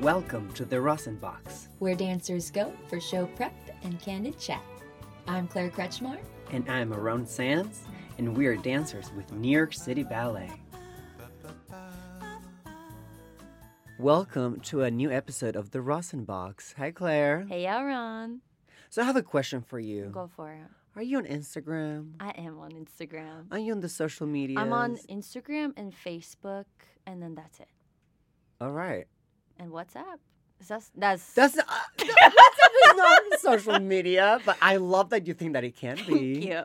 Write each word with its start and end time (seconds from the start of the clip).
Welcome 0.00 0.50
to 0.54 0.64
the 0.64 0.80
Rosin 0.80 1.16
Box. 1.16 1.68
where 1.78 1.94
dancers 1.94 2.50
go 2.50 2.72
for 2.88 3.00
show 3.00 3.26
prep 3.26 3.52
and 3.82 4.00
candid 4.00 4.38
chat. 4.38 4.62
I'm 5.28 5.46
Claire 5.46 5.70
Kretzschmar. 5.70 6.18
And 6.52 6.68
I'm 6.70 6.90
Aarón 6.90 7.26
Sanz, 7.26 7.84
and 8.18 8.36
we 8.36 8.46
are 8.46 8.56
dancers 8.56 9.12
with 9.14 9.30
New 9.32 9.50
York 9.50 9.74
City 9.74 10.02
Ballet. 10.02 10.50
Welcome 13.98 14.60
to 14.60 14.82
a 14.82 14.90
new 14.90 15.10
episode 15.10 15.54
of 15.54 15.70
the 15.70 15.82
Rosin 15.82 16.24
Box. 16.24 16.74
Hi, 16.78 16.90
Claire. 16.90 17.44
Hey, 17.48 17.64
Aarón. 17.64 18.38
So, 18.88 19.02
I 19.02 19.04
have 19.04 19.16
a 19.16 19.22
question 19.22 19.60
for 19.60 19.78
you. 19.78 20.06
Go 20.06 20.30
for 20.34 20.50
it. 20.50 20.66
Are 20.96 21.02
you 21.02 21.18
on 21.18 21.26
Instagram? 21.26 22.12
I 22.18 22.30
am 22.30 22.58
on 22.58 22.70
Instagram. 22.72 23.46
Are 23.52 23.58
you 23.58 23.72
on 23.72 23.80
the 23.80 23.88
social 23.88 24.26
media? 24.26 24.58
I'm 24.58 24.72
on 24.72 24.96
Instagram 25.08 25.72
and 25.76 25.92
Facebook, 25.94 26.64
and 27.06 27.22
then 27.22 27.34
that's 27.34 27.60
it. 27.60 27.68
All 28.60 28.72
right. 28.72 29.06
And 29.60 29.70
WhatsApp. 29.70 30.18
That's 30.66 30.90
that's 30.96 31.32
That's 31.34 31.56
not, 31.56 31.66
WhatsApp 31.98 32.90
is 32.90 32.96
not 32.96 33.22
social 33.40 33.78
media, 33.80 34.40
but 34.44 34.56
I 34.60 34.76
love 34.76 35.08
that 35.10 35.26
you 35.26 35.34
think 35.34 35.52
that 35.54 35.64
it 35.64 35.74
can 35.76 35.96
be. 36.06 36.40
Thank 36.40 36.44
you. 36.48 36.64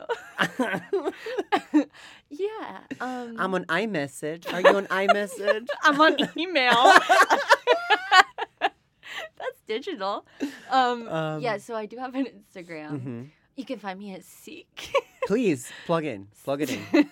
yeah. 2.30 2.80
Um, 3.00 3.36
I'm 3.38 3.54
on 3.54 3.64
iMessage. 3.66 4.52
Are 4.52 4.60
you 4.60 4.76
on 4.76 4.86
iMessage? 4.88 5.66
I'm 5.82 6.00
on 6.00 6.16
email. 6.36 6.92
That's 8.60 9.60
digital. 9.66 10.26
Um, 10.70 11.08
Um, 11.08 11.40
yeah, 11.42 11.56
so 11.58 11.74
I 11.74 11.86
do 11.86 11.96
have 11.98 12.14
an 12.14 12.26
Instagram. 12.26 13.00
Mhm. 13.00 13.28
You 13.56 13.64
can 13.64 13.78
find 13.78 13.98
me 13.98 14.14
at 14.14 14.24
Seek. 14.24 14.92
Please 15.26 15.70
plug 15.86 16.04
in. 16.04 16.28
Plug 16.44 16.62
it 16.62 16.70
in. 16.92 17.08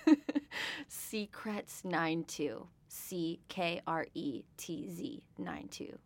Secrets92. 0.90 2.66
C 2.94 3.40
K 3.48 3.80
R 3.86 4.06
E 4.14 4.44
T 4.56 4.88
Z 4.88 5.22
92 5.38 5.98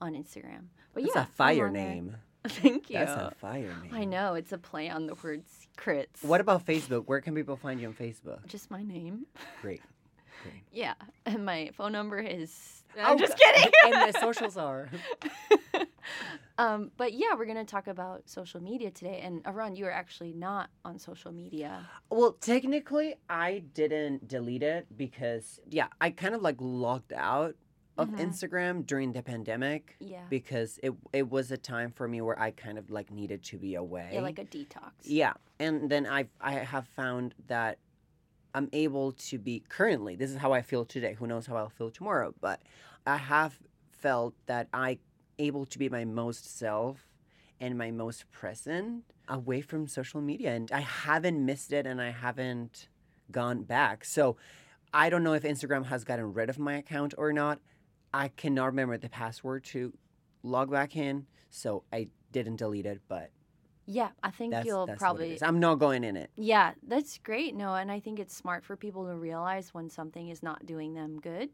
on 0.00 0.14
Instagram. 0.14 0.66
But 0.94 1.02
That's 1.02 1.14
yeah, 1.16 1.22
a 1.22 1.26
fire 1.26 1.62
I'm 1.62 1.68
on 1.68 1.72
there. 1.74 1.88
name. 1.88 2.16
Thank 2.48 2.90
you. 2.90 2.98
That's 2.98 3.10
a 3.12 3.32
fire 3.40 3.74
name. 3.82 3.90
I 3.92 4.04
know, 4.04 4.34
it's 4.34 4.52
a 4.52 4.58
play 4.58 4.88
on 4.90 5.06
the 5.06 5.14
word 5.22 5.42
secrets. 5.48 6.22
What 6.22 6.40
about 6.40 6.64
Facebook? 6.66 7.04
Where 7.06 7.20
can 7.20 7.34
people 7.34 7.56
find 7.56 7.80
you 7.80 7.88
on 7.88 7.94
Facebook? 7.94 8.46
Just 8.46 8.70
my 8.70 8.82
name. 8.82 9.26
Great. 9.62 9.82
Great. 10.42 10.62
Yeah. 10.70 10.94
And 11.26 11.44
my 11.44 11.70
phone 11.74 11.92
number 11.92 12.18
is. 12.18 12.84
Oh, 12.96 13.00
I'm 13.02 13.18
just 13.18 13.36
kidding. 13.36 13.72
and 13.86 14.14
the 14.14 14.18
socials 14.20 14.56
are. 14.56 14.88
um, 16.58 16.90
but 16.96 17.12
yeah, 17.12 17.34
we're 17.36 17.44
going 17.46 17.56
to 17.56 17.64
talk 17.64 17.86
about 17.86 18.28
social 18.28 18.60
media 18.62 18.90
today. 18.90 19.20
And 19.22 19.42
Aarón, 19.44 19.76
you 19.76 19.86
are 19.86 19.90
actually 19.92 20.32
not 20.32 20.70
on 20.84 20.98
social 20.98 21.32
media. 21.32 21.86
Well, 22.10 22.32
technically, 22.32 23.16
I 23.28 23.64
didn't 23.74 24.28
delete 24.28 24.62
it 24.62 24.86
because, 24.96 25.60
yeah, 25.68 25.88
I 26.00 26.10
kind 26.10 26.34
of 26.34 26.42
like 26.42 26.56
logged 26.60 27.12
out 27.12 27.56
of 27.96 28.08
Mhm. 28.08 28.18
Instagram 28.18 28.84
during 28.86 29.12
the 29.12 29.22
pandemic 29.22 29.94
Yeah. 30.00 30.24
because 30.28 30.80
it 30.82 30.92
it 31.12 31.30
was 31.30 31.52
a 31.52 31.56
time 31.56 31.92
for 31.92 32.08
me 32.08 32.20
where 32.20 32.36
I 32.38 32.50
kind 32.50 32.76
of 32.76 32.90
like 32.90 33.12
needed 33.12 33.44
to 33.44 33.56
be 33.58 33.76
away. 33.76 34.10
Yeah, 34.14 34.20
like 34.20 34.40
a 34.40 34.44
detox. 34.44 34.90
Yeah, 35.04 35.34
and 35.60 35.88
then 35.88 36.04
I 36.04 36.28
I 36.40 36.54
have 36.54 36.88
found 36.88 37.36
that 37.46 37.78
I'm 38.52 38.68
able 38.72 39.12
to 39.12 39.38
be 39.38 39.60
currently. 39.68 40.16
This 40.16 40.30
is 40.32 40.38
how 40.38 40.52
I 40.52 40.62
feel 40.62 40.84
today. 40.84 41.14
Who 41.14 41.26
knows 41.28 41.46
how 41.46 41.56
I'll 41.56 41.68
feel 41.68 41.90
tomorrow? 41.90 42.34
But 42.40 42.62
I 43.06 43.16
have 43.16 43.60
felt 43.90 44.34
that 44.46 44.68
I 44.72 44.98
able 45.38 45.66
to 45.66 45.78
be 45.78 45.88
my 45.88 46.04
most 46.04 46.56
self 46.58 47.08
and 47.60 47.78
my 47.78 47.90
most 47.90 48.30
present 48.30 49.04
away 49.28 49.60
from 49.60 49.86
social 49.86 50.20
media, 50.20 50.52
and 50.54 50.70
I 50.72 50.80
haven't 50.80 51.44
missed 51.44 51.72
it, 51.72 51.86
and 51.86 52.00
I 52.00 52.10
haven't 52.10 52.88
gone 53.30 53.62
back. 53.62 54.04
So 54.04 54.36
I 54.92 55.08
don't 55.10 55.22
know 55.24 55.32
if 55.34 55.42
Instagram 55.42 55.86
has 55.86 56.04
gotten 56.04 56.34
rid 56.34 56.50
of 56.50 56.58
my 56.58 56.74
account 56.74 57.14
or 57.16 57.32
not. 57.32 57.58
I 58.12 58.28
cannot 58.28 58.66
remember 58.66 58.98
the 58.98 59.08
password 59.08 59.64
to 59.64 59.92
log 60.42 60.70
back 60.70 60.96
in, 60.96 61.26
so 61.50 61.84
I 61.92 62.08
didn't 62.32 62.56
delete 62.56 62.86
it, 62.86 63.00
but 63.08 63.30
Yeah, 63.86 64.10
I 64.22 64.30
think 64.30 64.52
that's, 64.52 64.66
you'll 64.66 64.86
that's 64.86 64.98
probably. 64.98 65.38
I'm 65.42 65.58
not 65.60 65.76
going 65.76 66.04
in 66.04 66.16
it. 66.16 66.30
Yeah, 66.36 66.72
that's 66.86 67.18
great. 67.18 67.54
No, 67.54 67.74
and 67.74 67.90
I 67.90 68.00
think 68.00 68.18
it's 68.18 68.36
smart 68.36 68.64
for 68.64 68.76
people 68.76 69.06
to 69.06 69.14
realize 69.16 69.74
when 69.74 69.88
something 69.90 70.28
is 70.28 70.42
not 70.42 70.64
doing 70.66 70.94
them 70.94 71.18
good 71.20 71.50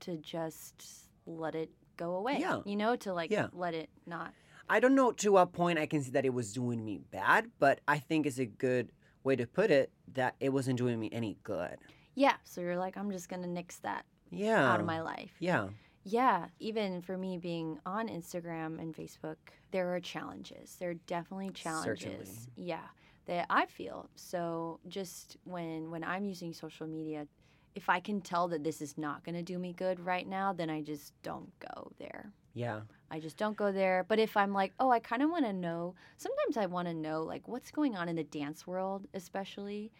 to 0.00 0.16
just 0.16 1.08
let 1.26 1.54
it 1.54 1.70
go 1.98 2.14
away. 2.14 2.38
Yeah. 2.40 2.60
You 2.64 2.76
know, 2.76 2.96
to 2.96 3.12
like 3.12 3.30
Yeah. 3.30 3.48
let 3.52 3.74
it 3.74 3.90
not. 4.06 4.32
I 4.70 4.80
don't 4.80 4.94
know 4.94 5.12
to 5.12 5.32
what 5.32 5.52
point 5.52 5.78
I 5.78 5.86
can 5.86 6.02
see 6.02 6.10
that 6.12 6.24
it 6.24 6.32
was 6.32 6.52
doing 6.54 6.82
me 6.84 6.98
bad, 7.10 7.50
but 7.58 7.80
I 7.86 7.98
think 7.98 8.24
it's 8.26 8.38
a 8.38 8.46
good 8.46 8.92
way 9.24 9.36
to 9.36 9.46
put 9.46 9.70
it 9.70 9.90
that 10.14 10.36
it 10.40 10.50
wasn't 10.50 10.78
doing 10.78 10.98
me 10.98 11.10
any 11.12 11.36
good. 11.42 11.76
Yeah, 12.14 12.34
so 12.44 12.60
you're 12.60 12.76
like, 12.78 12.96
I'm 12.96 13.10
just 13.10 13.28
going 13.28 13.42
to 13.42 13.48
nix 13.48 13.78
that 13.80 14.04
Yeah. 14.30 14.72
out 14.72 14.80
of 14.80 14.86
my 14.86 15.00
life. 15.00 15.32
Yeah. 15.38 15.68
Yeah, 16.04 16.46
even 16.58 17.02
for 17.02 17.16
me 17.18 17.36
being 17.38 17.78
on 17.84 18.08
Instagram 18.08 18.78
and 18.80 18.94
Facebook, 18.94 19.36
there 19.72 19.94
are 19.94 20.00
challenges. 20.00 20.76
There 20.78 20.90
are 20.90 20.94
definitely 21.06 21.50
challenges. 21.50 22.02
Certainly. 22.02 22.28
Yeah, 22.56 22.86
that 23.26 23.46
I 23.50 23.66
feel. 23.66 24.08
So 24.16 24.80
just 24.88 25.36
when 25.44 25.90
when 25.90 26.02
I'm 26.04 26.24
using 26.24 26.52
social 26.54 26.86
media, 26.86 27.26
if 27.74 27.88
I 27.88 28.00
can 28.00 28.20
tell 28.20 28.48
that 28.48 28.64
this 28.64 28.80
is 28.80 28.98
not 28.98 29.24
going 29.24 29.34
to 29.34 29.42
do 29.42 29.58
me 29.58 29.72
good 29.72 30.00
right 30.00 30.26
now, 30.26 30.52
then 30.52 30.70
I 30.70 30.82
just 30.82 31.12
don't 31.22 31.50
go 31.60 31.92
there. 31.98 32.32
Yeah. 32.54 32.80
I 33.10 33.20
just 33.20 33.36
don't 33.36 33.56
go 33.56 33.72
there. 33.72 34.04
But 34.06 34.18
if 34.18 34.36
I'm 34.36 34.52
like, 34.52 34.72
oh, 34.80 34.90
I 34.90 34.98
kind 34.98 35.22
of 35.22 35.30
want 35.30 35.44
to 35.46 35.52
know, 35.52 35.94
sometimes 36.16 36.56
I 36.56 36.66
want 36.66 36.88
to 36.88 36.94
know 36.94 37.22
like 37.22 37.46
what's 37.48 37.70
going 37.70 37.96
on 37.96 38.08
in 38.08 38.16
the 38.16 38.24
dance 38.24 38.66
world, 38.66 39.06
especially. 39.14 39.92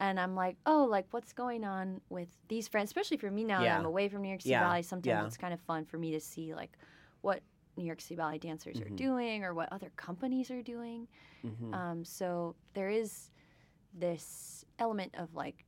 And 0.00 0.18
I'm 0.20 0.34
like, 0.34 0.56
oh, 0.66 0.84
like 0.84 1.06
what's 1.10 1.32
going 1.32 1.64
on 1.64 2.00
with 2.08 2.28
these 2.48 2.68
friends, 2.68 2.88
especially 2.90 3.16
for 3.16 3.30
me 3.30 3.44
now 3.44 3.62
that 3.62 3.78
I'm 3.78 3.86
away 3.86 4.08
from 4.08 4.22
New 4.22 4.28
York 4.28 4.42
City 4.42 4.50
Yeah. 4.50 4.60
Ballet. 4.60 4.82
Sometimes 4.82 5.06
Yeah. 5.06 5.26
it's 5.26 5.36
kind 5.36 5.54
of 5.54 5.60
fun 5.60 5.84
for 5.84 5.98
me 5.98 6.10
to 6.12 6.20
see 6.20 6.54
like 6.54 6.76
what 7.22 7.40
New 7.76 7.84
York 7.84 8.00
City 8.00 8.16
Ballet 8.16 8.38
dancers 8.38 8.80
are 8.80 8.84
Mhm. 8.90 8.96
doing 8.96 9.44
or 9.44 9.54
what 9.54 9.72
other 9.72 9.90
companies 9.96 10.50
are 10.50 10.62
doing. 10.62 11.08
hmm 11.42 11.74
Um, 11.74 12.04
so 12.04 12.54
there 12.74 12.90
is 12.90 13.30
this 13.94 14.64
element 14.78 15.14
of 15.16 15.34
like 15.34 15.64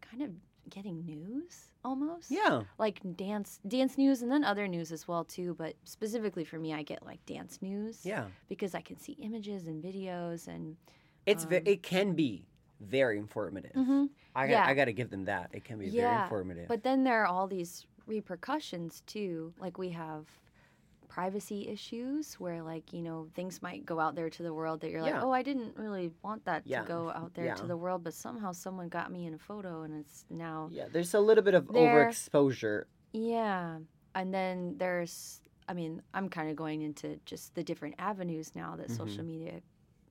kind 0.00 0.22
of 0.22 0.30
getting 0.70 1.04
news 1.04 1.68
almost 1.84 2.30
yeah. 2.30 2.62
like 2.78 3.00
dance 3.16 3.58
dance 3.66 3.98
news 3.98 4.22
and 4.22 4.30
then 4.30 4.44
other 4.44 4.68
news 4.68 4.92
as 4.92 5.06
well 5.08 5.24
too 5.24 5.54
but 5.58 5.74
specifically 5.84 6.44
for 6.44 6.58
me 6.58 6.72
i 6.72 6.82
get 6.82 7.04
like 7.04 7.24
dance 7.26 7.58
news 7.60 8.00
Yeah. 8.04 8.26
because 8.48 8.74
i 8.74 8.80
can 8.80 8.98
see 8.98 9.12
images 9.20 9.66
and 9.66 9.82
videos 9.82 10.46
and 10.48 10.76
It's 11.26 11.44
ve- 11.44 11.56
Um, 11.58 11.62
it 11.66 11.82
can 11.82 12.14
be 12.14 12.44
very 12.80 13.16
informative. 13.18 13.72
Mhm. 13.76 14.08
I 14.34 14.46
got 14.46 14.52
Yeah. 14.52 14.66
I 14.66 14.74
got 14.74 14.86
to 14.86 14.92
give 14.92 15.08
them 15.10 15.24
that. 15.26 15.50
It 15.52 15.62
can 15.64 15.78
be 15.78 15.88
very 15.88 16.22
informative. 16.22 16.66
but 16.68 16.82
then 16.82 17.04
there 17.04 17.22
are 17.22 17.26
all 17.26 17.46
these 17.46 17.86
repercussions 18.06 19.02
too 19.06 19.52
like 19.60 19.78
we 19.78 19.90
have 19.90 20.26
privacy 21.14 21.68
issues 21.68 22.34
where 22.34 22.62
like 22.62 22.90
you 22.92 23.02
know 23.02 23.28
things 23.34 23.60
might 23.60 23.84
go 23.84 24.00
out 24.00 24.14
there 24.14 24.30
to 24.30 24.42
the 24.42 24.54
world 24.54 24.80
that 24.80 24.90
you're 24.90 25.02
like 25.02 25.14
oh 25.20 25.30
i 25.30 25.42
didn't 25.42 25.76
really 25.76 26.10
want 26.22 26.42
that 26.46 26.62
Yeah. 26.64 26.80
to 26.80 26.88
go 26.88 27.10
out 27.10 27.34
there 27.34 27.44
Yeah. 27.44 27.54
to 27.54 27.66
the 27.66 27.76
world 27.76 28.02
but 28.02 28.14
somehow 28.14 28.52
someone 28.52 28.88
got 28.88 29.12
me 29.12 29.26
in 29.26 29.34
a 29.34 29.38
photo 29.38 29.82
and 29.82 29.92
it's 30.00 30.24
now 30.30 30.70
yeah, 30.72 30.86
there's 30.90 31.12
a 31.12 31.20
little 31.20 31.44
bit 31.44 31.54
of 31.54 31.68
There- 31.68 32.08
overexposure. 32.08 32.84
Yeah. 33.12 33.78
And 34.14 34.32
then 34.32 34.76
there's, 34.78 35.40
I 35.68 35.74
mean, 35.74 36.02
I'm 36.14 36.28
kind 36.28 36.50
of 36.50 36.56
going 36.56 36.82
into 36.82 37.18
just 37.24 37.54
the 37.54 37.62
different 37.62 37.94
avenues 37.98 38.52
now 38.54 38.76
that 38.76 38.88
mm-hmm. 38.88 38.96
social 38.96 39.24
media 39.24 39.60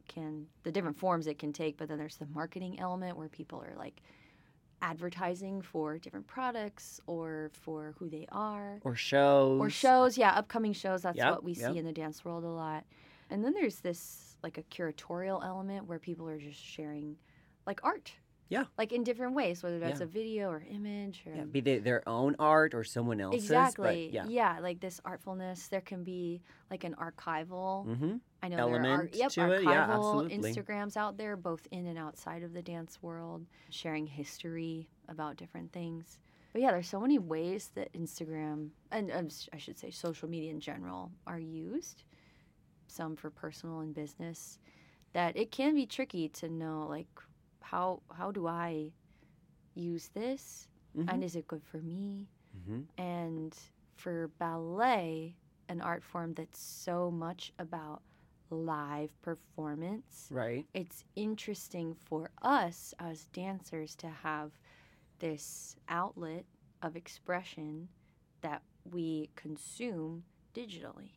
can, 0.08 0.46
the 0.64 0.72
different 0.72 0.98
forms 0.98 1.28
it 1.28 1.40
can 1.40 1.54
take. 1.54 1.78
But 1.78 1.88
then 1.88 1.98
there's 1.98 2.18
the 2.18 2.28
marketing 2.28 2.80
element 2.80 3.18
where 3.18 3.30
people 3.30 3.62
are 3.62 3.76
like 3.78 4.02
advertising 4.82 5.62
for 5.62 5.98
different 5.98 6.28
products 6.28 7.00
or 7.08 7.50
for 7.54 7.94
who 8.00 8.10
they 8.10 8.26
are 8.32 8.80
Or 8.84 8.96
shows. 8.96 9.60
or 9.60 9.70
shows. 9.70 10.18
Yeah, 10.18 10.32
upcoming 10.32 10.74
shows. 10.74 11.02
That's 11.04 11.18
Yep, 11.18 11.32
what 11.32 11.44
we 11.44 11.54
yep. 11.54 11.72
see 11.74 11.78
in 11.80 11.86
the 11.86 11.92
dance 11.94 12.24
world 12.26 12.44
a 12.44 12.48
lot. 12.50 12.86
And 13.30 13.44
then 13.44 13.54
there's 13.54 13.80
this 13.80 14.38
like 14.44 14.58
a 14.58 14.64
curatorial 14.64 15.46
element 15.46 15.86
where 15.88 16.00
people 16.00 16.28
are 16.28 16.40
just 16.40 16.60
sharing 16.60 17.16
like 17.66 17.80
art. 17.84 18.14
Yeah. 18.52 18.66
Like 18.78 18.92
in 18.92 19.06
different 19.06 19.34
ways, 19.34 19.64
whether 19.64 19.80
that's 19.80 20.02
Yeah. 20.02 20.08
a 20.08 20.10
video 20.10 20.50
or 20.50 20.62
image 20.70 21.24
or 21.26 21.34
Yeah, 21.34 21.46
be 21.46 21.62
they 21.62 21.80
their 21.80 22.08
own 22.08 22.36
art 22.38 22.74
or 22.74 22.84
someone 22.84 23.22
else's. 23.22 23.44
Exactly. 23.46 24.10
But 24.12 24.30
yeah. 24.30 24.60
like 24.60 24.82
this 24.82 25.00
artfulness. 25.06 25.70
There 25.70 25.80
can 25.80 26.04
be 26.04 26.42
like 26.70 26.84
an 26.84 26.94
archival. 26.96 27.88
Mm-hmm. 27.88 28.18
I 28.44 28.48
know 28.50 28.58
there 28.58 28.66
are 28.66 28.86
element 28.86 29.16
yep, 29.16 29.32
it. 29.32 29.38
Yeah, 29.38 29.88
archival 29.88 30.26
absolutely. 30.26 30.54
Instagrams 30.54 30.98
out 30.98 31.18
there, 31.18 31.38
both 31.38 31.66
in 31.72 31.88
and 31.88 31.98
outside 31.98 32.44
of 32.44 32.52
the 32.52 32.62
dance 32.62 33.02
world, 33.02 33.46
sharing 33.70 34.06
history 34.06 34.90
about 35.08 35.38
different 35.38 35.72
things. 35.72 36.20
But 36.52 36.62
yeah, 36.62 36.72
there's 36.72 36.90
so 36.90 37.00
many 37.00 37.20
ways 37.20 37.72
that 37.76 37.94
Instagram 37.94 38.72
and 38.92 39.10
um, 39.14 39.30
I 39.54 39.58
should 39.60 39.80
say 39.80 39.92
social 39.92 40.28
media 40.28 40.52
in 40.52 40.60
general 40.60 41.10
are 41.26 41.40
used. 41.40 42.04
Some 42.88 43.16
for 43.16 43.30
personal 43.30 43.80
and 43.80 43.94
business. 43.94 44.60
That 45.14 45.38
it 45.38 45.52
can 45.52 45.74
be 45.74 45.86
tricky 45.86 46.28
to 46.30 46.50
know 46.50 46.86
like 46.90 47.08
how 47.62 48.02
how 48.14 48.32
do 48.32 48.48
I 48.48 48.92
use 49.76 50.10
this 50.10 50.68
Mhm. 50.96 51.08
and 51.10 51.24
is 51.24 51.36
it 51.36 51.48
good 51.48 51.64
for 51.64 51.82
me? 51.82 52.28
Mm-hmm. 52.58 52.82
And 52.98 53.58
for 53.96 54.28
ballet, 54.40 55.38
an 55.70 55.82
art 55.82 56.04
form 56.04 56.34
that's 56.34 56.60
so 56.60 57.10
much 57.12 57.52
about 57.60 58.02
live 58.50 59.20
performance, 59.22 60.28
Right. 60.32 60.68
it's 60.74 61.04
interesting 61.16 61.94
for 61.96 62.32
us 62.42 62.94
as 63.00 63.26
dancers 63.26 63.96
to 63.98 64.10
have 64.10 64.52
this 65.20 65.76
outlet 65.88 66.46
of 66.82 66.96
expression 66.96 67.90
that 68.42 68.64
we 68.84 69.30
consume 69.36 70.24
digitally. 70.54 71.12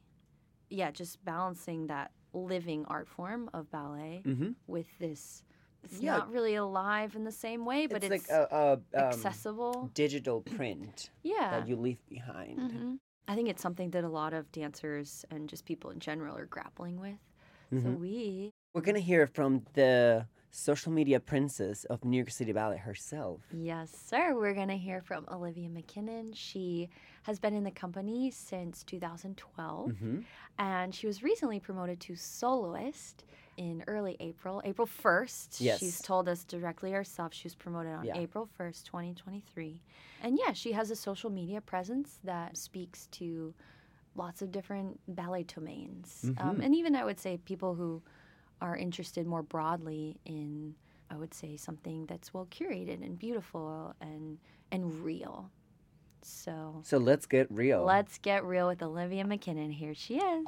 Yeah, 0.68 0.90
just 0.90 1.24
balancing 1.24 1.86
that 1.88 2.12
living 2.32 2.84
art 2.86 3.08
form 3.08 3.50
of 3.52 3.70
ballet 3.70 4.22
Mm-hmm. 4.24 4.52
with 4.66 4.98
this. 4.98 5.44
It's 5.84 6.00
Yeah. 6.00 6.18
not 6.18 6.30
really 6.32 6.54
alive 6.54 7.14
in 7.16 7.24
the 7.24 7.32
same 7.32 7.64
way, 7.64 7.86
but 7.86 8.02
it's, 8.04 8.14
it's, 8.14 8.30
like 8.30 8.38
a, 8.52 8.54
a 8.54 8.72
um, 8.72 9.08
accessible. 9.12 9.90
digital 9.94 10.40
print 10.56 11.10
Yeah. 11.22 11.50
that 11.50 11.68
you 11.68 11.76
leave 11.76 12.04
behind. 12.08 12.58
Mhm. 12.58 12.98
I 13.26 13.34
think 13.34 13.48
it's 13.48 13.62
something 13.62 13.90
that 13.90 14.04
a 14.04 14.08
lot 14.08 14.34
of 14.34 14.50
dancers 14.52 15.24
and 15.30 15.48
just 15.48 15.64
people 15.64 15.90
in 15.90 15.98
general 16.00 16.36
are 16.36 16.46
grappling 16.46 17.00
with. 17.00 17.18
So 17.70 17.76
Mhm. 17.78 17.98
we 17.98 18.50
We're 18.74 18.80
gonna 18.82 18.98
hear 19.00 19.26
from 19.26 19.64
the 19.74 20.26
social 20.50 20.92
media 20.92 21.18
princess 21.20 21.84
of 21.86 22.04
New 22.04 22.16
York 22.16 22.30
City 22.30 22.52
Ballet 22.52 22.76
herself. 22.78 23.40
Yes, 23.52 23.90
sir. 23.90 24.34
We're 24.36 24.54
going 24.54 24.68
to 24.68 24.76
hear 24.76 25.00
from 25.00 25.26
Olivia 25.28 25.68
MacKinnon. 25.68 26.32
She 26.32 26.88
has 27.24 27.38
been 27.38 27.54
in 27.54 27.64
the 27.64 27.70
company 27.70 28.30
since 28.30 28.82
2012, 28.84 29.90
Mm-hmm. 29.90 30.20
and 30.58 30.94
she 30.94 31.06
was 31.06 31.22
recently 31.22 31.58
promoted 31.60 31.98
to 32.00 32.14
soloist 32.16 33.24
in 33.56 33.82
early 33.86 34.16
April, 34.20 34.60
April 34.64 34.86
1st. 34.86 35.60
Yes. 35.60 35.78
She's 35.80 36.00
told 36.02 36.28
us 36.28 36.44
directly 36.44 36.92
herself 36.92 37.32
she 37.34 37.46
was 37.46 37.54
promoted 37.54 37.92
on 37.92 38.04
Yeah. 38.04 38.16
April 38.18 38.48
1st, 38.58 38.84
2023. 38.84 39.80
And 40.22 40.38
yeah, 40.38 40.52
she 40.52 40.72
has 40.72 40.90
a 40.90 40.96
social 40.96 41.30
media 41.30 41.60
presence 41.60 42.18
that 42.24 42.56
speaks 42.56 43.06
to 43.08 43.54
lots 44.16 44.42
of 44.42 44.50
different 44.52 45.00
ballet 45.08 45.42
domains. 45.44 46.30
Um, 46.38 46.58
Mhm. 46.58 46.64
and 46.64 46.74
even 46.74 46.94
I 46.96 47.04
would 47.04 47.18
say 47.20 47.36
people 47.38 47.74
who 47.74 48.02
are 48.60 48.76
interested 48.76 49.26
more 49.26 49.42
broadly 49.42 50.20
in 50.24 50.74
I 51.10 51.16
would 51.16 51.34
say 51.34 51.56
something 51.56 52.06
that's 52.06 52.32
well 52.34 52.46
curated 52.46 53.02
and 53.04 53.18
beautiful 53.18 53.94
and 54.00 54.38
and 54.72 54.92
real. 55.04 55.50
So 56.26 56.80
So 56.84 56.96
let's 56.96 57.26
get 57.26 57.46
real. 57.50 57.84
let's 57.84 58.16
get 58.18 58.44
real 58.44 58.66
with 58.66 58.82
Olivia 58.82 59.24
MacKinnon. 59.26 59.70
Here 59.70 59.94
she 59.94 60.16
is. 60.16 60.46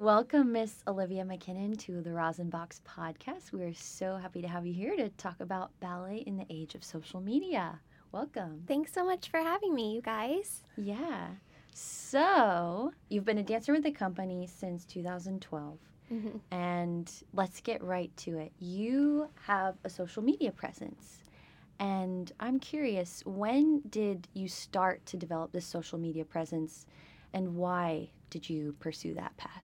Welcome, 0.00 0.52
Miss 0.52 0.82
Olivia 0.86 1.24
MacKinnon, 1.24 1.76
to 1.76 2.02
the 2.02 2.12
Rosin 2.12 2.50
Box 2.50 2.80
podcast. 2.86 3.52
We 3.52 3.62
are 3.62 3.72
so 3.72 4.16
happy 4.16 4.42
to 4.42 4.48
have 4.48 4.66
you 4.66 4.74
here 4.74 4.96
to 4.96 5.08
talk 5.10 5.40
about 5.40 5.70
ballet 5.80 6.24
in 6.26 6.36
the 6.36 6.44
age 6.50 6.74
of 6.74 6.82
social 6.84 7.20
media. 7.20 7.80
Welcome. 8.12 8.64
Thanks 8.66 8.92
so 8.92 9.04
much 9.06 9.30
for 9.30 9.38
having 9.38 9.74
me, 9.74 9.94
you 9.94 10.02
guys. 10.02 10.62
Yeah. 10.76 11.28
So, 11.72 12.92
you've 13.08 13.24
been 13.24 13.38
a 13.38 13.42
dancer 13.42 13.72
with 13.72 13.84
the 13.84 13.90
company 13.92 14.46
since 14.46 14.84
2012. 14.84 15.78
Mm-hmm. 16.12 16.38
And 16.50 17.10
let's 17.32 17.60
get 17.60 17.82
right 17.82 18.14
to 18.18 18.38
it. 18.38 18.52
You 18.58 19.28
have 19.46 19.76
a 19.84 19.88
social 19.90 20.22
media 20.22 20.50
presence. 20.52 21.25
And 21.78 22.32
I'm 22.40 22.58
curious, 22.58 23.22
when 23.26 23.82
did 23.88 24.28
you 24.34 24.48
start 24.48 25.04
to 25.06 25.16
develop 25.16 25.52
this 25.52 25.66
social 25.66 25.98
media 25.98 26.24
presence 26.24 26.86
and 27.32 27.56
why 27.56 28.10
did 28.30 28.48
you 28.48 28.74
pursue 28.80 29.14
that 29.14 29.36
path? 29.36 29.60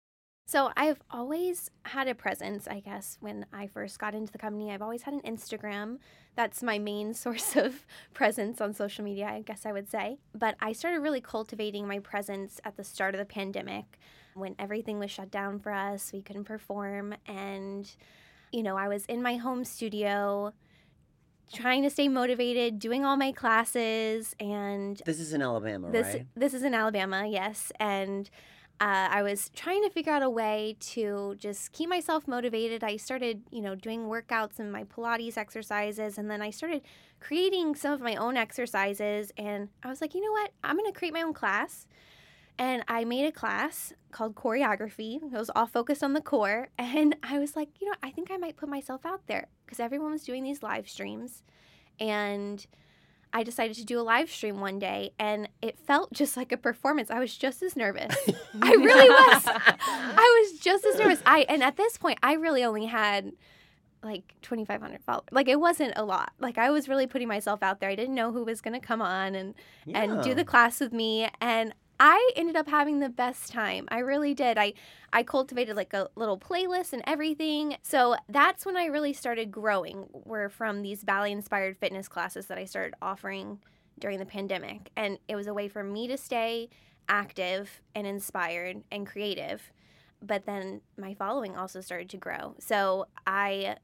So, 0.46 0.70
I've 0.78 1.02
always 1.10 1.70
had 1.82 2.08
a 2.08 2.14
presence, 2.14 2.66
I 2.66 2.80
guess, 2.80 3.18
when 3.20 3.44
I 3.52 3.66
first 3.66 3.98
got 3.98 4.14
into 4.14 4.32
the 4.32 4.38
company. 4.38 4.72
I've 4.72 4.80
always 4.80 5.02
had 5.02 5.12
an 5.12 5.20
Instagram. 5.20 5.98
That's 6.36 6.62
my 6.62 6.78
main 6.78 7.12
source 7.24 7.54
of 7.54 7.84
presence 8.14 8.58
on 8.62 8.72
social 8.72 9.04
media, 9.04 9.26
I 9.26 9.42
guess 9.42 9.66
I 9.66 9.72
would 9.72 9.90
say. 9.90 10.16
But 10.34 10.56
I 10.58 10.72
started 10.72 11.00
really 11.00 11.20
cultivating 11.20 11.86
my 11.86 11.98
presence 11.98 12.62
at 12.64 12.78
the 12.78 12.84
start 12.84 13.14
of 13.14 13.18
the 13.18 13.26
pandemic 13.26 13.98
when 14.32 14.54
everything 14.58 14.98
was 14.98 15.10
shut 15.10 15.30
down 15.30 15.58
for 15.58 15.70
us. 15.70 16.12
We 16.14 16.22
couldn't 16.22 16.44
perform. 16.44 17.14
And, 17.26 17.90
you 18.50 18.62
know, 18.62 18.78
I 18.78 18.88
was 18.88 19.04
in 19.04 19.22
my 19.22 19.36
home 19.36 19.64
studio 19.64 20.54
trying 21.52 21.82
to 21.82 21.90
stay 21.90 22.08
motivated, 22.08 22.78
doing 22.78 23.04
all 23.04 23.16
my 23.16 23.32
classes, 23.32 24.34
and 24.38 25.00
This 25.04 25.20
is 25.20 25.32
in 25.32 25.42
Alabama, 25.42 25.90
this 25.90 26.14
right? 26.14 26.26
this 26.36 26.54
is 26.54 26.62
in 26.62 26.74
Alabama, 26.74 27.26
yes, 27.26 27.72
and 27.80 28.30
uh, 28.80 29.08
I 29.10 29.22
was 29.22 29.50
trying 29.56 29.82
to 29.82 29.90
figure 29.90 30.12
out 30.12 30.22
a 30.22 30.30
way 30.30 30.76
to 30.80 31.34
just 31.38 31.72
keep 31.72 31.88
myself 31.88 32.28
motivated. 32.28 32.84
I 32.84 32.96
started, 32.96 33.42
you 33.50 33.60
know, 33.60 33.74
doing 33.74 34.04
workouts 34.04 34.60
and 34.60 34.70
my 34.70 34.84
Pilates 34.84 35.36
exercises, 35.36 36.16
and 36.16 36.30
then 36.30 36.40
I 36.40 36.50
started 36.50 36.82
creating 37.18 37.74
some 37.74 37.92
of 37.92 38.00
my 38.00 38.14
own 38.14 38.36
exercises. 38.36 39.32
And 39.36 39.68
I 39.82 39.88
was 39.88 40.00
like, 40.00 40.14
you 40.14 40.20
know 40.24 40.30
what? 40.30 40.52
I'm 40.62 40.76
going 40.76 40.90
to 40.92 40.96
create 40.96 41.12
my 41.12 41.22
own 41.22 41.34
class. 41.34 41.88
And 42.58 42.82
I 42.88 43.04
made 43.04 43.24
a 43.24 43.32
class 43.32 43.92
called 44.10 44.34
choreography. 44.34 45.22
It 45.22 45.32
was 45.32 45.50
all 45.54 45.66
focused 45.66 46.02
on 46.02 46.12
the 46.12 46.20
core. 46.20 46.68
And 46.78 47.16
I 47.22 47.38
was 47.38 47.54
like, 47.54 47.68
you 47.80 47.88
know, 47.88 47.94
I 48.02 48.10
think 48.10 48.30
I 48.30 48.36
might 48.36 48.56
put 48.56 48.68
myself 48.68 49.06
out 49.06 49.26
there 49.26 49.46
because 49.64 49.78
everyone 49.78 50.10
was 50.10 50.24
doing 50.24 50.42
these 50.42 50.62
live 50.62 50.88
streams. 50.88 51.42
And 52.00 52.66
I 53.32 53.42
decided 53.42 53.76
to 53.76 53.84
do 53.84 54.00
a 54.00 54.02
live 54.02 54.30
stream 54.30 54.60
one 54.60 54.78
day 54.78 55.12
and 55.18 55.48
it 55.60 55.78
felt 55.78 56.12
just 56.12 56.36
like 56.36 56.50
a 56.50 56.56
performance. 56.56 57.10
I 57.10 57.20
was 57.20 57.36
just 57.36 57.62
as 57.62 57.76
nervous. 57.76 58.16
I 58.62 58.72
really 58.72 59.08
was. 59.08 59.42
I 59.46 60.48
was 60.50 60.60
just 60.60 60.84
as 60.84 60.98
nervous. 60.98 61.22
I 61.26 61.40
and 61.48 61.62
at 61.62 61.76
this 61.76 61.98
point 61.98 62.18
I 62.22 62.34
really 62.34 62.64
only 62.64 62.86
had 62.86 63.32
like 64.02 64.34
2500 64.42 65.02
followers. 65.02 65.26
Like 65.30 65.48
it 65.48 65.60
wasn't 65.60 65.92
a 65.96 66.04
lot. 66.04 66.32
Like 66.38 66.56
I 66.56 66.70
was 66.70 66.88
really 66.88 67.06
putting 67.06 67.28
myself 67.28 67.62
out 67.62 67.80
there. 67.80 67.90
I 67.90 67.96
didn't 67.96 68.14
know 68.14 68.32
who 68.32 68.44
was 68.44 68.60
going 68.60 68.80
to 68.80 68.86
come 68.86 69.02
on 69.02 69.34
and 69.34 69.54
and 69.92 70.22
do 70.22 70.34
the 70.34 70.44
class 70.44 70.80
with 70.80 70.92
me 70.92 71.28
and 71.40 71.74
I 72.00 72.30
ended 72.36 72.56
up 72.56 72.68
having 72.68 73.00
the 73.00 73.08
best 73.08 73.50
time. 73.52 73.86
I 73.90 73.98
really 73.98 74.34
did. 74.34 74.56
I 74.58 74.74
I 75.12 75.22
cultivated 75.22 75.74
like 75.76 75.92
a 75.94 76.08
little 76.14 76.38
playlist 76.38 76.92
and 76.92 77.02
everything. 77.06 77.76
So 77.82 78.16
that's 78.28 78.64
when 78.64 78.76
I 78.76 78.86
really 78.86 79.12
started 79.12 79.50
growing. 79.50 80.06
Were 80.12 80.48
from 80.48 80.82
these 80.82 81.02
ballet 81.02 81.32
inspired 81.32 81.76
fitness 81.78 82.08
classes 82.08 82.46
that 82.46 82.58
I 82.58 82.64
started 82.64 82.94
offering 83.02 83.58
during 83.98 84.18
the 84.20 84.26
pandemic 84.26 84.90
and 84.96 85.18
it 85.26 85.34
was 85.34 85.48
a 85.48 85.54
way 85.54 85.66
for 85.66 85.82
me 85.82 86.06
to 86.06 86.16
stay 86.16 86.68
active 87.08 87.80
and 87.94 88.06
inspired 88.06 88.82
and 88.92 89.06
creative. 89.06 89.72
But 90.22 90.46
then 90.46 90.82
my 90.96 91.14
following 91.14 91.56
also 91.56 91.80
started 91.80 92.08
to 92.10 92.16
grow. 92.16 92.54
So 92.60 93.06
I 93.26 93.76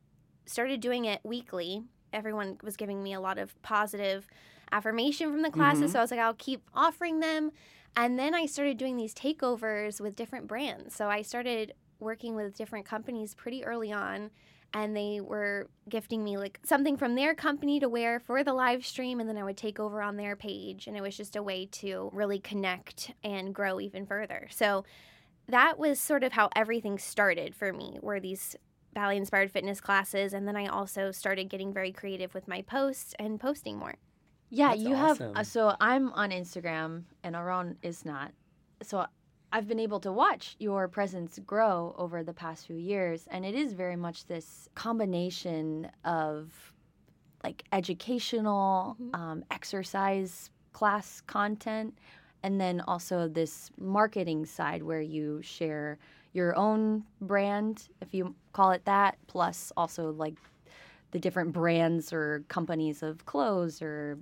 started 0.47 0.81
doing 0.81 1.05
it 1.07 1.21
weekly. 1.25 1.83
Everyone 2.13 2.59
was 2.63 2.77
giving 2.77 3.03
me 3.03 3.13
a 3.13 3.21
lot 3.21 3.39
of 3.39 3.61
positive 3.63 4.29
affirmation 4.71 5.31
from 5.33 5.43
the 5.43 5.51
classes. 5.51 5.91
Mhm. 5.91 5.93
So 5.93 5.99
I 5.99 6.03
was 6.03 6.11
like, 6.11 6.21
I'll 6.21 6.35
keep 6.35 6.63
offering 6.75 7.21
them. 7.21 7.51
And 7.97 8.19
then 8.19 8.35
I 8.35 8.47
started 8.47 8.77
doing 8.77 8.97
these 8.97 9.15
takeovers 9.15 10.01
with 10.01 10.17
different 10.17 10.49
brands. 10.49 10.95
So 10.95 11.09
I 11.09 11.23
started 11.23 11.75
working 12.01 12.35
with 12.35 12.57
different 12.57 12.87
companies 12.87 13.35
pretty 13.35 13.65
early 13.65 13.93
on. 13.93 14.31
And 14.77 14.97
they 14.97 15.21
were 15.21 15.69
gifting 15.89 16.25
me 16.25 16.37
like 16.37 16.59
something 16.65 16.97
from 16.97 17.15
their 17.15 17.33
company 17.33 17.79
to 17.79 17.89
wear 17.89 18.19
for 18.19 18.43
the 18.43 18.53
live 18.53 18.85
stream. 18.85 19.21
And 19.21 19.29
then 19.29 19.39
I 19.39 19.45
would 19.45 19.57
take 19.57 19.79
over 19.79 20.03
on 20.03 20.17
their 20.17 20.35
page. 20.35 20.89
And 20.89 20.97
it 20.97 21.03
was 21.03 21.17
just 21.17 21.37
a 21.37 21.43
way 21.43 21.67
to 21.67 22.11
really 22.13 22.41
connect 22.41 23.13
and 23.23 23.55
grow 23.55 23.81
even 23.81 24.05
further. 24.05 24.49
So 24.51 24.85
that 25.47 25.79
was 25.79 26.01
sort 26.01 26.25
of 26.25 26.33
how 26.33 26.49
everything 26.57 26.99
started 26.99 27.55
for 27.55 27.73
me, 27.73 27.99
were 28.03 28.19
these 28.19 28.57
ballet 28.95 29.17
inspired 29.17 29.53
fitness 29.53 29.81
classes. 29.81 30.33
And 30.33 30.49
then 30.49 30.57
I 30.57 30.67
also 30.67 31.13
started 31.13 31.49
getting 31.49 31.73
very 31.73 31.93
creative 31.93 32.35
with 32.35 32.49
my 32.49 32.63
posts 32.63 33.15
and 33.19 33.39
posting 33.39 33.79
more. 33.79 33.95
Yeah, 34.55 34.69
That's 34.71 34.83
you 34.83 34.95
have. 34.95 35.21
awesome. 35.21 35.37
Uh, 35.37 35.43
so 35.43 35.75
I'm 35.81 36.13
on 36.13 36.31
Instagram, 36.31 37.03
and 37.25 37.35
Aarón 37.35 37.75
is 37.83 38.05
not. 38.05 38.31
So 38.83 39.05
I've 39.53 39.67
been 39.67 39.81
able 39.81 39.99
to 40.01 40.13
watch 40.13 40.55
your 40.61 40.87
presence 40.87 41.41
grow 41.45 41.93
over 41.99 42.23
the 42.23 42.33
past 42.33 42.69
few 42.69 42.77
years, 42.77 43.27
and 43.33 43.45
it 43.45 43.57
is 43.57 43.73
very 43.73 43.97
much 43.97 44.27
this 44.27 44.69
combination 44.77 45.91
of 46.05 46.53
like 47.43 47.65
educational, 47.73 48.97
Mhm. 49.01 49.15
um, 49.17 49.45
exercise 49.51 50.51
class 50.73 51.21
content, 51.23 51.99
and 52.45 52.61
then 52.61 52.81
also 52.83 53.27
this 53.29 53.73
marketing 53.77 54.47
side 54.47 54.83
where 54.85 55.01
you 55.03 55.43
share 55.43 55.99
your 56.33 56.57
own 56.57 57.05
brand, 57.21 57.89
if 58.01 58.15
you 58.15 58.35
call 58.53 58.71
it 58.71 58.85
that, 58.85 59.19
plus 59.27 59.73
also 59.77 60.13
like 60.13 60.37
the 61.11 61.19
different 61.19 61.53
brands 61.53 62.13
or 62.13 62.45
companies 62.49 63.03
of 63.03 63.27
clothes 63.27 63.83
or 63.83 64.19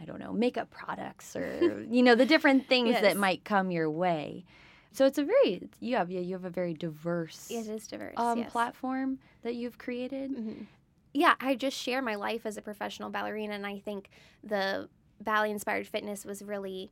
I 0.00 0.04
don't 0.04 0.18
know, 0.18 0.32
makeup 0.32 0.70
products 0.70 1.36
or 1.36 1.84
you 1.90 2.02
know, 2.02 2.14
the 2.14 2.26
different 2.26 2.66
things 2.68 2.90
Yes. 2.90 3.02
that 3.02 3.16
might 3.16 3.44
come 3.44 3.70
your 3.70 3.90
way. 3.90 4.44
So 4.92 5.06
it's 5.06 5.18
a 5.18 5.24
very 5.24 5.68
you 5.80 5.96
have 5.96 6.10
you 6.10 6.32
have 6.34 6.44
a 6.44 6.50
very 6.50 6.74
diverse 6.74 7.48
It 7.50 7.66
is 7.68 7.86
diverse. 7.86 8.14
um, 8.16 8.38
yes. 8.40 8.52
platform 8.52 9.18
that 9.42 9.54
you've 9.54 9.78
created. 9.78 10.30
Mhm. 10.32 10.66
Yeah, 11.12 11.34
I 11.40 11.54
just 11.54 11.76
share 11.76 12.02
my 12.02 12.16
life 12.16 12.44
as 12.44 12.56
a 12.56 12.62
professional 12.62 13.08
ballerina, 13.10 13.54
and 13.54 13.66
I 13.66 13.78
think 13.78 14.10
the 14.42 14.88
ballet 15.20 15.50
inspired 15.52 15.86
fitness 15.86 16.24
was 16.24 16.42
really 16.42 16.90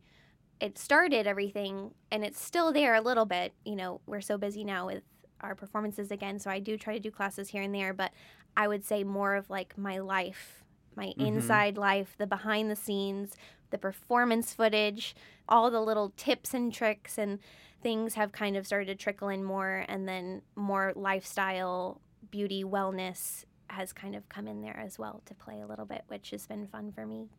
it 0.61 0.79
started 0.79 1.27
everything, 1.27 1.93
and 2.13 2.25
it's 2.25 2.41
still 2.41 2.73
there 2.73 2.95
a 2.95 3.01
little 3.01 3.25
bit. 3.27 3.53
You 3.65 3.75
know, 3.75 4.01
we're 4.07 4.21
so 4.21 4.39
busy 4.39 4.63
now 4.63 4.87
with 4.87 5.03
our 5.41 5.57
performances 5.57 6.13
again, 6.13 6.39
so 6.39 6.51
I 6.51 6.61
do 6.61 6.79
try 6.79 6.95
to 6.95 7.01
do 7.01 7.11
classes 7.11 7.49
here 7.49 7.63
and 7.63 7.75
there, 7.75 7.93
but 7.93 8.13
I 8.57 8.69
would 8.69 8.85
say 8.85 9.03
more 9.03 9.35
of 9.35 9.51
like 9.51 9.77
my 9.77 9.99
life, 9.99 10.62
my 10.97 11.15
Mhm. 11.17 11.63
inside 11.63 11.77
life, 11.79 12.17
the 12.19 12.27
behind 12.27 12.71
the 12.71 12.77
scenes, 12.77 13.37
the 13.71 13.79
performance 13.79 14.53
footage, 14.55 15.15
all 15.49 15.71
the 15.71 15.81
little 15.81 16.11
tips 16.17 16.55
and 16.55 16.73
tricks 16.73 17.19
and 17.19 17.39
things 17.83 18.15
have 18.15 18.33
kind 18.33 18.57
of 18.57 18.67
started 18.67 18.87
to 18.87 18.95
trickle 18.95 19.29
in 19.29 19.43
more, 19.45 19.85
and 19.89 20.09
then 20.09 20.43
more 20.57 20.93
lifestyle, 20.95 22.01
beauty, 22.31 22.63
wellness 22.65 23.45
has 23.71 23.93
kind 23.93 24.15
of 24.15 24.29
come 24.29 24.47
in 24.47 24.61
there 24.61 24.77
as 24.77 24.99
well 24.99 25.23
to 25.27 25.35
play 25.35 25.61
a 25.61 25.67
little 25.67 25.87
bit, 25.87 26.03
which 26.09 26.31
has 26.31 26.47
been 26.47 26.69
fun 26.69 26.93
for 26.93 27.07
me. 27.07 27.31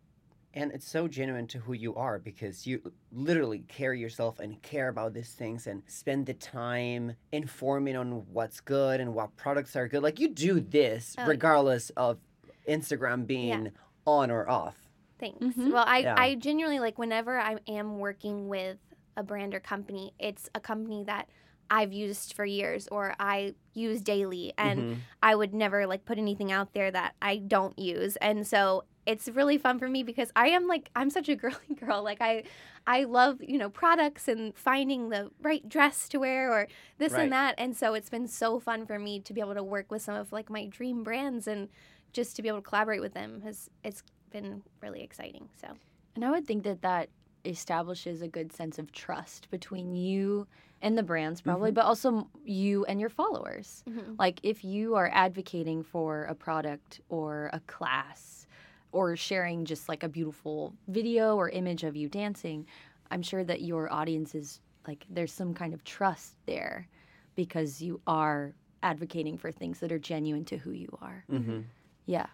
And 0.55 0.71
it's 0.71 0.87
so 0.87 1.07
genuine 1.07 1.47
to 1.47 1.59
who 1.59 1.73
you 1.73 1.95
are 1.95 2.19
because 2.19 2.67
you 2.67 2.93
literally 3.11 3.61
care 3.61 3.93
yourself 3.95 4.39
and 4.39 4.61
care 4.61 4.87
about 4.89 5.13
these 5.13 5.33
things 5.33 5.65
and 5.65 5.81
spend 5.89 6.27
the 6.27 6.35
time 6.35 7.15
informing 7.31 7.95
on 7.95 8.27
what's 8.31 8.61
good 8.61 8.99
and 8.99 9.15
what 9.15 9.35
products 9.35 9.75
are 9.75 9.87
good. 9.87 10.03
Like 10.03 10.19
you 10.19 10.29
do 10.29 10.59
this 10.59 11.17
Oh, 11.17 11.31
yeah. 11.31 11.57
regardless 11.57 11.89
of 11.91 12.19
Instagram 12.67 13.25
being 13.27 13.71
on 14.05 14.31
or 14.31 14.49
off. 14.49 14.75
Thanks. 15.19 15.39
Mhm. 15.39 15.71
Well, 15.71 15.85
I, 15.87 15.99
Yeah. 15.99 16.15
I 16.17 16.35
genuinely 16.35 16.79
like 16.79 16.97
whenever 16.97 17.37
I 17.39 17.57
am 17.67 17.99
working 17.99 18.47
with 18.49 18.77
a 19.15 19.23
brand 19.23 19.53
or 19.53 19.59
company, 19.59 20.13
it's 20.19 20.49
a 20.55 20.59
company 20.59 21.03
that 21.05 21.29
I've 21.69 21.93
used 21.93 22.33
for 22.33 22.45
years 22.45 22.87
or 22.89 23.15
I 23.19 23.55
use 23.73 24.01
daily 24.01 24.53
and 24.57 24.79
Mhm. 24.79 24.97
I 25.21 25.35
would 25.35 25.53
never 25.53 25.87
like 25.87 26.05
put 26.05 26.17
anything 26.17 26.51
out 26.51 26.73
there 26.73 26.91
that 26.91 27.15
I 27.21 27.37
don't 27.37 27.77
use. 27.79 28.15
And 28.17 28.45
so 28.45 28.83
it's 29.05 29.27
really 29.29 29.57
fun 29.57 29.79
for 29.79 29.87
me 29.87 30.03
because 30.03 30.31
I 30.35 30.49
am 30.49 30.67
like 30.67 30.89
I'm 30.95 31.09
such 31.09 31.29
a 31.29 31.35
girly 31.43 31.75
girl. 31.79 32.03
Like 32.03 32.21
I 32.21 32.43
I 32.85 33.05
love, 33.05 33.41
you 33.41 33.57
know, 33.57 33.69
products 33.69 34.27
and 34.27 34.53
finding 34.57 35.07
the 35.09 35.31
right 35.41 35.67
dress 35.69 36.09
to 36.09 36.19
wear 36.19 36.51
or 36.51 36.67
this 36.97 37.13
Right. 37.13 37.23
and 37.23 37.31
that. 37.31 37.55
And 37.57 37.77
so 37.77 37.93
it's 37.93 38.09
been 38.09 38.27
so 38.27 38.59
fun 38.59 38.85
for 38.85 38.99
me 38.99 39.21
to 39.21 39.33
be 39.33 39.39
able 39.39 39.53
to 39.55 39.63
work 39.63 39.89
with 39.89 40.01
some 40.01 40.15
of 40.15 40.33
like 40.33 40.49
my 40.49 40.65
dream 40.65 41.01
brands 41.03 41.47
and 41.47 41.69
just 42.13 42.35
to 42.35 42.41
be 42.41 42.47
able 42.47 42.59
to 42.59 42.63
collaborate 42.63 43.01
with 43.01 43.13
them 43.13 43.41
has 43.41 43.69
it's 43.83 44.03
been 44.31 44.63
really 44.81 45.01
exciting. 45.01 45.49
So 45.59 45.67
And 46.15 46.23
I 46.23 46.31
would 46.31 46.47
think 46.47 46.63
that 46.63 46.81
that 46.81 47.09
establishes 47.45 48.21
a 48.21 48.27
good 48.27 48.53
sense 48.53 48.79
of 48.79 48.91
trust 48.91 49.49
between 49.51 49.95
you 49.95 50.47
and 50.81 50.97
the 50.97 51.03
brands, 51.03 51.41
probably, 51.41 51.71
but 51.71 51.85
also 51.85 52.27
you 52.45 52.85
and 52.85 52.99
your 52.99 53.09
followers. 53.09 53.83
Like 54.17 54.39
if 54.43 54.63
you 54.63 54.95
are 54.95 55.09
advocating 55.13 55.83
for 55.83 56.23
a 56.25 56.35
product 56.35 57.01
or 57.09 57.49
a 57.53 57.59
class 57.61 58.47
or 58.91 59.15
sharing 59.15 59.65
just 59.65 59.89
like 59.89 60.03
a 60.03 60.09
beautiful 60.09 60.73
video 60.87 61.35
or 61.35 61.49
image 61.49 61.83
of 61.83 61.95
you 61.95 62.07
dancing, 62.09 62.65
I'm 63.11 63.21
sure 63.21 63.43
that 63.43 63.61
your 63.61 63.91
audience 63.91 64.35
is 64.35 64.59
like 64.87 65.05
there's 65.09 65.31
some 65.33 65.53
kind 65.53 65.73
of 65.73 65.83
trust 65.83 66.35
there 66.45 66.87
because 67.35 67.81
you 67.81 67.99
are 68.07 68.53
advocating 68.83 69.37
for 69.37 69.51
things 69.51 69.79
that 69.79 69.91
are 69.91 69.99
genuine 69.99 70.45
to 70.45 70.57
who 70.57 70.71
you 70.71 70.89
are. 71.01 71.23
Mhm. 71.31 71.63
Yeah. 72.05 72.27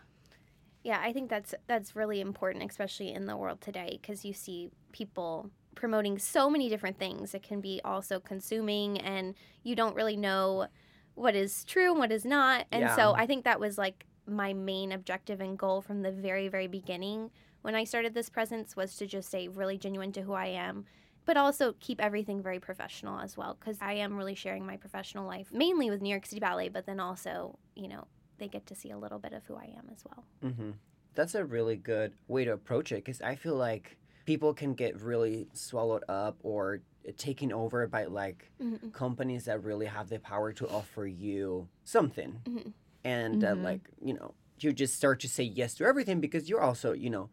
Yeah, 0.84 1.00
I 1.04 1.12
think 1.12 1.30
that's 1.30 1.54
that's 1.68 1.96
really 1.96 2.22
important, 2.22 2.70
especially 2.70 3.12
in 3.12 3.26
the 3.26 3.36
world 3.36 3.60
today, 3.62 4.00
because 4.02 4.24
you 4.24 4.34
see 4.34 4.70
people 4.92 5.50
promoting 5.76 6.18
so 6.18 6.50
many 6.50 6.70
different 6.70 6.98
things. 6.98 7.34
It 7.34 7.44
can 7.44 7.62
be 7.62 7.82
also 7.84 8.20
consuming, 8.20 8.98
and 9.00 9.36
you 9.64 9.76
don't 9.76 9.96
really 9.96 10.18
know 10.18 10.68
what 11.16 11.36
is 11.36 11.66
true 11.66 11.92
and 11.92 12.00
what 12.00 12.12
is 12.12 12.24
not. 12.24 12.66
And 12.72 12.90
so 12.96 13.14
I 13.14 13.26
think 13.26 13.44
that 13.44 13.60
was 13.60 13.78
like 13.78 14.06
my 14.26 14.54
main 14.54 14.92
objective 14.94 15.42
and 15.42 15.58
goal 15.58 15.82
from 15.82 16.02
the 16.02 16.12
very 16.12 16.48
very 16.48 16.68
beginning 16.68 17.30
when 17.62 17.76
I 17.76 17.84
started 17.84 18.14
this 18.14 18.30
presence 18.30 18.76
was 18.76 18.96
to 18.96 19.06
just 19.06 19.28
stay 19.28 19.50
really 19.50 19.78
genuine 19.78 20.14
to 20.14 20.22
who 20.22 20.34
I 20.34 20.48
am. 20.48 20.86
But 21.26 21.36
also 21.36 21.76
keep 21.80 22.02
everything 22.02 22.42
very 22.42 22.60
professional 22.60 23.20
as 23.20 23.38
well, 23.38 23.58
because 23.60 23.78
I 23.82 23.94
am 23.94 24.18
really 24.18 24.34
sharing 24.34 24.66
my 24.66 24.78
professional 24.78 25.28
life 25.28 25.52
mainly 25.52 25.90
with 25.90 26.02
New 26.02 26.10
York 26.10 26.26
City 26.26 26.40
Ballet, 26.40 26.70
but 26.70 26.86
then 26.86 27.00
also, 27.02 27.60
you 27.76 27.90
know, 27.90 28.08
they 28.39 28.48
get 28.48 28.65
to 28.67 28.75
see 28.75 28.91
a 28.91 28.98
little 28.98 29.19
bit 29.19 29.34
of 29.34 29.46
who 29.46 29.55
I 29.55 29.65
am 29.77 29.89
as 29.91 30.03
well. 30.05 30.24
hmm 30.41 30.72
That's 31.15 31.36
a 31.36 31.43
really 31.46 31.75
good 31.75 32.13
way 32.27 32.46
to 32.46 32.53
approach 32.53 32.91
it 32.91 33.03
because 33.03 33.22
I 33.22 33.36
feel 33.36 33.55
like 33.55 33.98
people 34.25 34.53
can 34.53 34.74
get 34.74 35.01
really 35.01 35.48
swallowed 35.53 36.03
up 36.08 36.38
or 36.43 36.81
taken 37.17 37.51
over 37.51 37.88
by 37.88 38.05
like 38.05 38.51
Mhm. 38.62 38.93
companies 38.93 39.46
that 39.46 39.63
really 39.63 39.88
have 39.88 40.10
the 40.10 40.19
power 40.19 40.53
to 40.53 40.67
offer 40.69 41.05
you 41.05 41.67
something. 41.84 42.41
Mhm. 42.46 42.74
And 43.03 43.43
uh, 43.43 43.55
like, 43.55 43.89
you 44.01 44.13
know, 44.13 44.34
you 44.60 44.72
just 44.74 44.96
start 44.96 45.19
to 45.22 45.27
say 45.29 45.43
yes 45.43 45.74
to 45.75 45.86
everything 45.86 46.19
because 46.19 46.50
you're 46.50 46.62
also, 46.62 46.93
you 46.93 47.10
know, 47.10 47.29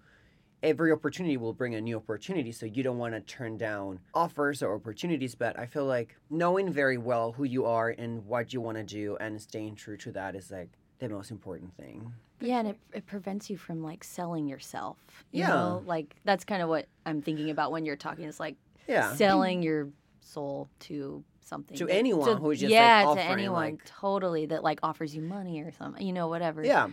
every 0.63 0.91
opportunity 0.91 1.37
will 1.37 1.53
bring 1.53 1.75
a 1.75 1.81
new 1.81 1.97
opportunity. 1.97 2.51
So 2.53 2.67
you 2.67 2.83
don't 2.83 2.99
want 2.99 3.15
to 3.15 3.21
turn 3.21 3.59
down 3.59 4.01
offers 4.15 4.63
or 4.63 4.75
opportunities. 4.75 5.35
But 5.35 5.59
I 5.59 5.67
feel 5.67 5.85
like 5.85 6.17
knowing 6.31 6.73
very 6.73 6.97
well 6.99 7.33
who 7.33 7.45
you 7.45 7.67
are 7.67 7.91
and 7.91 8.25
what 8.27 8.53
you 8.53 8.61
want 8.61 8.79
to 8.79 8.85
do 8.85 9.17
and 9.21 9.41
staying 9.43 9.75
true 9.77 9.97
to 9.99 10.13
that 10.13 10.35
is 10.35 10.51
like 10.51 10.71
the 10.99 11.09
most 11.09 11.31
important 11.31 11.77
thing. 11.77 12.13
Yeah, 12.41 12.59
and 12.61 12.69
it, 12.69 12.79
it 12.93 13.07
prevents 13.07 13.49
you 13.51 13.57
from 13.57 13.83
like 13.83 14.05
selling 14.05 14.47
yourself. 14.47 14.99
You 15.33 15.41
Yeah. 15.41 15.49
know? 15.49 15.83
Like 15.87 16.15
that's 16.25 16.45
kind 16.45 16.63
of 16.63 16.69
what 16.69 16.87
I'm 17.05 17.23
thinking 17.23 17.51
about 17.51 17.73
when 17.73 17.85
you're 17.85 17.97
talking. 17.97 18.25
It's 18.27 18.41
like 18.41 18.57
Yeah. 18.89 19.15
selling 19.15 19.63
your 19.63 19.89
soul 20.21 20.69
to 20.81 21.23
something. 21.41 21.77
To 21.79 21.89
anyone 21.89 22.37
who's 22.39 22.61
just, 22.61 22.71
like, 22.71 22.79
yeah, 22.79 23.15
to 23.15 23.21
anyone 23.23 23.73
like- 23.73 23.85
totally 23.85 24.47
that 24.47 24.63
like 24.65 24.81
offers 24.83 25.15
you 25.15 25.23
money 25.23 25.61
or 25.63 25.71
something. 25.73 26.05
You 26.07 26.13
know, 26.13 26.29
whatever. 26.29 26.65
Yeah. 26.65 26.89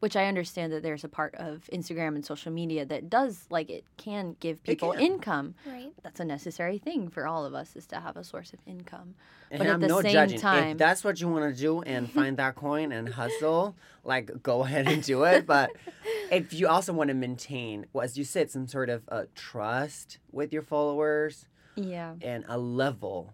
Which 0.00 0.14
I 0.14 0.26
understand 0.26 0.72
that 0.74 0.82
there's 0.82 1.04
a 1.04 1.08
part 1.08 1.34
of 1.36 1.68
Instagram 1.72 2.16
and 2.16 2.24
social 2.24 2.52
media 2.52 2.84
that 2.84 3.08
does 3.08 3.46
like 3.48 3.70
it 3.70 3.84
can 3.96 4.36
give 4.40 4.62
people 4.62 4.92
can. 4.92 5.00
income. 5.00 5.54
Right. 5.66 5.90
That's 6.02 6.20
a 6.20 6.24
necessary 6.24 6.76
thing 6.76 7.08
for 7.08 7.26
all 7.26 7.46
of 7.46 7.54
us 7.54 7.74
is 7.76 7.86
to 7.86 8.00
have 8.00 8.16
a 8.18 8.22
source 8.22 8.52
of 8.52 8.58
income. 8.66 9.14
And 9.50 9.58
But 9.58 9.68
at 9.68 9.74
I'm 9.74 9.80
the 9.80 9.86
no 9.88 10.02
same 10.02 10.12
judging. 10.12 10.38
time- 10.38 10.72
if 10.72 10.78
that's 10.78 11.02
what 11.02 11.18
you 11.20 11.28
want 11.28 11.54
to 11.54 11.58
do 11.58 11.80
and 11.82 12.10
find 12.18 12.36
that 12.36 12.56
coin 12.56 12.92
and 12.92 13.08
hustle, 13.08 13.74
like 14.04 14.42
go 14.42 14.64
ahead 14.64 14.86
and 14.86 15.02
do 15.02 15.24
it. 15.24 15.46
But 15.46 15.70
if 16.30 16.52
you 16.52 16.68
also 16.68 16.92
want 16.92 17.08
to 17.08 17.14
maintain, 17.14 17.86
well, 17.94 18.04
as 18.04 18.18
you 18.18 18.24
said, 18.24 18.50
some 18.50 18.66
sort 18.68 18.90
of 18.90 19.02
uh, 19.08 19.24
trust 19.34 20.18
with 20.30 20.52
your 20.52 20.62
followers 20.62 21.46
Yeah. 21.74 22.14
and 22.20 22.44
a 22.48 22.58
level 22.58 23.32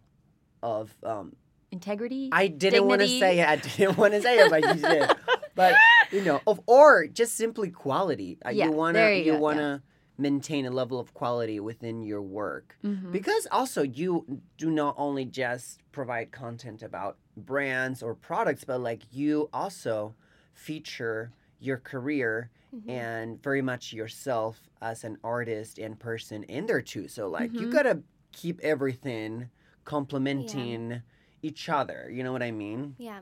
of, 0.63 0.95
um, 1.03 1.35
Integrity. 1.73 2.29
I 2.31 2.47
didn't 2.49 2.87
want 2.87 3.01
to 3.01 3.09
say 3.09 3.41
it. 3.41 3.49
I 3.49 3.57
didn't 3.57 3.97
want 3.97 4.13
to 4.13 4.21
say 4.23 4.39
it, 4.39 4.51
but 4.51 4.63
you 4.63 4.75
did. 4.81 5.11
But 5.55 5.75
you 6.13 6.21
know, 6.23 6.41
of 6.47 6.61
or 6.67 7.07
just 7.07 7.35
simply 7.35 7.71
quality. 7.71 8.39
Uh, 8.45 8.51
Yeah, 8.51 8.67
you 8.67 8.73
wanna 8.73 8.99
there 8.99 9.15
you 9.15 9.25
go, 9.25 9.33
yeah. 9.33 9.39
wanna 9.39 9.83
maintain 10.19 10.67
a 10.67 10.71
level 10.71 11.01
of 11.01 11.13
quality 11.15 11.59
within 11.59 12.03
your 12.03 12.23
work. 12.23 12.77
Mhm. 12.85 13.11
Because 13.13 13.47
also 13.51 13.83
you 13.83 14.41
do 14.59 14.71
not 14.71 14.95
only 14.99 15.25
just 15.25 15.81
provide 15.91 16.31
content 16.31 16.83
about 16.83 17.17
brands 17.37 18.03
or 18.03 18.15
products, 18.15 18.63
but 18.65 18.81
like 18.81 19.03
you 19.13 19.49
also 19.53 20.15
feature 20.53 21.33
your 21.59 21.79
career 21.79 22.51
Mhm. 22.75 22.89
and 22.91 23.43
very 23.43 23.63
much 23.63 23.93
yourself 23.93 24.69
as 24.83 25.05
an 25.05 25.17
artist 25.25 25.79
and 25.79 25.99
person 25.99 26.43
in 26.45 26.67
there 26.67 26.83
too. 26.83 27.09
So 27.09 27.29
like 27.29 27.53
you 27.55 27.67
Mhm. 27.69 27.73
gotta 27.73 28.03
keep 28.33 28.61
everything 28.61 29.49
complementing 29.85 31.03
each 31.43 31.69
other. 31.69 32.09
You 32.11 32.23
know 32.23 32.33
what 32.33 32.43
I 32.43 32.51
mean? 32.51 32.95
Yeah. 32.99 33.21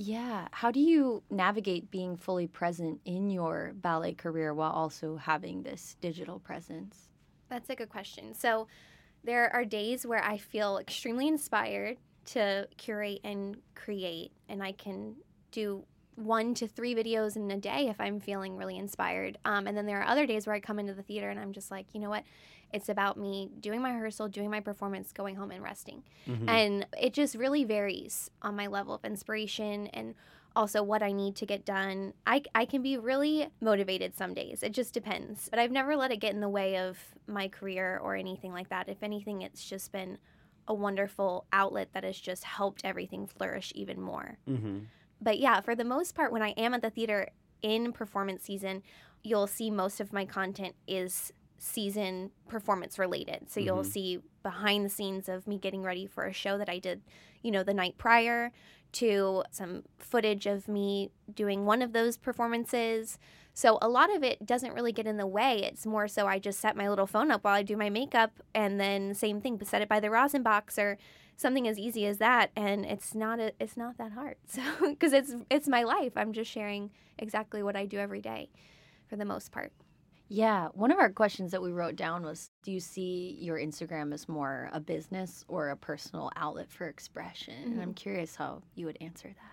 Yeah. 0.00 0.46
How 0.52 0.70
do 0.70 0.78
you 0.78 1.24
navigate 1.28 1.90
being 1.90 2.16
fully 2.16 2.46
present 2.46 3.00
in 3.04 3.30
your 3.30 3.72
ballet 3.74 4.14
career 4.14 4.54
while 4.54 4.70
also 4.70 5.16
having 5.16 5.64
this 5.64 5.96
digital 6.00 6.38
presence? 6.38 7.08
That's 7.48 7.68
a 7.68 7.74
good 7.74 7.88
question. 7.88 8.32
So 8.32 8.68
there 9.24 9.52
are 9.52 9.64
days 9.64 10.06
where 10.06 10.22
I 10.22 10.38
feel 10.38 10.78
extremely 10.78 11.26
inspired 11.26 11.96
to 12.26 12.68
curate 12.76 13.20
and 13.24 13.56
create, 13.74 14.30
and 14.48 14.62
I 14.62 14.70
can 14.70 15.16
do 15.50 15.84
one 16.14 16.54
to 16.54 16.68
three 16.68 16.94
videos 16.94 17.34
in 17.34 17.50
a 17.50 17.56
day 17.56 17.88
if 17.88 18.00
I'm 18.00 18.20
feeling 18.20 18.56
really 18.56 18.78
inspired. 18.78 19.36
Um, 19.44 19.66
and 19.66 19.76
then 19.76 19.86
there 19.86 20.00
are 20.00 20.06
other 20.06 20.26
days 20.26 20.46
where 20.46 20.54
I 20.54 20.60
come 20.60 20.78
into 20.78 20.94
the 20.94 21.02
theater 21.02 21.28
and 21.28 21.40
I'm 21.40 21.52
just 21.52 21.72
like, 21.72 21.86
you 21.92 22.00
know 22.00 22.10
what? 22.10 22.22
It's 22.72 22.88
about 22.88 23.16
me 23.16 23.50
doing 23.60 23.80
my 23.80 23.92
rehearsal, 23.92 24.28
doing 24.28 24.50
my 24.50 24.60
performance, 24.60 25.12
going 25.12 25.36
home 25.36 25.50
and 25.50 25.62
resting. 25.62 26.02
Mhm. 26.26 26.48
And 26.48 26.86
it 27.00 27.12
just 27.14 27.34
really 27.34 27.64
varies 27.64 28.30
on 28.42 28.56
my 28.56 28.66
level 28.66 28.94
of 28.94 29.04
inspiration 29.04 29.86
and 29.88 30.14
also 30.56 30.82
what 30.82 31.02
I 31.02 31.12
need 31.12 31.36
to 31.36 31.46
get 31.46 31.64
done. 31.64 32.14
I, 32.26 32.42
I 32.54 32.64
can 32.64 32.82
be 32.82 32.96
really 32.98 33.48
motivated 33.60 34.16
some 34.16 34.34
days. 34.34 34.62
It 34.62 34.72
just 34.72 34.92
depends. 34.92 35.48
But 35.48 35.58
I've 35.58 35.70
never 35.70 35.96
let 35.96 36.10
it 36.10 36.16
get 36.18 36.34
in 36.34 36.40
the 36.40 36.48
way 36.48 36.78
of 36.78 36.98
my 37.26 37.48
career 37.48 37.98
or 38.02 38.16
anything 38.16 38.52
like 38.52 38.68
that. 38.70 38.88
If 38.88 39.02
anything, 39.02 39.42
it's 39.42 39.64
just 39.64 39.92
been 39.92 40.18
a 40.66 40.74
wonderful 40.74 41.46
outlet 41.52 41.88
that 41.92 42.04
has 42.04 42.18
just 42.18 42.44
helped 42.44 42.82
everything 42.84 43.26
flourish 43.26 43.72
even 43.74 44.00
more. 44.00 44.38
Mhm. 44.48 44.86
But 45.20 45.38
yeah, 45.38 45.60
for 45.60 45.74
the 45.74 45.84
most 45.84 46.14
part, 46.14 46.32
when 46.32 46.42
I 46.42 46.50
am 46.50 46.74
at 46.74 46.82
the 46.82 46.90
theater 46.90 47.28
in 47.62 47.92
performance 47.92 48.44
season, 48.44 48.82
you'll 49.22 49.46
see 49.46 49.70
most 49.70 50.00
of 50.00 50.12
my 50.12 50.24
content 50.24 50.74
is 50.86 51.32
season 51.58 52.30
performance 52.48 52.98
related. 52.98 53.50
So 53.50 53.60
you'll 53.60 53.82
Mhm. 53.82 53.86
see 53.92 54.18
behind 54.42 54.84
the 54.84 54.88
scenes 54.88 55.28
of 55.28 55.46
me 55.46 55.58
getting 55.58 55.82
ready 55.82 56.06
for 56.06 56.24
a 56.24 56.32
show 56.32 56.56
that 56.58 56.68
I 56.68 56.78
did, 56.78 57.02
you 57.42 57.50
know, 57.50 57.62
the 57.62 57.74
night 57.74 57.98
prior 57.98 58.52
to 58.92 59.44
some 59.50 59.82
footage 59.98 60.46
of 60.46 60.66
me 60.68 61.10
doing 61.34 61.66
one 61.66 61.82
of 61.82 61.92
those 61.92 62.16
performances. 62.16 63.18
So 63.52 63.78
a 63.82 63.88
lot 63.88 64.14
of 64.14 64.22
it 64.22 64.46
doesn't 64.46 64.72
really 64.72 64.92
get 64.92 65.06
in 65.06 65.16
the 65.18 65.26
way. 65.26 65.62
It's 65.64 65.84
more 65.84 66.08
so 66.08 66.26
I 66.26 66.38
just 66.38 66.60
set 66.60 66.76
my 66.76 66.88
little 66.88 67.06
phone 67.06 67.30
up 67.30 67.44
while 67.44 67.54
I 67.54 67.62
do 67.62 67.76
my 67.76 67.90
makeup 67.90 68.40
and 68.54 68.80
then 68.80 69.12
same 69.14 69.40
thing, 69.40 69.60
set 69.64 69.82
it 69.82 69.88
by 69.88 70.00
the 70.00 70.10
rosin 70.10 70.42
box 70.42 70.78
or 70.78 70.96
something 71.36 71.68
as 71.68 71.78
easy 71.78 72.06
as 72.06 72.18
that 72.18 72.50
and 72.56 72.84
it's 72.86 73.14
not 73.14 73.38
a, 73.40 73.52
it's 73.60 73.76
not 73.76 73.98
that 73.98 74.12
hard. 74.12 74.36
So 74.46 74.62
cuz 74.94 75.12
it's 75.12 75.34
it's 75.50 75.68
my 75.68 75.82
life. 75.82 76.12
I'm 76.16 76.32
just 76.32 76.50
sharing 76.50 76.90
exactly 77.18 77.62
what 77.62 77.76
I 77.76 77.84
do 77.84 77.98
every 77.98 78.20
day 78.22 78.48
for 79.08 79.16
the 79.16 79.24
most 79.24 79.50
part. 79.52 79.72
Yeah. 80.28 80.68
One 80.74 80.90
of 80.90 80.98
our 80.98 81.10
questions 81.10 81.52
that 81.52 81.62
we 81.62 81.72
wrote 81.72 81.96
down 81.96 82.22
was 82.22 82.50
Do 82.62 82.70
you 82.70 82.80
see 82.80 83.36
your 83.40 83.58
Instagram 83.58 84.12
as 84.12 84.28
more 84.28 84.68
a 84.72 84.80
business 84.80 85.44
or 85.48 85.70
a 85.70 85.76
personal 85.76 86.30
outlet 86.36 86.70
for 86.70 86.86
expression? 86.86 87.54
And 87.64 87.74
I'm 87.74 87.88
mm-hmm. 87.88 87.92
curious 87.92 88.36
how 88.36 88.62
you 88.74 88.86
would 88.86 88.98
answer 89.00 89.28
that. 89.28 89.52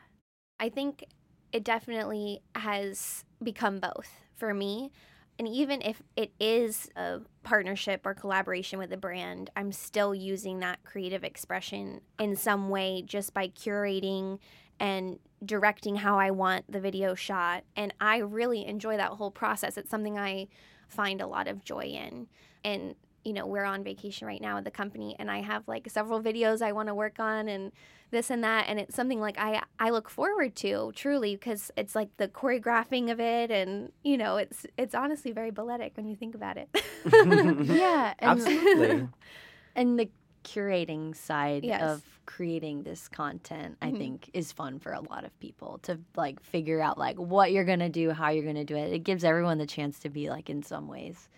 I 0.59 0.69
think 0.69 1.05
it 1.51 1.63
definitely 1.63 2.41
has 2.55 3.23
become 3.41 3.79
both 3.79 4.09
for 4.35 4.53
me. 4.53 4.91
And 5.37 5.47
even 5.47 5.81
if 5.81 6.01
it 6.15 6.31
is 6.39 6.89
a 6.95 7.19
partnership 7.43 8.05
or 8.05 8.13
collaboration 8.13 8.79
with 8.79 8.91
a 8.93 8.97
brand, 8.97 9.49
I'm 9.55 9.73
still 9.73 10.15
using 10.15 10.59
that 10.59 10.83
creative 10.85 11.25
expression 11.25 12.01
in 12.19 12.37
some 12.37 12.69
way 12.69 13.03
just 13.05 13.33
by 13.33 13.49
curating 13.49 14.39
and 14.79 15.19
directing 15.45 15.95
how 15.97 16.17
I 16.17 16.31
want 16.31 16.71
the 16.71 16.79
video 16.79 17.13
shot. 17.15 17.63
And 17.75 17.93
I 17.99 18.17
really 18.17 18.65
enjoy 18.65 18.97
that 18.97 19.11
whole 19.11 19.31
process. 19.31 19.77
It's 19.77 19.89
something 19.89 20.17
I 20.17 20.47
find 20.87 21.21
a 21.21 21.27
lot 21.27 21.47
of 21.47 21.63
joy 21.63 21.81
in. 21.83 22.27
And, 22.63 22.95
you 23.23 23.33
know, 23.33 23.45
we're 23.45 23.63
on 23.63 23.83
vacation 23.83 24.27
right 24.27 24.41
now 24.41 24.55
with 24.55 24.65
the 24.65 24.71
company, 24.71 25.15
and 25.19 25.29
I 25.29 25.41
have 25.41 25.67
like 25.67 25.89
several 25.89 26.21
videos 26.21 26.61
I 26.61 26.71
want 26.71 26.87
to 26.89 26.95
work 26.95 27.19
on 27.19 27.47
and 27.47 27.71
this 28.11 28.29
and 28.29 28.43
that. 28.43 28.65
And 28.67 28.79
it's 28.79 28.95
something 28.95 29.19
like 29.19 29.37
I, 29.39 29.61
I 29.79 29.89
look 29.89 30.09
forward 30.09 30.55
to 30.57 30.91
truly 30.95 31.35
because 31.35 31.71
it's 31.75 31.95
like 31.95 32.09
the 32.17 32.27
choreographing 32.27 33.11
of 33.11 33.19
it. 33.19 33.51
And, 33.51 33.91
you 34.03 34.17
know, 34.17 34.37
it's, 34.37 34.65
it's 34.77 34.93
honestly 34.95 35.31
very 35.31 35.51
balletic 35.51 35.93
when 35.97 36.07
you 36.07 36.15
think 36.15 36.35
about 36.35 36.57
it. 36.57 36.69
yeah, 37.67 38.13
and, 38.19 38.31
Absolutely. 38.39 39.07
and 39.75 39.99
the 39.99 40.09
curating 40.43 41.15
side 41.15 41.63
Yes. 41.63 41.81
of 41.81 42.14
creating 42.25 42.83
this 42.83 43.07
content 43.07 43.77
i 43.81 43.91
Mhm. 43.91 43.97
think 43.97 44.29
is 44.33 44.51
fun 44.51 44.79
for 44.79 44.91
a 44.93 45.01
lot 45.09 45.23
of 45.25 45.39
people 45.39 45.79
to 45.83 45.99
like 46.15 46.41
figure 46.41 46.81
out 46.81 46.97
like 46.97 47.17
what 47.17 47.51
you're 47.51 47.65
gonna 47.65 47.89
do 47.89 48.11
how 48.11 48.29
you're 48.29 48.45
gonna 48.45 48.65
do 48.65 48.75
it 48.75 48.91
it 48.93 48.99
gives 49.03 49.23
everyone 49.23 49.57
the 49.57 49.65
chance 49.65 49.99
to 49.99 50.09
be 50.09 50.29
like 50.29 50.49
in 50.49 50.61
some 50.63 50.87
ways 50.87 51.29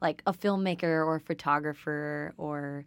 like 0.00 0.22
a 0.26 0.32
filmmaker 0.32 1.06
or 1.06 1.18
photographer 1.18 2.34
or 2.36 2.84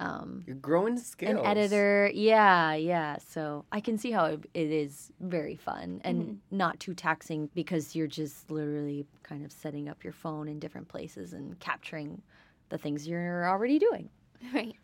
um, 0.00 0.44
You're 0.46 0.56
growing 0.56 0.96
skills. 0.98 1.36
an 1.38 1.44
editor 1.46 2.10
yeah 2.14 2.72
yeah 2.74 3.16
so 3.18 3.64
i 3.70 3.80
can 3.80 3.98
see 3.98 4.10
how 4.10 4.24
it, 4.24 4.40
it 4.54 4.70
is 4.70 5.12
very 5.20 5.56
fun 5.56 6.00
and 6.04 6.22
Mhm. 6.28 6.36
not 6.50 6.80
too 6.80 6.94
taxing 6.94 7.50
because 7.54 7.94
you're 7.94 8.06
just 8.06 8.50
literally 8.50 9.06
kind 9.22 9.44
of 9.44 9.52
setting 9.52 9.88
up 9.88 10.02
your 10.02 10.12
phone 10.14 10.48
in 10.48 10.58
different 10.58 10.88
places 10.88 11.32
and 11.34 11.58
capturing 11.60 12.22
the 12.70 12.78
things 12.78 13.06
you're 13.06 13.46
already 13.48 13.78
doing 13.78 14.08
right. 14.54 14.74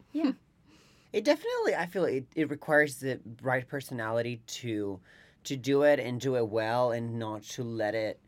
It 1.12 1.24
definitely, 1.24 1.74
I 1.74 1.86
feel 1.86 2.04
it, 2.04 2.26
it 2.34 2.50
requires 2.50 2.96
the 2.96 3.20
right 3.42 3.66
personality 3.66 4.42
to 4.46 5.00
to 5.44 5.56
do 5.56 5.82
it 5.82 6.00
and 6.00 6.20
do 6.20 6.36
it 6.36 6.48
well, 6.48 6.90
and 6.90 7.18
not 7.18 7.42
to 7.44 7.62
let 7.62 7.94
it, 7.94 8.20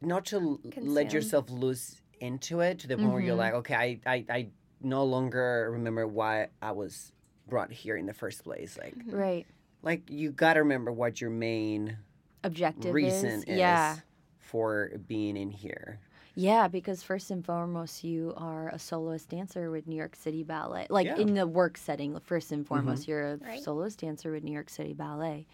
not 0.00 0.26
to 0.26 0.36
l- 0.36 0.60
let 0.82 1.12
yourself 1.12 1.48
lose 1.48 2.00
into 2.20 2.58
it 2.60 2.80
to 2.80 2.88
the 2.88 2.96
point 2.96 3.12
where 3.12 3.20
you're 3.20 3.34
Mhm. 3.36 3.38
like, 3.38 3.54
okay, 3.54 3.74
I, 3.74 4.00
I, 4.04 4.24
I 4.28 4.48
no 4.80 5.04
longer 5.04 5.68
remember 5.70 6.08
why 6.08 6.48
I 6.60 6.72
was 6.72 7.12
brought 7.46 7.70
here 7.70 7.96
in 7.96 8.06
the 8.06 8.12
first 8.12 8.42
place. 8.42 8.76
Like, 8.76 8.94
right 9.06 9.46
like 9.82 10.10
you 10.10 10.32
gotta 10.32 10.60
remember 10.60 10.90
what 10.90 11.20
your 11.20 11.30
main 11.30 11.96
objective 12.42 12.92
reason 12.92 13.28
is 13.30 13.42
is 13.44 13.46
yeah 13.60 13.96
for 14.40 14.90
being 15.06 15.36
in 15.36 15.50
here. 15.50 16.00
Yeah 16.38 16.68
because 16.68 17.02
first 17.02 17.30
and 17.32 17.44
foremost 17.44 18.04
you 18.04 18.32
are 18.36 18.68
a 18.68 18.78
soloist 18.78 19.28
dancer 19.28 19.70
with 19.70 19.86
new 19.88 19.96
york 19.96 20.14
city 20.14 20.42
ballet 20.44 20.86
like 20.88 21.06
Yeah. 21.06 21.16
in 21.18 21.34
the 21.34 21.46
work 21.46 21.76
setting 21.76 22.18
first 22.20 22.52
and 22.52 22.66
foremost 22.66 23.08
you're 23.08 23.32
a 23.32 23.36
Right. 23.38 23.62
soloist 23.62 23.98
dancer 24.00 24.30
with 24.30 24.44
new 24.44 24.52
york 24.52 24.70
city 24.70 24.92
ballet 24.94 25.46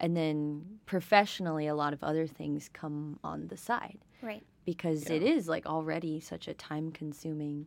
and 0.00 0.16
then 0.16 0.78
professionally 0.86 1.66
a 1.66 1.74
lot 1.74 1.92
of 1.92 2.02
other 2.02 2.26
things 2.26 2.70
come 2.72 3.18
on 3.22 3.48
the 3.48 3.56
side 3.58 3.98
Right. 4.22 4.42
because 4.64 5.10
Yeah. 5.10 5.16
it 5.16 5.22
is 5.22 5.48
like 5.48 5.66
already 5.66 6.18
such 6.20 6.48
a 6.48 6.54
time 6.54 6.90
consuming 6.92 7.66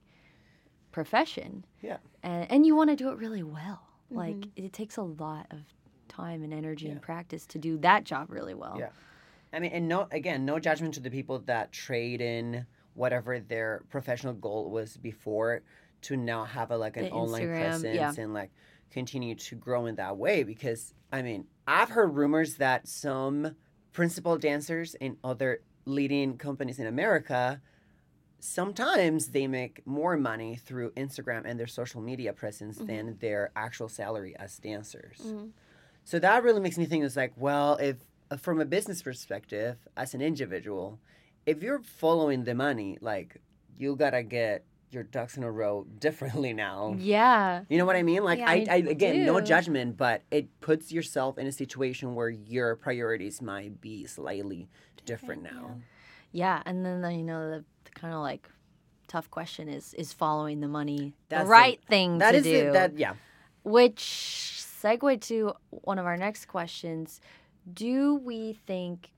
profession 0.91 1.65
Yeah. 1.81 1.97
and, 2.23 2.49
and 2.51 2.65
you 2.65 2.75
want 2.75 2.89
to 2.89 2.95
do 2.95 3.09
it 3.09 3.17
really 3.17 3.43
well 3.43 3.81
like 4.09 4.35
Mhm. 4.37 4.51
it 4.55 4.73
takes 4.73 4.97
a 4.97 5.03
lot 5.03 5.45
of 5.51 5.59
time 6.07 6.41
and 6.43 6.53
energy 6.53 6.87
and 6.89 7.01
practice 7.01 7.45
to 7.47 7.59
do 7.59 7.77
that 7.79 8.05
job 8.05 8.31
really 8.31 8.53
well 8.53 8.77
Yeah. 8.79 8.89
I 9.55 9.59
mean, 9.59 9.71
and 9.71 9.87
no, 9.87 10.07
again, 10.11 10.45
no 10.45 10.59
judgment 10.59 10.93
to 10.95 10.99
the 10.99 11.09
people 11.09 11.39
that 11.45 11.71
trade 11.71 12.21
in 12.21 12.65
whatever 12.93 13.39
their 13.39 13.83
professional 13.89 14.33
goal 14.33 14.69
was 14.69 14.97
before 14.97 15.61
to 16.01 16.15
now 16.17 16.43
have 16.43 16.71
a 16.71 16.77
like 16.77 16.97
an 16.97 17.05
The 17.05 17.11
online 17.11 17.43
Instagram, 17.43 17.61
presence 17.61 17.95
yeah. 18.17 18.23
and 18.23 18.33
like 18.33 18.51
continue 18.91 19.35
to 19.35 19.55
grow 19.55 19.85
in 19.85 19.95
that 19.95 20.17
way. 20.17 20.43
Because 20.43 20.93
I 21.11 21.21
mean, 21.21 21.45
I've 21.67 21.89
heard 21.89 22.13
rumors 22.15 22.55
that 22.57 22.87
some 22.87 23.55
principal 23.93 24.37
dancers 24.37 24.93
in 24.95 25.17
other 25.23 25.61
leading 25.85 26.37
companies 26.37 26.79
in 26.79 26.87
America 26.87 27.61
sometimes 28.39 29.29
they 29.29 29.47
make 29.47 29.81
more 29.87 30.17
money 30.17 30.55
through 30.55 30.91
Instagram 30.91 31.43
and 31.45 31.59
their 31.59 31.67
social 31.67 32.01
media 32.01 32.33
presence 32.33 32.77
Mm-hmm. 32.77 32.87
than 32.87 33.17
their 33.19 33.51
actual 33.55 33.87
salary 33.89 34.35
as 34.37 34.57
dancers. 34.59 35.17
Mhm. 35.23 35.51
So 36.03 36.19
that 36.19 36.43
really 36.43 36.59
makes 36.59 36.77
me 36.77 36.85
think 36.85 37.03
it's 37.03 37.15
like, 37.15 37.33
well, 37.37 37.77
if 37.77 37.95
Uh, 38.31 38.37
from 38.37 38.59
a 38.59 38.65
business 38.65 39.01
perspective, 39.03 39.77
as 39.95 40.13
an 40.15 40.21
individual, 40.21 40.99
if 41.45 41.61
you're 41.61 41.81
following 41.83 42.43
the 42.43 42.55
money, 42.55 42.97
like 43.01 43.37
you 43.77 43.95
gotta 43.95 44.23
get 44.23 44.63
your 44.89 45.03
ducks 45.03 45.37
in 45.37 45.43
a 45.43 45.51
row 45.51 45.85
differently 45.99 46.53
now. 46.53 46.95
yeah 46.97 47.63
You 47.69 47.77
know 47.77 47.85
what 47.85 47.95
I 47.95 48.03
mean? 48.03 48.23
Like 48.23 48.39
Yeah, 48.39 48.49
I, 48.49 48.65
I 48.69 48.75
again, 48.77 49.25
no 49.25 49.39
judgment, 49.41 49.97
but 49.97 50.23
it 50.31 50.47
puts 50.61 50.91
yourself 50.91 51.37
in 51.37 51.45
a 51.45 51.51
situation 51.51 52.15
where 52.15 52.29
your 52.29 52.75
priorities 52.75 53.41
might 53.41 53.79
be 53.81 54.05
slightly 54.05 54.69
different 55.05 55.43
now. 55.43 55.75
Yeah, 56.31 56.63
and 56.65 56.83
then 56.85 57.01
the, 57.01 57.11
you 57.13 57.23
know 57.23 57.49
the, 57.49 57.63
the 57.83 57.91
kind 57.91 58.13
of 58.13 58.21
like 58.21 58.49
tough 59.07 59.29
question 59.29 59.69
is 59.69 59.93
is 59.93 60.13
following 60.13 60.61
the 60.61 60.67
money 60.67 61.13
That's 61.29 61.41
the 61.41 61.45
the- 61.45 61.51
right 61.51 61.79
thing 61.87 62.17
That 62.17 62.31
to 62.31 62.37
is 62.39 62.43
do? 62.43 62.55
it. 62.69 62.73
That 62.73 62.97
yeah. 62.97 63.13
Which 63.63 64.01
segue 64.81 65.21
to 65.21 65.53
one 65.69 65.99
of 65.99 66.05
our 66.05 66.17
next 66.17 66.45
questions: 66.47 67.19
Do 67.73 68.15
we 68.15 68.53
think 68.67 69.11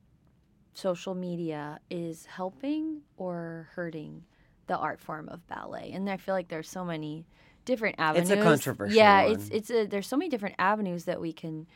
social 0.74 1.16
media 1.16 1.80
is 1.90 2.26
helping 2.26 3.02
or 3.18 3.68
hurting 3.74 4.24
the 4.68 4.78
art 4.78 5.00
form 5.00 5.28
of 5.30 5.46
ballet? 5.48 5.92
And 5.94 6.10
I 6.10 6.18
feel 6.18 6.34
like 6.36 6.48
there's 6.48 6.70
so 6.70 6.86
many 6.86 7.26
different 7.66 7.96
avenues. 8.00 8.32
It's 8.32 8.40
a 8.40 8.44
controversial 8.44 8.96
Yeah, 8.96 9.24
one. 9.24 9.32
it's 9.34 9.50
it's 9.50 9.70
a 9.70 9.86
there's 9.86 10.08
so 10.08 10.18
many 10.18 10.30
different 10.30 10.56
avenues 10.60 11.06
that 11.06 11.20
we 11.20 11.34
can 11.34 11.68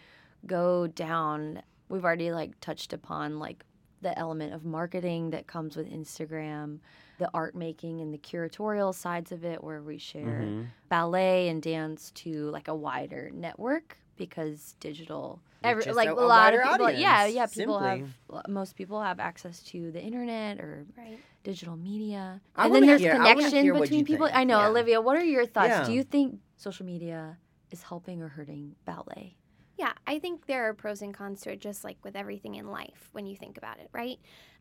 go 0.45 0.87
down. 0.87 1.61
We've 1.89 2.05
already 2.05 2.31
like 2.31 2.59
touched 2.61 2.93
upon 2.93 3.37
like 3.39 3.65
the 4.01 4.17
element 4.17 4.53
of 4.53 4.65
marketing 4.65 5.29
that 5.31 5.45
comes 5.45 5.75
with 5.75 5.87
Instagram, 5.91 6.79
the 7.19 7.29
art 7.35 7.53
making 7.53 8.01
and 8.01 8.11
the 8.13 8.17
curatorial 8.17 8.95
sides 8.95 9.31
of 9.31 9.43
it 9.45 9.63
where 9.63 9.81
we 9.83 9.97
share 9.99 10.41
Mhm. 10.43 10.67
ballet 10.89 11.49
and 11.49 11.61
dance 11.61 12.09
to 12.11 12.49
like 12.49 12.67
a 12.67 12.73
wider 12.75 13.29
network 13.31 13.97
because 14.15 14.75
digital 14.79 15.39
every, 15.63 15.91
like 15.93 16.09
a- 16.09 16.13
a, 16.13 16.25
a 16.25 16.25
lot 16.25 16.53
of 16.53 16.61
people 16.61 16.89
yeah 16.91 17.21
audience, 17.23 17.35
yeah 17.35 17.45
people 17.45 17.79
simply. 17.79 18.09
have 18.31 18.47
most 18.49 18.75
people 18.75 19.01
have 19.01 19.19
access 19.19 19.61
to 19.63 19.91
the 19.91 20.01
internet 20.01 20.59
or 20.59 20.85
Right. 20.97 21.19
digital 21.43 21.75
media 21.77 22.41
I 22.55 22.65
and 22.65 22.75
then 22.75 22.85
there's 22.87 23.01
hear- 23.01 23.15
connection 23.15 23.63
hear 23.63 23.73
between 23.73 24.05
people 24.05 24.27
think. 24.27 24.37
i 24.37 24.43
know 24.43 24.59
Yeah. 24.59 24.69
olivia 24.69 25.01
what 25.01 25.17
are 25.17 25.23
your 25.23 25.45
thoughts 25.45 25.69
Yeah. 25.69 25.85
do 25.85 25.93
you 25.93 26.03
think 26.03 26.39
social 26.57 26.85
media 26.85 27.37
is 27.71 27.83
helping 27.83 28.21
or 28.21 28.27
hurting 28.29 28.75
ballet 28.85 29.37
Yeah, 29.77 29.93
I 30.05 30.19
think 30.19 30.45
there 30.45 30.67
are 30.69 30.73
pros 30.75 31.01
and 31.01 31.11
cons 31.11 31.41
to 31.41 31.51
it, 31.53 31.59
just 31.59 31.83
like 31.83 31.97
with 32.03 32.15
everything 32.15 32.53
in 32.55 32.67
life 32.69 33.09
when 33.13 33.25
you 33.25 33.35
think 33.35 33.57
about 33.57 33.79
it, 33.79 33.89
right? 33.93 34.19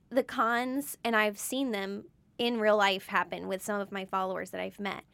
The 0.08 0.22
cons, 0.22 0.96
and 1.04 1.14
I've 1.14 1.38
seen 1.38 1.72
them 1.72 2.04
in 2.38 2.58
real 2.58 2.78
life 2.78 3.06
happen 3.08 3.46
with 3.46 3.60
some 3.62 3.80
of 3.82 3.92
my 3.92 4.06
followers 4.06 4.48
that 4.52 4.62
I've 4.62 4.80
met 4.80 5.04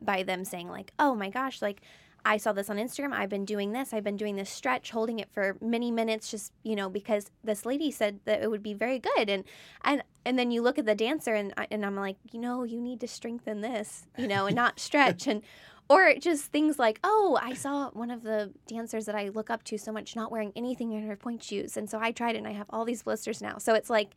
by 0.00 0.22
them 0.22 0.46
saying, 0.46 0.68
like, 0.70 0.92
oh 0.98 1.14
my 1.14 1.28
gosh, 1.28 1.60
like, 1.60 1.82
I 2.24 2.38
saw 2.38 2.52
this 2.52 2.70
on 2.70 2.76
Instagram. 2.76 3.12
I've 3.12 3.28
been 3.28 3.44
doing 3.44 3.72
this. 3.72 3.92
I've 3.92 4.04
been 4.04 4.16
doing 4.16 4.36
this 4.36 4.48
stretch, 4.48 4.90
holding 4.90 5.18
it 5.18 5.28
for 5.30 5.56
many 5.60 5.90
minutes, 5.90 6.30
just 6.30 6.52
you 6.62 6.74
know, 6.74 6.88
because 6.88 7.30
this 7.42 7.66
lady 7.66 7.90
said 7.90 8.20
that 8.24 8.42
it 8.42 8.50
would 8.50 8.62
be 8.62 8.74
very 8.74 8.98
good. 8.98 9.28
And 9.28 9.44
and 9.82 10.02
and 10.24 10.38
then 10.38 10.50
you 10.50 10.62
look 10.62 10.78
at 10.78 10.86
the 10.86 10.94
dancer, 10.94 11.34
and 11.34 11.52
I, 11.56 11.66
and 11.70 11.84
I'm 11.84 11.96
like, 11.96 12.16
you 12.32 12.40
know, 12.40 12.64
you 12.64 12.80
need 12.80 13.00
to 13.00 13.08
strengthen 13.08 13.60
this, 13.60 14.06
you 14.16 14.26
know, 14.26 14.46
and 14.46 14.56
not 14.56 14.80
stretch. 14.80 15.26
and 15.26 15.42
or 15.90 16.14
just 16.14 16.44
things 16.46 16.78
like, 16.78 16.98
oh, 17.04 17.38
I 17.42 17.52
saw 17.52 17.90
one 17.90 18.10
of 18.10 18.22
the 18.22 18.54
dancers 18.66 19.04
that 19.04 19.14
I 19.14 19.28
look 19.28 19.50
up 19.50 19.62
to 19.64 19.76
so 19.76 19.92
much 19.92 20.16
not 20.16 20.32
wearing 20.32 20.52
anything 20.56 20.92
in 20.92 21.06
her 21.06 21.16
pointe 21.16 21.42
shoes, 21.42 21.76
and 21.76 21.90
so 21.90 21.98
I 22.00 22.12
tried 22.12 22.36
it, 22.36 22.38
and 22.38 22.48
I 22.48 22.52
have 22.52 22.66
all 22.70 22.86
these 22.86 23.02
blisters 23.02 23.42
now. 23.42 23.58
So 23.58 23.74
it's 23.74 23.90
like, 23.90 24.14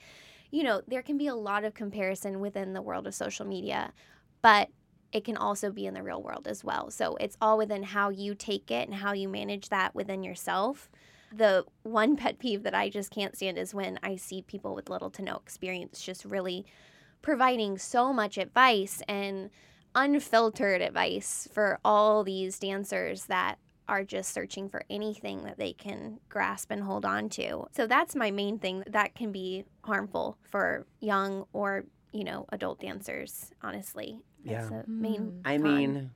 you 0.49 0.63
know, 0.63 0.81
there 0.87 1.01
can 1.01 1.17
be 1.17 1.27
a 1.27 1.35
lot 1.35 1.65
of 1.65 1.73
comparison 1.73 2.39
within 2.39 2.71
the 2.71 2.81
world 2.81 3.05
of 3.05 3.13
social 3.13 3.45
media, 3.45 3.91
but 4.41 4.69
it 5.11 5.23
can 5.23 5.37
also 5.37 5.71
be 5.71 5.85
in 5.85 5.93
the 5.93 6.03
real 6.03 6.21
world 6.21 6.47
as 6.47 6.63
well. 6.63 6.91
So 6.91 7.15
it's 7.17 7.37
all 7.41 7.57
within 7.57 7.83
how 7.83 8.09
you 8.09 8.35
take 8.35 8.69
it 8.71 8.87
and 8.87 8.95
how 8.95 9.13
you 9.13 9.29
manage 9.29 9.69
that 9.69 9.95
within 9.95 10.23
yourself. 10.23 10.89
The 11.31 11.65
one 11.83 12.15
pet 12.17 12.39
peeve 12.39 12.63
that 12.63 12.75
I 12.75 12.89
just 12.89 13.11
can't 13.11 13.35
stand 13.35 13.57
is 13.57 13.73
when 13.73 13.99
I 14.03 14.15
see 14.15 14.41
people 14.41 14.75
with 14.75 14.89
little 14.89 15.09
to 15.11 15.21
no 15.21 15.35
experience 15.35 16.01
just 16.01 16.25
really 16.25 16.65
providing 17.21 17.77
so 17.77 18.13
much 18.13 18.37
advice 18.37 19.01
and 19.07 19.49
unfiltered 19.95 20.81
advice 20.81 21.47
for 21.51 21.79
all 21.83 22.23
these 22.23 22.59
dancers 22.59 23.25
that 23.25 23.57
are 23.87 24.03
just 24.03 24.33
searching 24.33 24.69
for 24.69 24.83
anything 24.89 25.43
that 25.43 25.57
they 25.57 25.73
can 25.73 26.19
grasp 26.29 26.71
and 26.71 26.83
hold 26.83 27.05
on 27.05 27.29
to. 27.29 27.65
So 27.71 27.87
that's 27.87 28.15
my 28.15 28.31
main 28.31 28.59
thing 28.59 28.83
that 28.87 29.15
can 29.15 29.31
be 29.31 29.65
harmful 29.81 30.37
for 30.43 30.85
young 30.99 31.45
or, 31.53 31.85
you 32.11 32.23
know, 32.23 32.45
adult 32.51 32.79
dancers, 32.79 33.51
honestly. 33.61 34.19
That's 34.45 34.71
Yeah. 34.71 34.81
a 34.85 34.89
main 34.89 35.21
mm. 35.21 35.41
I 35.45 35.57
con. 35.57 35.63
mean, 35.63 36.11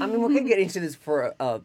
I 0.00 0.06
mean, 0.06 0.22
we 0.22 0.34
could 0.34 0.46
get 0.46 0.58
into 0.58 0.80
this 0.80 0.94
for 0.94 1.34
a, 1.38 1.60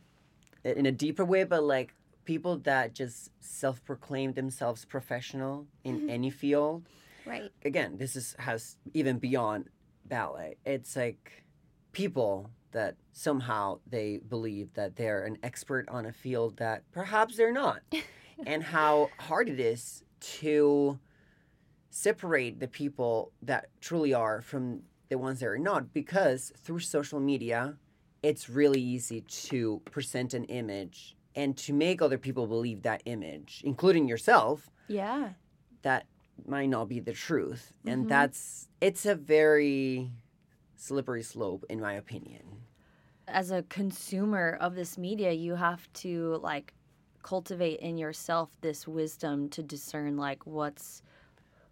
in 0.63 0.85
a 0.85 0.91
deeper 0.91 1.23
way, 1.25 1.43
but 1.43 1.63
like 1.63 1.93
people 2.25 2.57
that 2.57 2.93
just 2.93 3.31
self-proclaim 3.39 4.33
themselves 4.33 4.85
professional 4.85 5.65
in 5.83 5.99
mm-hmm. 5.99 6.09
any 6.09 6.29
field, 6.29 6.83
Right. 7.25 7.51
again, 7.63 7.97
this 7.97 8.15
is 8.15 8.35
has 8.39 8.77
even 8.93 9.17
beyond 9.17 9.69
ballet. 10.05 10.57
It's 10.65 10.95
like 10.95 11.43
people 11.93 12.49
that 12.71 12.95
somehow 13.13 13.79
they 13.87 14.17
believe 14.29 14.73
that 14.73 14.95
they're 14.97 15.23
an 15.23 15.37
expert 15.41 15.87
on 15.89 16.05
a 16.05 16.11
field 16.11 16.57
that 16.57 16.83
perhaps 16.91 17.37
they're 17.37 17.53
not. 17.53 17.81
and 18.45 18.61
how 18.61 19.09
hard 19.17 19.49
it 19.49 19.59
is 19.59 20.03
to 20.19 20.99
separate 21.97 22.59
the 22.59 22.67
people 22.67 23.31
that 23.41 23.69
truly 23.81 24.13
are 24.13 24.41
from 24.41 24.83
the 25.09 25.17
ones 25.17 25.39
that 25.39 25.47
are 25.47 25.57
not 25.57 25.93
because 25.93 26.51
through 26.63 26.79
social 26.79 27.19
media 27.19 27.75
it's 28.21 28.49
really 28.49 28.81
easy 28.81 29.21
to 29.49 29.81
present 29.85 30.33
an 30.33 30.43
image 30.45 31.15
and 31.35 31.57
to 31.57 31.73
make 31.73 32.01
other 32.01 32.17
people 32.17 32.45
believe 32.45 32.83
that 32.83 33.01
image 33.05 33.61
including 33.65 34.07
yourself 34.07 34.69
Yeah. 34.87 35.33
that 35.81 36.05
might 36.45 36.69
not 36.69 36.85
be 36.87 36.99
the 36.99 37.13
truth 37.13 37.73
Mhm. 37.83 37.91
and 37.91 38.09
that's 38.09 38.67
it's 38.79 39.05
a 39.07 39.15
very 39.15 40.11
slippery 40.75 41.23
slope 41.23 41.63
in 41.69 41.79
my 41.79 41.93
opinion 41.93 42.43
As 43.27 43.51
a 43.51 43.63
consumer 43.63 44.57
of 44.61 44.75
this 44.75 44.97
media, 44.97 45.31
you 45.33 45.55
have 45.55 45.91
to 46.05 46.37
like 46.51 46.73
cultivate 47.23 47.79
in 47.81 47.97
yourself 47.97 48.47
this 48.61 48.87
wisdom 48.87 49.49
to 49.49 49.61
discern 49.61 50.15
like 50.15 50.45
what's 50.45 51.01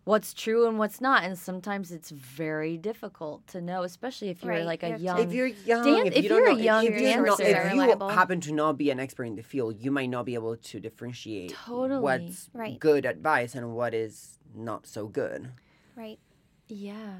what's 0.05 0.33
true 0.33 0.67
and 0.67 0.77
what's 0.79 1.01
not 1.01 1.23
and 1.23 1.37
sometimes 1.37 1.91
it's 1.91 2.11
very 2.11 2.77
difficult 2.77 3.45
to 3.47 3.59
know 3.59 3.83
especially 3.83 4.29
if 4.29 4.43
you're 4.43 4.53
Right, 4.53 4.65
like 4.65 4.81
you 4.83 4.89
a 4.89 4.91
have 4.91 5.01
young 5.01 5.19
if 5.19 5.33
you're 5.33 5.47
young 5.47 5.83
Dan- 5.83 6.07
if, 6.07 6.13
if 6.17 6.23
you 6.23 6.29
don't 6.29 6.39
you're 6.43 6.51
a 6.59 6.63
young 6.63 6.85
if, 6.85 6.97
dancer, 6.99 7.25
not- 7.25 7.39
if 7.39 7.73
you 7.73 7.81
reliable. 7.81 8.09
happen 8.09 8.39
to 8.41 8.53
not 8.53 8.77
be 8.77 8.89
an 8.91 8.99
expert 8.99 9.23
in 9.25 9.35
the 9.35 9.43
field 9.43 9.77
you 9.83 9.91
might 9.91 10.09
not 10.09 10.25
be 10.25 10.35
able 10.35 10.55
to 10.55 10.79
differentiate 10.79 11.49
Totally. 11.51 12.01
what's 12.01 12.49
Right. 12.53 12.79
good 12.79 13.05
advice 13.05 13.55
and 13.55 13.73
what 13.75 13.93
is 13.93 14.39
not 14.55 14.85
so 14.87 15.07
good 15.07 15.49
Right. 15.95 16.19
yeah 16.67 17.13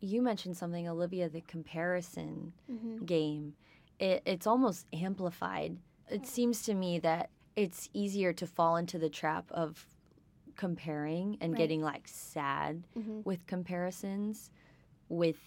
you 0.00 0.20
mentioned 0.22 0.56
something 0.56 0.88
olivia 0.88 1.28
the 1.28 1.40
comparison 1.42 2.52
hmm 2.68 3.04
game, 3.04 3.54
it, 4.00 4.22
it's 4.26 4.46
almost 4.46 4.86
amplified. 4.92 5.76
It 6.08 6.26
seems 6.26 6.62
to 6.62 6.74
me 6.74 6.98
that 7.00 7.30
it's 7.56 7.88
easier 7.92 8.32
to 8.34 8.46
fall 8.46 8.76
into 8.76 8.98
the 8.98 9.08
trap 9.08 9.46
of 9.50 9.86
comparing 10.58 11.38
and 11.40 11.56
Right. 11.56 11.58
getting 11.58 11.82
like 11.82 12.08
sad 12.08 12.84
hmm 12.94 13.20
with 13.24 13.46
comparisons 13.46 14.50
with 15.08 15.38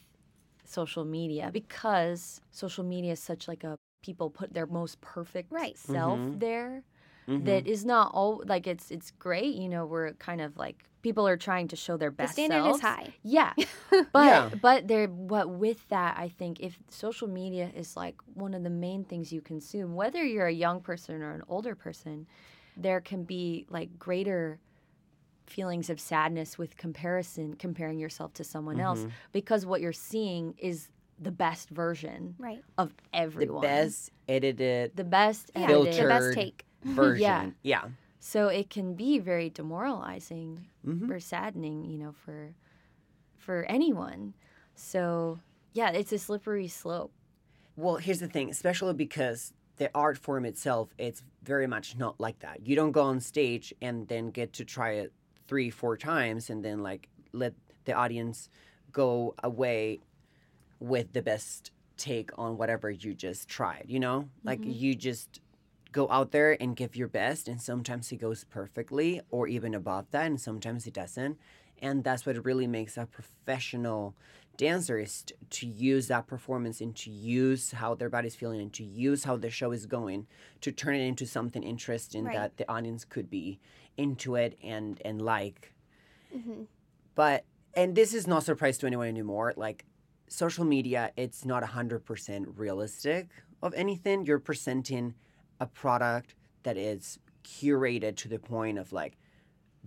social 0.65 1.05
media 1.05 1.49
because 1.53 2.41
social 2.51 2.83
media 2.83 3.13
is 3.13 3.19
such 3.19 3.47
like 3.47 3.63
a 3.63 3.77
people 4.03 4.29
put 4.29 4.53
their 4.53 4.67
most 4.67 5.01
perfect 5.01 5.51
Right. 5.51 5.77
self 5.77 6.21
Mhm. 6.23 6.33
there 6.33 6.83
Mhm. 7.27 7.39
that 7.45 7.67
is 7.67 7.85
not 7.85 8.11
all 8.13 8.43
like 8.45 8.67
it's 8.67 8.91
it's 8.91 9.11
great 9.11 9.55
you 9.55 9.69
know 9.69 9.85
we're 9.85 10.13
kind 10.15 10.41
of 10.41 10.57
like 10.57 10.85
people 11.03 11.27
are 11.27 11.37
trying 11.37 11.67
to 11.67 11.75
show 11.75 11.97
their 11.97 12.11
The 12.19 12.27
best 12.27 12.27
standard 12.27 12.65
selves. 12.65 12.79
is 12.79 12.81
high. 12.81 13.15
Yeah. 13.23 13.53
But 14.13 14.43
Yeah. 14.43 14.51
but 14.59 14.87
there 14.89 15.07
but 15.07 15.49
with 15.49 15.87
that 15.89 16.17
I 16.17 16.27
think 16.29 16.59
if 16.59 16.79
social 16.89 17.27
media 17.29 17.71
is 17.73 17.95
like 17.95 18.17
one 18.33 18.53
of 18.53 18.63
the 18.63 18.69
main 18.69 19.05
things 19.05 19.31
you 19.31 19.41
consume, 19.41 19.95
whether 19.95 20.23
you're 20.23 20.47
a 20.47 20.51
young 20.53 20.81
person 20.81 21.21
or 21.21 21.31
an 21.33 21.43
older 21.47 21.75
person, 21.75 22.27
there 22.75 22.99
can 23.01 23.23
be 23.23 23.65
like 23.69 23.97
greater 23.97 24.59
feelings 25.51 25.89
of 25.89 25.99
sadness 25.99 26.57
with 26.57 26.77
comparison, 26.77 27.55
comparing 27.55 27.99
yourself 27.99 28.33
to 28.33 28.43
someone 28.43 28.79
else 28.79 28.99
Mhm. 29.03 29.11
because 29.31 29.65
what 29.65 29.81
you're 29.81 29.93
seeing 29.93 30.55
is 30.57 30.89
the 31.19 31.31
best 31.31 31.69
version 31.69 32.35
Right. 32.39 32.63
of 32.77 32.93
the 33.35 33.45
best 33.61 34.11
edited 34.27 34.95
the 34.95 35.03
best 35.03 35.51
Yeah. 35.55 35.63
edited. 35.63 36.03
The 36.03 36.07
best 36.07 36.33
take. 36.33 36.65
version 36.83 37.21
yeah, 37.21 37.51
yeah. 37.61 37.89
So 38.19 38.47
it 38.47 38.69
can 38.69 38.95
be 38.95 39.19
very 39.19 39.49
demoralizing 39.49 40.67
Mhm. 40.85 41.11
or 41.11 41.19
saddening, 41.19 41.85
you 41.85 41.97
know, 41.97 42.11
for 42.13 42.55
for 43.37 43.63
anyone. 43.65 44.33
So 44.75 45.39
yeah, 45.73 45.89
it's 45.91 46.11
a 46.11 46.17
slippery 46.19 46.67
slope. 46.67 47.11
Well, 47.75 47.97
here's 47.97 48.19
the 48.19 48.27
thing, 48.27 48.49
especially 48.49 48.93
because 48.93 49.53
the 49.77 49.89
art 49.95 50.17
form 50.17 50.45
itself, 50.45 50.93
it's 50.97 51.23
very 51.43 51.65
much 51.65 51.97
not 51.97 52.19
like 52.19 52.39
that. 52.39 52.67
You 52.67 52.75
don't 52.75 52.91
go 52.91 53.01
on 53.03 53.19
stage 53.19 53.73
and 53.81 54.07
then 54.07 54.29
get 54.29 54.53
to 54.53 54.65
try 54.65 54.91
it 54.91 55.11
three, 55.47 55.69
four 55.69 55.97
times 55.97 56.49
and 56.49 56.63
then 56.63 56.83
like 56.83 57.09
let 57.33 57.53
the 57.85 57.93
audience 57.93 58.49
go 58.91 59.33
away 59.43 59.99
with 60.79 61.13
the 61.13 61.21
best 61.21 61.71
take 61.97 62.31
on 62.37 62.57
whatever 62.57 62.89
you 62.89 63.13
just 63.13 63.47
tried, 63.47 63.85
you 63.87 63.99
know? 63.99 64.29
Like 64.45 64.59
Mhm. 64.59 64.65
you 64.65 64.95
just 64.95 65.39
go 65.91 66.09
out 66.09 66.31
there 66.31 66.57
and 66.61 66.75
give 66.75 66.95
your 66.95 67.07
best 67.07 67.47
and 67.47 67.61
sometimes 67.61 68.11
it 68.11 68.17
goes 68.17 68.43
perfectly 68.45 69.21
or 69.29 69.47
even 69.47 69.73
above 69.73 70.09
that 70.11 70.25
and 70.25 70.39
sometimes 70.39 70.87
it 70.87 70.93
doesn't. 70.93 71.37
And 71.81 72.03
that's 72.03 72.25
what 72.25 72.43
really 72.45 72.67
makes 72.67 72.97
a 72.97 73.05
professional 73.05 74.15
dancer 74.57 74.97
is 74.99 75.23
t- 75.23 75.35
to 75.49 75.65
use 75.67 76.07
that 76.07 76.27
performance 76.27 76.81
and 76.81 76.95
to 76.95 77.09
use 77.09 77.71
how 77.71 77.95
their 77.95 78.09
body's 78.09 78.35
feeling 78.35 78.61
and 78.61 78.73
to 78.73 78.83
use 78.83 79.23
how 79.23 79.35
the 79.37 79.49
show 79.49 79.71
is 79.71 79.85
going 79.85 80.27
to 80.61 80.71
turn 80.71 80.95
it 80.95 81.01
into 81.01 81.25
something 81.25 81.63
interesting 81.63 82.25
Right. 82.25 82.35
that 82.35 82.57
the 82.57 82.69
audience 82.71 83.03
could 83.05 83.29
be 83.29 83.59
into 83.97 84.35
it 84.35 84.57
and 84.63 85.01
and 85.03 85.21
like. 85.21 85.73
Hmm 86.31 86.63
but 87.13 87.43
and 87.73 87.93
this 87.95 88.13
is 88.13 88.25
not 88.25 88.43
surprise 88.43 88.77
to 88.77 88.87
anyone 88.87 89.07
anymore 89.07 89.53
like 89.57 89.83
social 90.29 90.63
media 90.63 91.11
it's 91.17 91.43
not 91.43 91.61
100% 91.61 92.53
realistic 92.55 93.27
of 93.61 93.73
anything. 93.73 94.25
You're 94.25 94.39
presenting 94.39 95.13
a 95.59 95.65
product 95.67 96.35
that 96.63 96.77
is 96.77 97.19
curated 97.43 98.15
to 98.17 98.27
the 98.29 98.39
point 98.39 98.77
of 98.79 98.93
like 98.93 99.17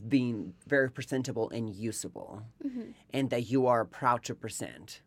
being 0.09 0.55
very 0.67 0.91
presentable 0.91 1.49
and 1.51 1.75
usable 1.75 2.43
hmm 2.63 2.91
and 3.13 3.31
that 3.31 3.49
you 3.49 3.69
are 3.69 3.85
proud 3.85 4.25
to 4.25 4.35
present. 4.35 5.01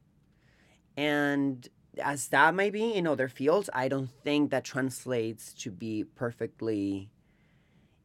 And 0.96 1.68
as 2.02 2.30
that 2.30 2.56
might 2.56 2.72
be 2.72 2.94
in 2.94 3.06
other 3.06 3.28
fields, 3.28 3.70
I 3.74 3.90
don't 3.90 4.10
think 4.24 4.50
that 4.52 4.64
translates 4.64 5.54
to 5.56 5.72
be 5.72 6.06
perfectly 6.06 7.10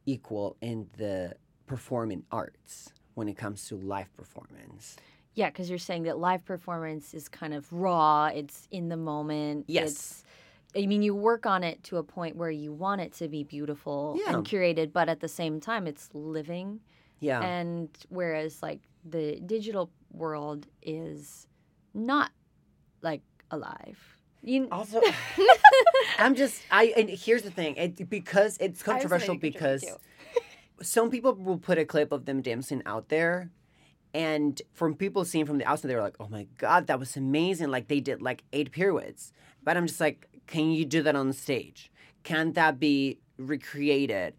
equal 0.05 0.57
in 0.61 0.89
the 0.97 1.35
performing 1.67 2.23
arts 2.31 2.91
when 3.13 3.29
it 3.29 3.37
comes 3.37 3.67
to 3.69 3.75
live 3.77 4.13
performance. 4.17 4.97
Yeah, 5.35 5.49
because 5.49 5.69
you're 5.69 5.79
saying 5.79 6.03
that 6.03 6.19
live 6.19 6.45
performance 6.45 7.13
is 7.13 7.27
kind 7.27 7.53
of 7.53 7.71
raw. 7.71 8.27
It's 8.27 8.67
in 8.71 8.89
the 8.89 8.97
moment. 8.97 9.65
Yes. 9.67 10.23
I 10.75 10.85
mean, 10.85 11.01
you 11.03 11.13
work 11.15 11.45
on 11.45 11.63
it 11.63 11.83
to 11.83 11.97
a 11.97 12.03
point 12.03 12.35
where 12.35 12.49
you 12.49 12.71
want 12.73 13.01
it 13.01 13.13
to 13.13 13.27
be 13.27 13.43
beautiful 13.43 14.17
Yeah. 14.19 14.35
and 14.35 14.45
curated, 14.45 14.91
but 14.91 15.07
at 15.09 15.19
the 15.19 15.27
same 15.27 15.59
time, 15.59 15.87
it's 15.87 16.09
living. 16.13 16.79
Yeah. 17.19 17.41
And 17.41 17.89
whereas, 18.09 18.61
like, 18.63 18.81
the 19.05 19.39
digital 19.45 19.91
world 20.11 20.67
is 20.81 21.47
not 21.93 22.31
like 23.01 23.21
alive. 23.51 23.99
You, 24.41 24.67
also, 24.71 25.01
I'm 26.19 26.35
just 26.35 26.61
I 26.69 26.93
and 26.97 27.09
here's 27.09 27.43
the 27.43 27.51
thing, 27.51 27.75
it, 27.75 28.09
because 28.09 28.57
it's 28.59 28.83
controversial 28.83 29.35
because 29.35 29.85
some 30.81 31.09
people 31.09 31.33
will 31.33 31.57
put 31.57 31.77
a 31.77 31.85
clip 31.85 32.11
of 32.11 32.25
them 32.25 32.41
dancing 32.41 32.81
out 32.85 33.09
there 33.09 33.51
and 34.13 34.61
from 34.73 34.95
people 34.95 35.25
seeing 35.25 35.45
from 35.45 35.57
the 35.57 35.65
outside 35.65 35.87
they 35.87 35.95
were 35.95 36.01
like 36.01 36.15
oh 36.19 36.27
my 36.29 36.45
god 36.57 36.87
that 36.87 36.99
was 36.99 37.15
amazing 37.17 37.69
like 37.69 37.87
they 37.87 37.99
did 37.99 38.21
like 38.21 38.43
eight 38.53 38.71
pirouettes 38.71 39.31
but 39.63 39.75
i'm 39.75 39.87
just 39.87 39.99
like 39.99 40.27
can 40.47 40.71
you 40.71 40.85
do 40.85 41.01
that 41.01 41.15
on 41.15 41.31
stage 41.33 41.91
can 42.23 42.53
that 42.53 42.79
be 42.79 43.19
recreated 43.37 44.33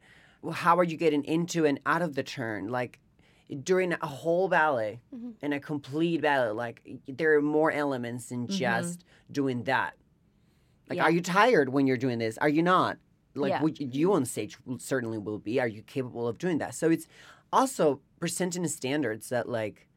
how 0.53 0.79
are 0.79 0.85
you 0.85 0.97
getting 0.97 1.25
into 1.25 1.65
and 1.65 1.81
out 1.87 2.03
of 2.03 2.15
the 2.15 2.23
turn 2.23 2.69
like 2.69 2.99
during 3.63 3.93
a 3.93 4.07
whole 4.07 4.49
ballet 4.49 5.01
Mhm. 5.15 5.35
and 5.43 5.55
a 5.55 5.61
complete 5.61 6.21
ballet 6.23 6.51
like 6.53 6.83
there 7.07 7.35
are 7.37 7.43
more 7.43 7.71
elements 7.71 8.27
than 8.27 8.47
Mhm. 8.47 8.51
just 8.51 9.05
doing 9.31 9.65
that 9.65 9.95
like 10.89 10.97
Yeah. 10.97 11.05
are 11.05 11.11
you 11.11 11.21
tired 11.21 11.69
when 11.71 11.87
you're 11.87 11.97
doing 11.97 12.19
this 12.19 12.37
are 12.39 12.49
you 12.49 12.63
not 12.63 12.99
like 13.35 13.51
Yeah. 13.51 13.63
would 13.63 13.95
you 13.95 14.13
on 14.13 14.25
stage 14.25 14.57
certainly 14.79 15.19
will 15.19 15.39
be 15.39 15.61
are 15.61 15.69
you 15.69 15.83
capable 15.83 16.27
of 16.29 16.39
doing 16.39 16.59
that 16.59 16.75
so 16.75 16.91
it's 16.91 17.07
also 17.53 18.01
presenting 18.21 18.67
standards 18.69 19.29
that 19.29 19.49
like 19.49 19.89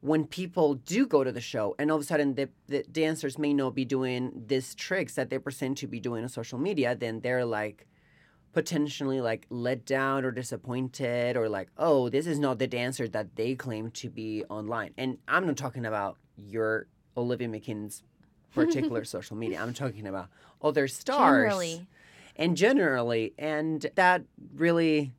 when 0.00 0.26
people 0.26 0.74
do 0.74 1.06
go 1.06 1.24
to 1.24 1.32
the 1.32 1.40
show 1.40 1.74
and 1.78 1.90
all 1.90 1.96
of 1.96 2.02
a 2.02 2.06
sudden 2.06 2.34
the, 2.34 2.48
the 2.68 2.84
dancers 2.84 3.38
may 3.38 3.52
not 3.52 3.74
be 3.74 3.84
doing 3.84 4.44
these 4.46 4.74
tricks 4.74 5.14
that 5.14 5.28
they 5.30 5.38
present 5.38 5.76
to 5.78 5.86
be 5.86 5.98
doing 5.98 6.22
on 6.22 6.28
social 6.28 6.58
media 6.58 6.94
then 6.94 7.20
they're 7.20 7.44
like 7.44 7.86
potentially 8.52 9.20
like 9.20 9.46
let 9.50 9.84
down 9.84 10.24
or 10.24 10.30
disappointed 10.30 11.36
or 11.36 11.48
like 11.48 11.68
oh 11.76 12.08
this 12.08 12.26
is 12.26 12.38
not 12.38 12.58
the 12.58 12.66
dancer 12.66 13.06
that 13.08 13.36
they 13.36 13.54
claim 13.54 13.90
to 13.90 14.08
be 14.08 14.44
online. 14.48 14.92
And 14.96 15.18
i'm 15.26 15.46
not 15.46 15.56
talking 15.56 15.84
about 15.84 16.16
your 16.36 16.86
olivia 17.16 17.48
mackinnon's 17.48 18.02
particular 18.54 19.04
social 19.16 19.36
media. 19.36 19.60
I'm 19.60 19.74
talking 19.74 20.06
about 20.06 20.28
other 20.62 20.88
stars. 20.88 21.50
Generally. 21.50 21.86
and 22.36 22.56
generally. 22.56 23.34
And 23.38 23.86
that 23.94 24.22
really 24.54 25.12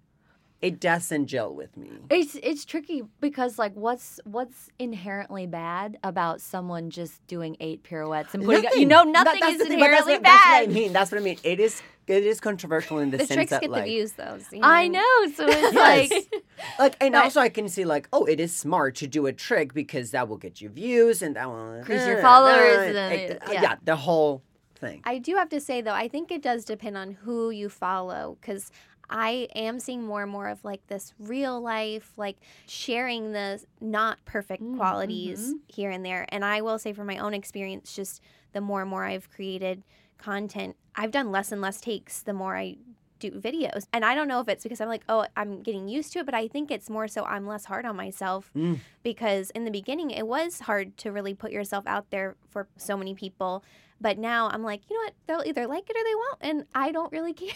it 0.61 0.79
doesn't 0.81 1.27
gel 1.27 1.53
with 1.55 1.77
me. 1.77 1.89
It's 2.09 2.35
it's 2.35 2.65
tricky 2.65 3.03
because 3.21 3.57
like 3.57 3.73
what's 3.75 4.19
what's 4.25 4.69
inherently 4.77 5.47
bad 5.47 5.97
about 6.03 6.41
someone 6.41 6.89
just 6.89 7.25
doing 7.27 7.55
eight 7.61 7.83
pirouettes 7.83 8.33
and 8.33 8.43
putting 8.43 8.63
Nothing. 8.63 8.79
you 8.81 8.85
know 8.85 9.03
nothing 9.03 9.39
that's 9.39 9.53
is 9.53 9.59
the 9.59 9.65
thing, 9.65 9.79
but 9.79 9.87
that's 9.89 10.01
inherently 10.07 10.13
what- 10.15 10.23
That's 10.23 10.43
bad. 10.43 10.59
what 10.67 10.69
I 10.69 10.73
mean. 10.73 10.93
That's 10.93 11.11
what 11.11 11.21
I 11.21 11.23
mean. 11.23 11.37
It 11.43 11.59
is 11.61 11.81
it 12.07 12.25
is 12.25 12.39
controversial 12.41 12.97
in 12.99 13.11
the, 13.11 13.17
The 13.17 13.25
sense 13.27 13.35
tricks 13.35 13.49
that 13.51 13.61
get 13.61 13.69
like 13.69 13.83
the 13.85 13.89
views, 13.91 14.13
though. 14.13 14.37
so, 14.39 14.55
you 14.55 14.61
I 14.63 14.87
know. 14.87 14.99
know, 14.99 15.31
so 15.33 15.45
it's 15.47 15.73
Yes. 15.73 16.11
like 16.11 16.43
like 16.79 16.95
and 16.99 17.13
But- 17.13 17.23
also 17.23 17.39
I 17.39 17.49
can 17.49 17.69
see 17.69 17.85
like 17.85 18.09
oh 18.11 18.25
it 18.25 18.39
is 18.41 18.53
smart 18.53 18.95
to 18.95 19.07
do 19.07 19.27
a 19.27 19.31
trick 19.33 19.73
because 19.73 20.11
that 20.11 20.27
will 20.27 20.37
get 20.37 20.59
you 20.59 20.67
views 20.69 21.21
and 21.21 21.35
that 21.37 21.47
will 21.49 21.73
Increase 21.75 22.05
your 22.05 22.19
uh, 22.19 22.21
followers 22.21 22.77
uh, 22.77 22.81
and 22.81 22.95
then 22.95 23.11
it- 23.13 23.29
it- 23.31 23.43
uh, 23.47 23.51
yeah. 23.53 23.61
yeah 23.61 23.75
the 23.85 23.95
whole 23.95 24.41
thing. 24.75 25.01
I 25.03 25.19
do 25.19 25.35
have 25.35 25.49
to 25.49 25.59
say 25.59 25.81
though, 25.81 25.93
I 25.93 26.07
think 26.07 26.31
it 26.31 26.41
does 26.41 26.63
depend 26.65 26.97
on 26.97 27.11
who 27.11 27.49
you 27.49 27.67
follow 27.69 28.37
because 28.41 28.71
I 29.09 29.47
am 29.55 29.79
seeing 29.79 30.03
more 30.03 30.21
and 30.23 30.31
more 30.31 30.47
of 30.47 30.63
like 30.63 30.85
this 30.87 31.13
real 31.19 31.59
life, 31.61 32.13
like 32.17 32.37
sharing 32.67 33.31
the 33.31 33.63
not 33.81 34.23
perfect 34.25 34.63
Mm, 34.63 34.77
qualities 34.77 35.53
mhm. 35.53 35.59
here 35.67 35.89
and 35.89 36.05
there. 36.05 36.25
And 36.29 36.43
I 36.45 36.61
will 36.61 36.79
say 36.79 36.93
from 36.93 37.07
my 37.07 37.17
own 37.17 37.33
experience, 37.33 37.95
just 37.95 38.21
the 38.53 38.61
more 38.61 38.81
and 38.81 38.89
more 38.89 39.05
I've 39.05 39.29
created 39.29 39.83
content, 40.17 40.75
I've 40.95 41.11
done 41.11 41.31
less 41.31 41.51
and 41.51 41.61
less 41.61 41.79
takes 41.79 42.21
the 42.21 42.33
more 42.33 42.55
I 42.55 42.77
do 43.19 43.31
videos. 43.31 43.85
And 43.91 44.05
I 44.05 44.15
don't 44.15 44.27
know 44.29 44.39
if 44.39 44.47
it's 44.47 44.63
because 44.63 44.79
I'm 44.79 44.87
like, 44.87 45.03
oh, 45.09 45.25
I'm 45.35 45.61
getting 45.61 45.89
used 45.89 46.13
to 46.13 46.19
it, 46.19 46.25
but 46.25 46.33
I 46.35 46.47
think 46.47 46.71
it's 46.71 46.89
more 46.89 47.07
so 47.07 47.25
I'm 47.25 47.45
less 47.45 47.65
hard 47.65 47.85
on 47.85 47.95
myself 47.97 48.49
Mm. 48.55 48.79
because 49.03 49.49
in 49.51 49.65
the 49.65 49.71
beginning 49.71 50.11
it 50.11 50.25
was 50.25 50.61
hard 50.61 50.95
to 50.99 51.11
really 51.11 51.33
put 51.33 51.51
yourself 51.51 51.85
out 51.85 52.09
there 52.11 52.35
for 52.49 52.67
so 52.77 52.95
many 52.95 53.13
people. 53.13 53.63
But 54.01 54.17
now 54.17 54.47
I'm 54.49 54.63
like, 54.63 54.81
you 54.89 54.95
know 54.95 55.03
what? 55.03 55.13
They'll 55.27 55.49
either 55.49 55.67
like 55.67 55.89
it 55.89 55.95
or 55.97 56.03
they 56.03 56.15
won't, 56.15 56.37
and 56.41 56.65
I 56.73 56.91
don't 56.91 57.11
really 57.11 57.33
care. 57.41 57.53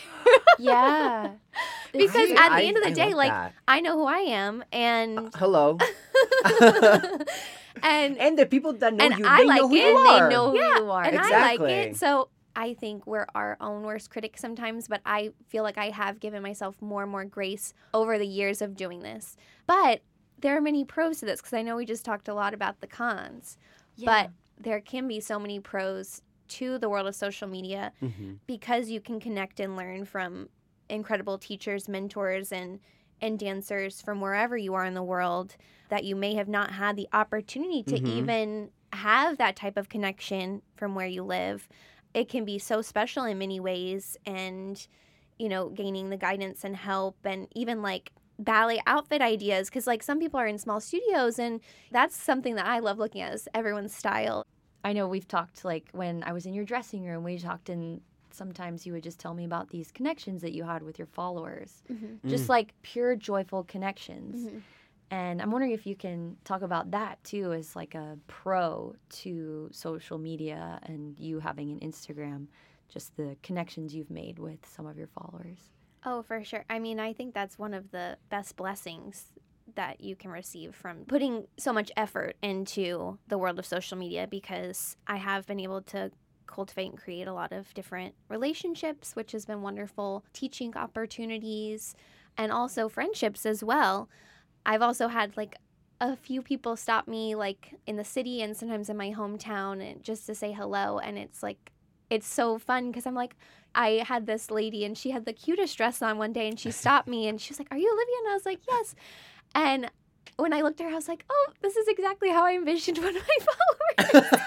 yeah. 0.59 1.31
Because 1.93 2.15
It's- 2.15 2.39
at 2.39 2.49
the 2.49 2.55
I- 2.55 2.61
end 2.63 2.77
of 2.77 2.83
the 2.83 2.89
I 2.89 2.93
day, 2.93 3.09
love 3.09 3.17
like, 3.17 3.31
that. 3.31 3.53
I 3.67 3.79
know 3.79 3.93
who 3.99 4.05
I 4.05 4.17
am, 4.33 4.63
and 4.71 5.19
Uh, 5.19 5.29
hello 5.35 5.77
and 7.83 8.17
and 8.17 8.37
the 8.37 8.45
people 8.45 8.73
that 8.73 8.93
know 8.93 9.05
And 9.05 9.17
you 9.19 9.25
I 9.27 9.41
they 9.41 9.45
like 9.47 9.61
know 9.61 9.67
who 9.67 9.75
it, 9.75 9.79
you 9.79 9.97
and 9.97 10.07
they 10.31 10.35
know 10.35 10.51
who 10.51 10.57
Yeah, 10.57 10.77
you 10.79 10.91
are. 10.91 11.03
and 11.03 11.19
I 11.19 11.55
like 11.55 11.59
it. 11.61 11.95
So 11.97 12.29
I 12.55 12.73
think 12.75 13.05
we're 13.07 13.25
our 13.33 13.57
own 13.61 13.81
worst 13.83 14.09
critics 14.11 14.39
sometimes, 14.41 14.87
but 14.87 15.01
I 15.05 15.31
feel 15.49 15.63
like 15.63 15.77
I 15.77 15.89
have 15.89 16.19
given 16.19 16.41
myself 16.43 16.81
more 16.81 17.01
and 17.03 17.11
more 17.11 17.25
grace 17.25 17.73
over 17.93 18.17
the 18.19 18.27
years 18.27 18.61
of 18.61 18.75
doing 18.75 18.99
this. 19.01 19.35
But 19.65 20.01
there 20.39 20.55
are 20.57 20.61
many 20.61 20.83
pros 20.85 21.19
to 21.19 21.25
this 21.25 21.41
because 21.41 21.53
I 21.53 21.61
know 21.63 21.75
we 21.75 21.85
just 21.85 22.05
talked 22.05 22.27
a 22.27 22.33
lot 22.33 22.53
about 22.53 22.79
the 22.81 22.87
cons, 22.87 23.57
but 24.03 24.29
there 24.59 24.79
can 24.81 25.07
be 25.07 25.19
so 25.19 25.39
many 25.39 25.59
pros 25.59 26.21
to 26.57 26.77
the 26.77 26.89
world 26.89 27.07
of 27.07 27.15
social 27.15 27.47
media 27.47 27.91
Mhm. 28.01 28.39
because 28.47 28.89
you 28.89 28.99
can 29.01 29.19
connect 29.19 29.59
and 29.59 29.75
learn 29.75 30.05
from 30.05 30.49
incredible 30.89 31.37
teachers, 31.37 31.87
mentors, 31.87 32.51
and 32.51 32.79
and 33.21 33.39
dancers 33.39 34.01
from 34.01 34.19
wherever 34.19 34.57
you 34.57 34.73
are 34.73 34.83
in 34.83 34.95
the 34.95 35.03
world 35.03 35.55
that 35.87 36.03
you 36.03 36.13
may 36.13 36.33
have 36.33 36.49
not 36.49 36.71
had 36.71 36.97
the 36.97 37.07
opportunity 37.13 37.81
to 37.81 37.95
Mhm. 38.01 38.07
even 38.07 38.71
have 38.91 39.37
that 39.37 39.55
type 39.55 39.77
of 39.77 39.87
connection 39.87 40.61
from 40.75 40.93
where 40.93 41.07
you 41.07 41.23
live. 41.23 41.69
It 42.13 42.27
can 42.27 42.43
be 42.43 42.59
so 42.59 42.81
special 42.81 43.23
in 43.23 43.37
many 43.37 43.59
ways, 43.61 44.17
and 44.25 44.85
you 45.39 45.47
know, 45.49 45.69
gaining 45.69 46.09
the 46.09 46.17
guidance 46.17 46.63
and 46.63 46.75
help, 46.75 47.17
and 47.25 47.47
even 47.55 47.81
like 47.81 48.11
ballet 48.39 48.81
outfit 48.85 49.21
ideas 49.21 49.69
because 49.69 49.87
like 49.87 50.03
some 50.03 50.19
people 50.19 50.39
are 50.39 50.47
in 50.47 50.57
small 50.57 50.79
studios 50.81 51.37
and 51.39 51.61
that's 51.91 52.15
something 52.17 52.55
that 52.55 52.65
i 52.65 52.79
love 52.79 52.97
looking 52.97 53.21
at 53.21 53.31
is 53.31 53.47
everyone's 53.53 53.93
style 53.93 54.43
I 54.83 54.93
know 54.93 55.07
we've 55.07 55.27
talked 55.27 55.63
like 55.63 55.89
when 55.91 56.23
I 56.23 56.33
was 56.33 56.45
in 56.45 56.53
your 56.53 56.65
dressing 56.65 57.05
room, 57.05 57.23
we 57.23 57.37
talked 57.37 57.69
and 57.69 58.01
sometimes 58.31 58.85
you 58.85 58.93
would 58.93 59.03
just 59.03 59.19
tell 59.19 59.33
me 59.33 59.45
about 59.45 59.69
these 59.69 59.91
connections 59.91 60.41
that 60.41 60.53
you 60.53 60.63
had 60.63 60.83
with 60.83 60.97
your 60.97 61.07
followers. 61.07 61.83
Mm. 61.91 62.19
Just 62.25 62.49
like 62.49 62.73
pure 62.81 63.15
joyful 63.15 63.63
connections. 63.63 64.49
And 65.11 65.41
I'm 65.41 65.51
wondering 65.51 65.73
if 65.73 65.85
you 65.85 65.95
can 65.95 66.37
talk 66.43 66.63
about 66.63 66.91
that 66.91 67.23
too 67.23 67.53
as 67.53 67.75
like 67.75 67.93
a 67.93 68.17
pro 68.27 68.95
to 69.09 69.69
social 69.71 70.17
media 70.17 70.79
and 70.83 71.17
you 71.19 71.39
having 71.39 71.69
an 71.69 71.79
Instagram, 71.79 72.47
just 72.89 73.15
the 73.15 73.37
connections 73.43 73.93
you've 73.93 74.09
made 74.09 74.39
with 74.39 74.65
some 74.65 74.87
of 74.87 74.97
your 74.97 75.07
followers. 75.07 75.59
Oh, 76.05 76.23
for 76.23 76.43
sure. 76.43 76.65
I 76.69 76.79
mean, 76.79 76.99
I 76.99 77.13
think 77.13 77.33
that's 77.33 77.59
one 77.59 77.73
of 77.73 77.91
the 77.91 78.17
best 78.29 78.55
blessings 78.55 79.27
that 79.75 80.01
you 80.01 80.15
can 80.15 80.31
receive 80.31 80.75
from 80.75 81.05
putting 81.05 81.47
so 81.57 81.73
much 81.73 81.91
effort 81.97 82.35
into 82.41 83.17
the 83.27 83.37
world 83.37 83.59
of 83.59 83.65
social 83.65 83.97
media 83.97 84.27
because 84.27 84.95
I 85.07 85.17
have 85.17 85.45
been 85.45 85.59
able 85.59 85.81
to 85.83 86.11
cultivate 86.47 86.91
and 86.91 86.97
create 86.97 87.27
a 87.27 87.33
lot 87.33 87.51
of 87.51 87.73
different 87.73 88.15
relationships, 88.29 89.15
which 89.15 89.31
has 89.31 89.45
been 89.45 89.61
wonderful, 89.61 90.23
teaching 90.33 90.75
opportunities, 90.75 91.95
and 92.37 92.51
also 92.51 92.89
friendships 92.89 93.45
as 93.45 93.63
well. 93.63 94.09
I've 94.65 94.81
also 94.81 95.07
had 95.07 95.35
like 95.35 95.55
a 96.01 96.15
few 96.15 96.41
people 96.41 96.75
stop 96.75 97.07
me 97.07 97.35
like 97.35 97.75
in 97.87 97.95
the 97.95 98.03
city 98.03 98.41
and 98.41 98.57
sometimes 98.57 98.89
in 98.89 98.97
my 98.97 99.11
hometown 99.11 99.81
and 99.81 100.03
just 100.03 100.25
to 100.25 100.35
say 100.35 100.51
hello 100.51 100.99
and 100.99 101.17
it's 101.17 101.41
like 101.41 101.71
it's 102.09 102.27
so 102.27 102.57
fun 102.59 102.91
because 102.91 103.05
I'm 103.05 103.15
like 103.15 103.35
I 103.75 104.03
had 104.05 104.25
this 104.25 104.51
lady 104.51 104.85
and 104.85 104.97
she 104.97 105.11
had 105.11 105.25
the 105.25 105.33
cutest 105.33 105.77
dress 105.77 106.01
on 106.01 106.17
one 106.17 106.33
day 106.33 106.47
and 106.47 106.59
she 106.59 106.71
stopped 106.81 107.07
me 107.07 107.27
and 107.27 107.39
she 107.39 107.51
was 107.51 107.59
like, 107.59 107.69
Are 107.71 107.77
you 107.77 107.89
Olivia? 107.91 108.15
And 108.19 108.31
I 108.31 108.33
was 108.33 108.45
like, 108.45 108.59
Yes. 108.67 108.95
And 109.55 109.89
when 110.37 110.53
I 110.53 110.61
looked 110.61 110.81
at 110.81 110.85
her, 110.85 110.91
I 110.91 110.95
was 110.95 111.07
like, 111.07 111.25
Oh, 111.29 111.51
this 111.61 111.75
is 111.75 111.87
exactly 111.87 112.29
how 112.29 112.45
I 112.45 112.53
envisioned 112.53 112.97
one 113.03 113.15
of 113.15 113.23
my 113.23 113.37
followers. 113.39 114.33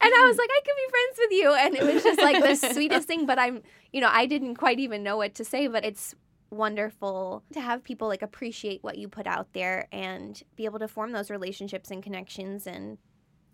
and 0.00 0.12
I 0.14 0.26
was 0.26 0.36
like, 0.36 0.50
I 0.50 0.60
could 0.64 0.76
be 0.76 0.90
friends 0.90 1.18
with 1.18 1.32
you. 1.32 1.54
And 1.54 1.74
it 1.76 1.94
was 1.94 2.02
just 2.02 2.20
like 2.20 2.42
the 2.42 2.54
sweetest 2.72 3.06
thing. 3.06 3.26
But 3.26 3.38
I'm, 3.38 3.62
you 3.92 4.00
know, 4.00 4.10
I 4.10 4.26
didn't 4.26 4.56
quite 4.56 4.78
even 4.78 5.02
know 5.02 5.16
what 5.16 5.34
to 5.36 5.44
say, 5.44 5.66
but 5.66 5.84
it's 5.84 6.14
wonderful 6.50 7.42
to 7.52 7.60
have 7.60 7.84
people 7.84 8.08
like 8.08 8.22
appreciate 8.22 8.82
what 8.82 8.96
you 8.96 9.06
put 9.06 9.26
out 9.26 9.52
there 9.52 9.86
and 9.92 10.42
be 10.56 10.64
able 10.64 10.78
to 10.78 10.88
form 10.88 11.12
those 11.12 11.30
relationships 11.30 11.90
and 11.90 12.02
connections. 12.02 12.66
And 12.66 12.98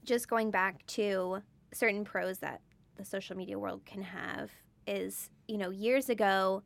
just 0.04 0.28
going 0.28 0.50
back 0.50 0.84
to 0.86 1.42
certain 1.72 2.04
pros 2.04 2.38
that 2.38 2.60
the 2.96 3.04
social 3.04 3.36
media 3.36 3.58
world 3.58 3.84
can 3.84 4.02
have 4.02 4.50
is, 4.86 5.30
you 5.48 5.58
know, 5.58 5.70
years 5.70 6.08
ago 6.08 6.62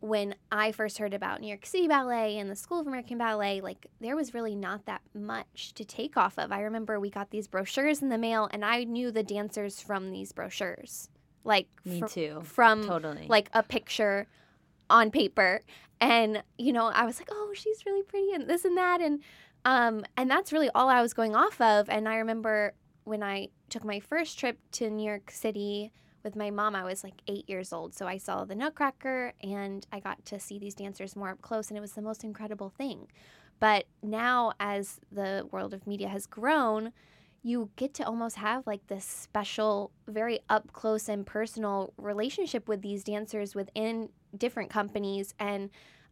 when 0.00 0.34
I 0.50 0.72
first 0.72 0.98
heard 0.98 1.14
about 1.14 1.40
New 1.40 1.48
York 1.48 1.66
City 1.66 1.86
Ballet 1.86 2.38
and 2.38 2.50
the 2.50 2.56
School 2.56 2.80
of 2.80 2.86
American 2.86 3.18
Ballet, 3.18 3.60
like 3.60 3.86
there 4.00 4.16
was 4.16 4.32
really 4.34 4.54
not 4.54 4.86
that 4.86 5.02
much 5.14 5.74
to 5.74 5.84
take 5.84 6.16
off 6.16 6.38
of. 6.38 6.50
I 6.52 6.62
remember 6.62 6.98
we 6.98 7.10
got 7.10 7.30
these 7.30 7.46
brochures 7.48 8.00
in 8.02 8.08
the 8.08 8.18
mail 8.18 8.48
and 8.52 8.64
I 8.64 8.84
knew 8.84 9.10
the 9.10 9.22
dancers 9.22 9.80
from 9.80 10.10
these 10.10 10.32
brochures. 10.32 11.08
Like 11.44 11.68
Me 11.84 12.00
fr- 12.00 12.06
too. 12.06 12.40
from 12.44 12.84
Totally. 12.84 13.26
like 13.28 13.48
a 13.52 13.62
picture 13.62 14.26
on 14.90 15.10
paper 15.10 15.62
and 16.00 16.42
you 16.58 16.72
know 16.72 16.86
i 16.86 17.04
was 17.04 17.20
like 17.20 17.28
oh 17.30 17.52
she's 17.54 17.86
really 17.86 18.02
pretty 18.02 18.32
and 18.32 18.48
this 18.50 18.64
and 18.64 18.76
that 18.76 19.00
and 19.00 19.20
um 19.64 20.04
and 20.16 20.28
that's 20.28 20.52
really 20.52 20.68
all 20.74 20.88
i 20.88 21.00
was 21.00 21.14
going 21.14 21.36
off 21.36 21.60
of 21.60 21.88
and 21.88 22.08
i 22.08 22.16
remember 22.16 22.74
when 23.04 23.22
i 23.22 23.46
took 23.68 23.84
my 23.84 24.00
first 24.00 24.36
trip 24.38 24.58
to 24.72 24.90
new 24.90 25.06
york 25.06 25.30
city 25.30 25.92
with 26.22 26.36
my 26.36 26.50
mom 26.50 26.74
i 26.74 26.84
was 26.84 27.02
like 27.04 27.22
eight 27.26 27.48
years 27.48 27.72
old 27.72 27.94
so 27.94 28.06
i 28.06 28.16
saw 28.16 28.44
the 28.44 28.54
nutcracker 28.54 29.32
and 29.42 29.86
i 29.92 30.00
got 30.00 30.24
to 30.24 30.38
see 30.38 30.58
these 30.58 30.74
dancers 30.74 31.16
more 31.16 31.30
up 31.30 31.42
close 31.42 31.68
and 31.68 31.76
it 31.76 31.80
was 31.80 31.92
the 31.92 32.02
most 32.02 32.24
incredible 32.24 32.70
thing 32.70 33.06
but 33.58 33.86
now 34.02 34.52
as 34.58 35.00
the 35.12 35.46
world 35.50 35.74
of 35.74 35.86
media 35.86 36.08
has 36.08 36.26
grown 36.26 36.92
you 37.42 37.70
get 37.76 37.94
to 37.94 38.06
almost 38.06 38.36
have 38.36 38.66
like 38.66 38.86
this 38.88 39.04
special, 39.04 39.92
very 40.06 40.40
up 40.48 40.72
close 40.72 41.08
and 41.08 41.26
personal 41.26 41.92
relationship 41.96 42.68
with 42.68 42.82
these 42.82 43.02
dancers 43.02 43.54
within 43.54 44.10
different 44.36 44.70
companies. 44.70 45.34
And 45.38 45.70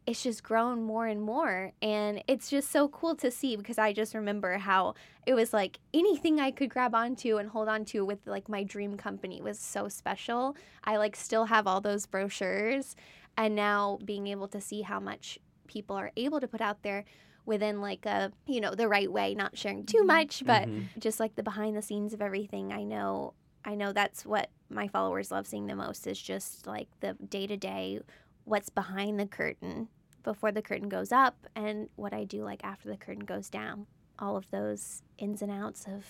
it's 0.09 0.23
just 0.23 0.43
grown 0.43 0.83
more 0.83 1.07
and 1.07 1.21
more. 1.21 1.73
And 1.83 2.25
it's 2.27 2.49
just 2.49 2.71
so 2.71 2.89
cool 2.89 3.15
to 3.17 3.31
see 3.31 3.57
because 3.57 3.77
I 3.77 3.93
just 3.93 4.15
remember 4.15 4.57
how 4.57 4.95
it 5.27 5.35
was 5.35 5.53
like 5.53 5.79
anything 5.93 6.41
I 6.41 6.51
could 6.51 6.71
grab 6.71 6.95
onto 6.95 7.37
and 7.37 7.51
hold 7.51 7.69
on 7.69 7.85
to 7.87 8.07
with 8.07 8.21
like 8.27 8.49
my 8.49 8.63
dream 8.65 8.97
company 8.97 9.43
was 9.43 9.59
so 9.59 9.87
special. 9.89 10.57
I 10.85 10.97
like 10.97 11.15
still 11.15 11.45
have 11.45 11.67
all 11.67 11.83
those 11.83 12.07
brochures. 12.07 12.97
And 13.37 13.55
now 13.55 13.99
being 14.03 14.27
able 14.29 14.49
to 14.49 14.61
see 14.63 14.81
how 14.81 14.99
much 14.99 15.39
people 15.67 15.95
are 15.97 16.11
able 16.17 16.41
to 16.41 16.49
put 16.49 16.63
out 16.63 16.83
there 16.83 17.05
within 17.45 17.83
like 17.83 18.07
a 18.07 18.33
you 18.47 18.61
know 18.63 18.75
the 18.75 18.89
right 18.89 19.13
way 19.13 19.35
not 19.35 19.57
sharing 19.57 19.85
too 19.85 20.03
Mhm. 20.03 20.07
much 20.07 20.43
but 20.47 20.67
Mhm. 20.69 20.85
just 20.99 21.21
like 21.21 21.35
the 21.35 21.43
behind 21.43 21.77
the 21.77 21.83
scenes 21.83 22.13
of 22.15 22.21
everything 22.23 22.73
i 22.75 22.83
know 22.83 23.33
i 23.65 23.75
know 23.75 23.91
that's 23.93 24.27
what 24.27 24.51
my 24.69 24.87
followers 24.89 25.31
love 25.31 25.47
seeing 25.47 25.67
the 25.67 25.75
most 25.75 26.07
is 26.07 26.21
just 26.21 26.67
like 26.67 26.89
the 27.01 27.15
day 27.15 27.47
to 27.47 27.57
day 27.57 28.01
what's 28.45 28.69
behind 28.71 29.19
the 29.21 29.27
curtain 29.27 29.89
before 30.29 30.53
the 30.53 30.61
curtain 30.61 30.91
goes 30.91 31.11
up 31.11 31.47
and 31.57 31.89
what 31.97 32.13
i 32.13 32.23
do 32.23 32.43
like 32.45 32.63
after 32.63 32.87
the 32.91 32.99
curtain 32.99 33.25
goes 33.25 33.49
down 33.49 33.87
all 34.19 34.37
of 34.37 34.47
those 34.51 35.03
ins 35.17 35.41
and 35.41 35.51
outs 35.51 35.87
of 35.87 36.05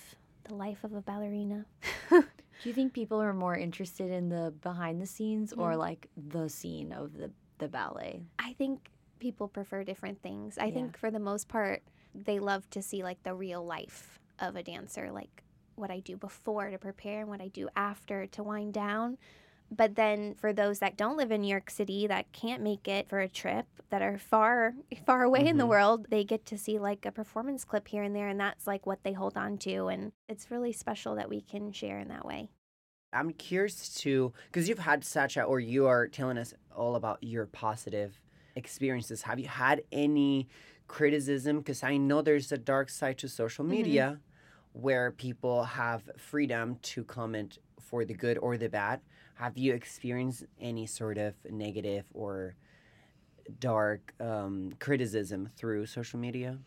the 0.44 0.54
life 0.54 0.82
of 0.82 0.92
a 0.92 1.00
ballerina 1.00 1.64
Do 2.10 2.68
you 2.68 2.74
think 2.74 2.92
people 2.92 3.22
are 3.22 3.32
more 3.32 3.56
interested 3.56 4.10
in 4.10 4.28
the 4.30 4.52
behind 4.62 5.00
the 5.00 5.06
scenes 5.06 5.52
or 5.52 5.74
Mm. 5.74 5.78
like 5.78 6.08
the 6.16 6.48
scene 6.48 6.90
of 6.92 7.12
the, 7.16 7.30
the 7.58 7.68
ballet? 7.68 8.22
I 8.40 8.54
think 8.54 8.90
people 9.20 9.46
prefer 9.46 9.84
different 9.84 10.20
things. 10.20 10.58
I 10.58 10.64
Yeah. 10.66 10.74
think 10.74 10.98
for 10.98 11.12
the 11.12 11.20
most 11.20 11.46
part, 11.46 11.84
they 12.16 12.40
love 12.40 12.68
to 12.70 12.82
see 12.82 13.04
like 13.04 13.22
the 13.22 13.32
real 13.34 13.64
life 13.64 14.18
of 14.40 14.56
a 14.56 14.64
dancer, 14.64 15.12
like 15.12 15.44
what 15.76 15.92
I 15.92 16.00
do 16.00 16.16
before 16.16 16.70
to 16.70 16.78
prepare 16.78 17.20
and 17.20 17.28
what 17.30 17.40
I 17.40 17.46
do 17.46 17.68
after 17.76 18.26
to 18.26 18.42
wind 18.42 18.74
down. 18.74 19.18
But 19.70 19.96
then 19.96 20.34
for 20.34 20.52
those 20.52 20.78
that 20.78 20.96
don't 20.96 21.16
live 21.16 21.30
in 21.30 21.42
New 21.42 21.48
York 21.48 21.70
City 21.70 22.06
that 22.06 22.32
can't 22.32 22.62
make 22.62 22.88
it 22.88 23.08
for 23.08 23.20
a 23.20 23.28
trip 23.28 23.66
that 23.90 24.02
are 24.02 24.18
far 24.18 24.74
far 25.06 25.22
away 25.22 25.46
in 25.46 25.58
the 25.58 25.66
Mhm. 25.66 25.68
world, 25.68 26.06
they 26.10 26.24
get 26.24 26.46
to 26.46 26.58
see 26.58 26.78
like 26.78 27.04
a 27.04 27.12
performance 27.12 27.64
clip 27.64 27.88
here 27.88 28.02
and 28.02 28.14
there 28.16 28.28
and 28.28 28.40
that's 28.40 28.66
like 28.66 28.86
what 28.86 29.02
they 29.02 29.12
hold 29.12 29.36
on 29.36 29.58
to 29.58 29.88
and 29.88 30.12
it's 30.28 30.50
really 30.50 30.72
special 30.72 31.14
that 31.16 31.28
we 31.28 31.40
can 31.42 31.72
share 31.72 31.98
in 31.98 32.08
that 32.08 32.24
way. 32.24 32.48
I'm 33.12 33.32
curious 33.32 33.94
to 34.02 34.32
because 34.46 34.68
you've 34.68 34.78
had 34.80 35.02
such 35.04 35.36
a 35.36 35.42
or 35.42 35.60
you 35.60 35.86
are 35.86 36.08
telling 36.08 36.36
us 36.38 36.52
all 36.70 36.94
about 36.94 37.22
your 37.22 37.46
positive 37.46 38.20
experiences. 38.54 39.22
Have 39.22 39.38
you 39.38 39.48
had 39.48 39.82
any 39.90 40.48
criticism? 40.88 41.58
Because 41.58 41.82
I 41.82 41.96
know 41.96 42.20
there's 42.20 42.52
a 42.52 42.58
dark 42.58 42.90
side 42.90 43.16
to 43.18 43.28
social 43.28 43.64
Mhm. 43.68 44.04
media 44.04 44.20
where 44.72 45.10
people 45.10 45.64
have 45.64 46.10
freedom 46.18 46.76
to 46.76 47.02
comment 47.04 47.58
for 47.80 48.04
the 48.04 48.14
good 48.14 48.36
or 48.38 48.58
the 48.58 48.68
bad. 48.68 49.00
Have 49.38 49.56
you 49.56 49.72
experienced 49.72 50.44
any 50.60 50.86
sort 50.86 51.16
of 51.16 51.34
negative 51.48 52.04
or 52.12 52.56
dark 53.60 54.12
um, 54.20 54.72
criticism 54.80 55.48
through 55.56 55.86
social 55.86 56.18
media? 56.18 56.58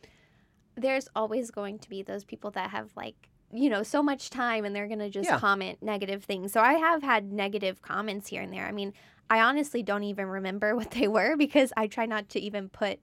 There's 0.76 1.08
always 1.16 1.52
going 1.52 1.80
to 1.80 1.90
be 1.90 2.02
those 2.02 2.24
people 2.24 2.52
that 2.52 2.70
have 2.70 2.92
like 2.96 3.16
you 3.54 3.70
know 3.70 3.84
so 3.84 4.02
much 4.02 4.30
time 4.30 4.64
and 4.64 4.74
they're 4.74 4.88
going 4.88 5.00
to 5.00 5.10
just 5.10 5.30
Yeah. 5.30 5.38
comment 5.38 5.84
negative 5.84 6.24
things. 6.24 6.54
So 6.54 6.62
I 6.62 6.74
have 6.76 7.04
had 7.04 7.34
negative 7.34 7.82
comments 7.82 8.30
here 8.30 8.42
and 8.42 8.54
there. 8.54 8.66
I 8.66 8.72
mean, 8.72 8.94
I 9.30 9.42
honestly 9.42 9.84
don't 9.84 10.04
even 10.04 10.28
remember 10.28 10.74
what 10.80 10.92
they 10.92 11.10
were 11.10 11.36
because 11.36 11.74
I 11.76 11.88
try 11.88 12.06
not 12.06 12.30
to 12.30 12.40
even 12.40 12.70
put 12.70 13.00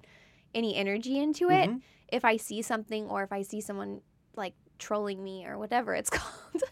any 0.54 0.74
energy 0.76 1.18
into 1.18 1.50
it. 1.50 1.68
Mhm. 1.68 1.82
if 2.10 2.24
I 2.24 2.38
see 2.38 2.62
something 2.62 3.04
or 3.10 3.22
if 3.22 3.30
I 3.32 3.42
see 3.42 3.60
someone 3.60 4.00
like 4.34 4.54
trolling 4.78 5.22
me 5.22 5.46
or 5.46 5.58
whatever 5.58 5.94
it's 5.94 6.10
called, 6.18 6.62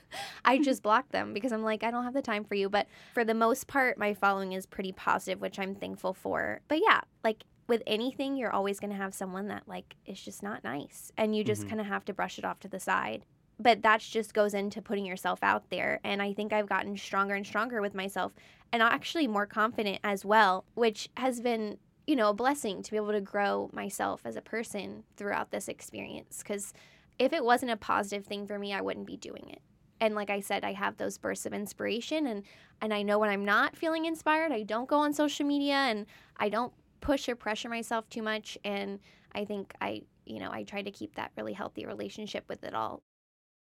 I 0.45 0.59
just 0.63 0.83
block 0.83 1.11
them 1.11 1.33
because 1.33 1.53
I'm 1.53 1.63
like, 1.63 1.83
I 1.85 1.91
don't 1.91 2.05
have 2.05 2.15
the 2.15 2.23
time 2.23 2.45
for 2.45 2.55
you. 2.55 2.69
But 2.69 2.87
for 3.15 3.25
the 3.25 3.35
most 3.35 3.67
part, 3.67 3.99
my 3.99 4.15
following 4.15 4.53
is 4.53 4.67
pretty 4.67 4.93
positive, 4.93 5.41
which 5.41 5.59
I'm 5.59 5.75
thankful 5.75 6.15
for. 6.15 6.61
But 6.69 6.81
yeah, 6.81 7.01
like 7.25 7.45
with 7.69 7.83
anything, 7.87 8.37
you're 8.37 8.53
always 8.53 8.79
going 8.79 8.91
to 8.93 8.97
have 8.97 9.15
someone 9.15 9.49
that 9.49 9.65
like 9.67 9.97
is 10.07 10.21
just 10.21 10.43
not 10.43 10.63
nice 10.65 11.11
and 11.17 11.35
you 11.35 11.43
just 11.45 11.65
Mhm. 11.65 11.69
kind 11.71 11.81
of 11.81 11.87
have 11.89 12.05
to 12.07 12.13
brush 12.15 12.39
it 12.39 12.45
off 12.45 12.61
to 12.61 12.69
the 12.69 12.81
side. 12.81 13.25
But 13.59 13.83
that 13.83 14.01
just 14.01 14.35
goes 14.35 14.53
into 14.55 14.83
putting 14.83 15.07
yourself 15.07 15.39
out 15.43 15.71
there. 15.71 15.99
And 16.05 16.21
I 16.23 16.33
think 16.35 16.53
I've 16.53 16.69
gotten 16.69 16.97
stronger 16.97 17.35
and 17.35 17.47
stronger 17.47 17.81
with 17.81 17.95
myself 17.95 18.33
and 18.73 18.83
actually 18.83 19.27
more 19.27 19.47
confident 19.47 19.99
as 20.05 20.25
well, 20.25 20.65
which 20.75 21.09
has 21.17 21.41
been 21.41 21.79
you 22.09 22.15
know, 22.15 22.29
a 22.31 22.35
blessing 22.35 22.85
to 22.85 22.91
be 22.93 22.97
able 22.97 23.11
to 23.11 23.21
grow 23.21 23.69
myself 23.73 24.21
as 24.25 24.37
a 24.37 24.41
person 24.41 25.03
throughout 25.17 25.51
this 25.51 25.67
experience. 25.67 26.39
Because 26.39 26.73
if 27.19 27.33
it 27.33 27.45
wasn't 27.45 27.73
a 27.73 27.77
positive 27.77 28.27
thing 28.27 28.47
for 28.47 28.59
me, 28.59 28.73
I 28.73 28.81
wouldn't 28.81 29.07
be 29.07 29.17
doing 29.17 29.49
it. 29.51 29.63
And 30.01 30.15
like 30.15 30.31
I 30.31 30.41
said, 30.41 30.65
I 30.65 30.73
have 30.75 30.97
those 30.99 31.17
bursts 31.19 31.47
of 31.47 31.55
inspiration, 31.55 32.27
and 32.27 32.43
and 32.83 32.93
I 32.93 33.03
know 33.03 33.19
when 33.19 33.31
I'm 33.31 33.45
not 33.45 33.77
feeling 33.77 34.05
inspired, 34.05 34.53
I 34.53 34.63
don't 34.63 34.89
go 34.89 34.99
on 34.99 35.15
social 35.15 35.47
media, 35.47 35.75
and 35.75 36.07
I 36.37 36.49
don't 36.51 36.73
push 37.01 37.29
or 37.29 37.37
pressure 37.37 37.69
myself 37.71 38.09
too 38.11 38.23
much. 38.23 38.59
And 38.65 39.01
I 39.35 39.45
think 39.47 39.73
I, 39.81 40.03
you 40.27 40.39
know, 40.39 40.51
I 40.53 40.65
try 40.65 40.83
to 40.83 40.91
keep 40.91 41.15
that 41.17 41.33
really 41.37 41.55
healthy 41.55 41.87
relationship 41.87 42.45
with 42.49 42.65
it 42.65 42.75
all. 42.75 43.03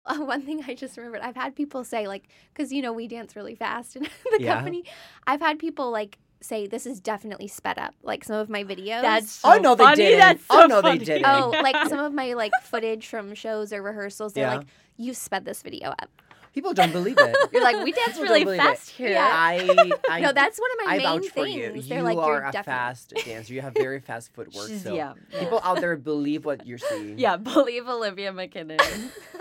Uh, 0.06 0.18
one 0.24 0.42
thing 0.42 0.64
I 0.66 0.74
just 0.74 0.96
remembered, 0.96 1.20
I've 1.20 1.36
had 1.36 1.54
people 1.54 1.84
say 1.84 2.08
like, 2.08 2.28
because 2.54 2.72
you 2.72 2.80
know 2.80 2.92
we 2.94 3.08
dance 3.08 3.36
really 3.36 3.54
fast 3.54 3.94
in 3.96 4.04
the 4.32 4.38
Yeah. 4.38 4.54
company. 4.54 4.84
I've 5.26 5.40
had 5.40 5.58
people 5.58 5.90
like 5.90 6.18
say 6.40 6.66
this 6.66 6.86
is 6.86 7.00
definitely 7.00 7.48
sped 7.48 7.78
up, 7.78 7.94
like 8.02 8.24
some 8.24 8.36
of 8.36 8.48
my 8.48 8.64
videos. 8.64 9.02
That's 9.02 9.30
so 9.32 9.54
Oh, 9.54 9.58
no, 9.58 9.74
they 9.74 9.84
funny. 9.84 9.96
didn't. 9.96 10.18
That's 10.20 10.44
Oh, 10.50 10.60
so 10.62 10.66
no, 10.66 10.76
they 10.82 10.88
funny. 10.90 11.04
didn't. 11.04 11.26
oh, 11.26 11.50
like 11.62 11.88
some 11.88 11.98
of 12.00 12.12
my 12.14 12.34
like 12.34 12.52
footage 12.64 13.06
from 13.06 13.34
shows 13.34 13.72
or 13.72 13.82
rehearsals. 13.82 14.32
They're 14.34 14.48
Yeah. 14.48 14.56
like, 14.58 14.66
you 14.96 15.14
sped 15.14 15.44
this 15.44 15.62
video 15.62 15.90
up. 15.90 16.10
People 16.54 16.72
don't 16.74 16.92
believe 16.92 17.16
it. 17.18 17.36
You're 17.52 17.62
like, 17.62 17.84
we 17.84 17.92
dance 17.92 18.18
really 18.18 18.42
don't 18.42 18.54
it. 18.54 18.56
fast 18.56 18.90
here. 18.90 19.10
Yeah. 19.10 19.28
I, 19.30 19.90
I 20.10 20.20
no, 20.20 20.32
that's 20.32 20.58
one 20.58 20.70
of 20.72 20.86
my 20.86 20.92
I 20.92 20.96
main 20.96 21.06
vouch 21.22 21.28
for 21.30 21.46
you. 21.46 21.70
things. 21.72 21.84
You 21.84 21.94
They're 21.94 22.02
like, 22.02 22.18
are 22.18 22.32
you're 22.32 22.48
a 22.48 22.52
definitely. 22.52 22.78
fast 22.78 23.12
dancer. 23.24 23.54
You 23.54 23.60
have 23.60 23.74
very 23.74 24.00
fast 24.00 24.32
footwork. 24.32 24.66
She's- 24.66 24.82
So 24.82 24.94
yeah. 24.94 25.12
yeah. 25.30 25.40
people 25.40 25.60
out 25.62 25.80
there 25.80 25.94
believe 25.96 26.44
what 26.44 26.66
you're 26.66 26.78
seeing. 26.78 27.18
Yeah, 27.18 27.36
believe 27.36 27.86
Olivia 27.86 28.32
MacKinnon. 28.32 28.78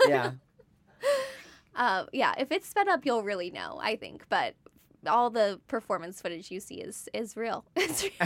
Yeah. 0.06 0.32
Uh, 1.74 2.04
yeah, 2.12 2.34
if 2.38 2.50
it's 2.50 2.68
sped 2.68 2.88
up, 2.88 3.04
you'll 3.06 3.22
really 3.22 3.50
know. 3.50 3.78
I 3.82 3.96
think, 3.96 4.24
but 4.28 4.54
all 5.06 5.30
the 5.30 5.60
performance 5.68 6.20
footage 6.20 6.50
you 6.50 6.60
see 6.60 6.76
is 6.76 7.08
is 7.14 7.36
real. 7.36 7.64
It's, 7.76 8.04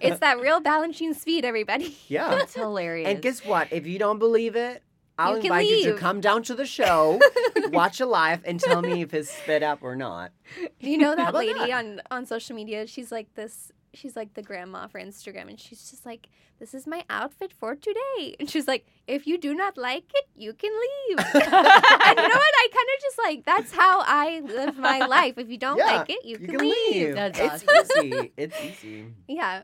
it's 0.00 0.18
that 0.20 0.40
real 0.40 0.60
Balanchine 0.60 1.14
speed, 1.14 1.44
everybody. 1.44 1.96
yeah. 2.08 2.30
That's 2.30 2.54
hilarious. 2.54 3.08
And 3.08 3.22
guess 3.22 3.44
what? 3.44 3.68
If 3.72 3.86
you 3.86 3.98
don't 3.98 4.18
believe 4.18 4.54
it, 4.56 4.82
I'll 5.18 5.36
You 5.36 5.42
can 5.42 5.52
invite 5.52 5.68
you 5.68 5.92
to 5.92 5.98
come 5.98 6.20
down 6.20 6.42
to 6.44 6.54
the 6.54 6.66
show, 6.66 7.20
watch 7.70 8.00
a 8.00 8.06
live, 8.06 8.42
and 8.44 8.58
tell 8.58 8.82
me 8.82 9.02
if 9.02 9.12
it's 9.12 9.30
sped 9.30 9.62
up 9.62 9.80
or 9.82 9.94
not. 9.94 10.32
You 10.80 10.98
know 10.98 11.14
that 11.14 11.34
lady 11.34 11.52
that? 11.52 11.70
on 11.70 12.00
on 12.10 12.26
social 12.26 12.56
media? 12.56 12.86
She's 12.86 13.12
like 13.12 13.34
this. 13.34 13.72
She's 13.94 14.16
like 14.16 14.34
the 14.34 14.42
grandma 14.42 14.86
for 14.86 14.98
Instagram, 15.00 15.48
and 15.48 15.60
she's 15.60 15.90
just 15.90 16.06
like, 16.06 16.28
"This 16.58 16.72
is 16.72 16.86
my 16.86 17.04
outfit 17.10 17.52
for 17.52 17.74
today." 17.74 18.36
And 18.40 18.48
she's 18.48 18.66
like, 18.66 18.86
"If 19.06 19.26
you 19.26 19.36
do 19.38 19.54
not 19.54 19.76
like 19.76 20.04
it, 20.14 20.26
you 20.34 20.54
can 20.54 20.70
leave." 20.72 21.18
and 21.34 21.34
you 21.34 21.50
know 21.50 22.40
what? 22.44 22.54
I 22.64 22.68
kind 22.78 22.88
of 22.94 23.02
just 23.02 23.18
like 23.18 23.44
that's 23.44 23.72
how 23.72 24.00
I 24.06 24.40
live 24.44 24.78
my 24.78 25.00
life. 25.18 25.36
If 25.36 25.50
you 25.50 25.58
don't 25.58 25.76
Yeah, 25.78 25.84
like 25.98 26.10
it, 26.10 26.24
you, 26.24 26.38
You 26.40 26.46
can, 26.46 26.58
can 26.58 26.68
leave. 26.68 26.94
leave. 27.06 27.14
That's 27.14 27.38
it's 27.38 27.64
awesome. 27.68 28.06
easy. 28.06 28.32
It's 28.36 28.56
easy. 28.64 29.06
Yeah. 29.28 29.62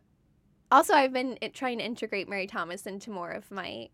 Also, 0.70 0.92
I've 0.92 1.14
been 1.14 1.38
uh, 1.40 1.48
trying 1.54 1.78
to 1.78 1.84
integrate 1.84 2.28
Mary 2.28 2.46
Thomas 2.46 2.84
into 2.86 3.10
more 3.10 3.30
of 3.30 3.50
my 3.50 3.88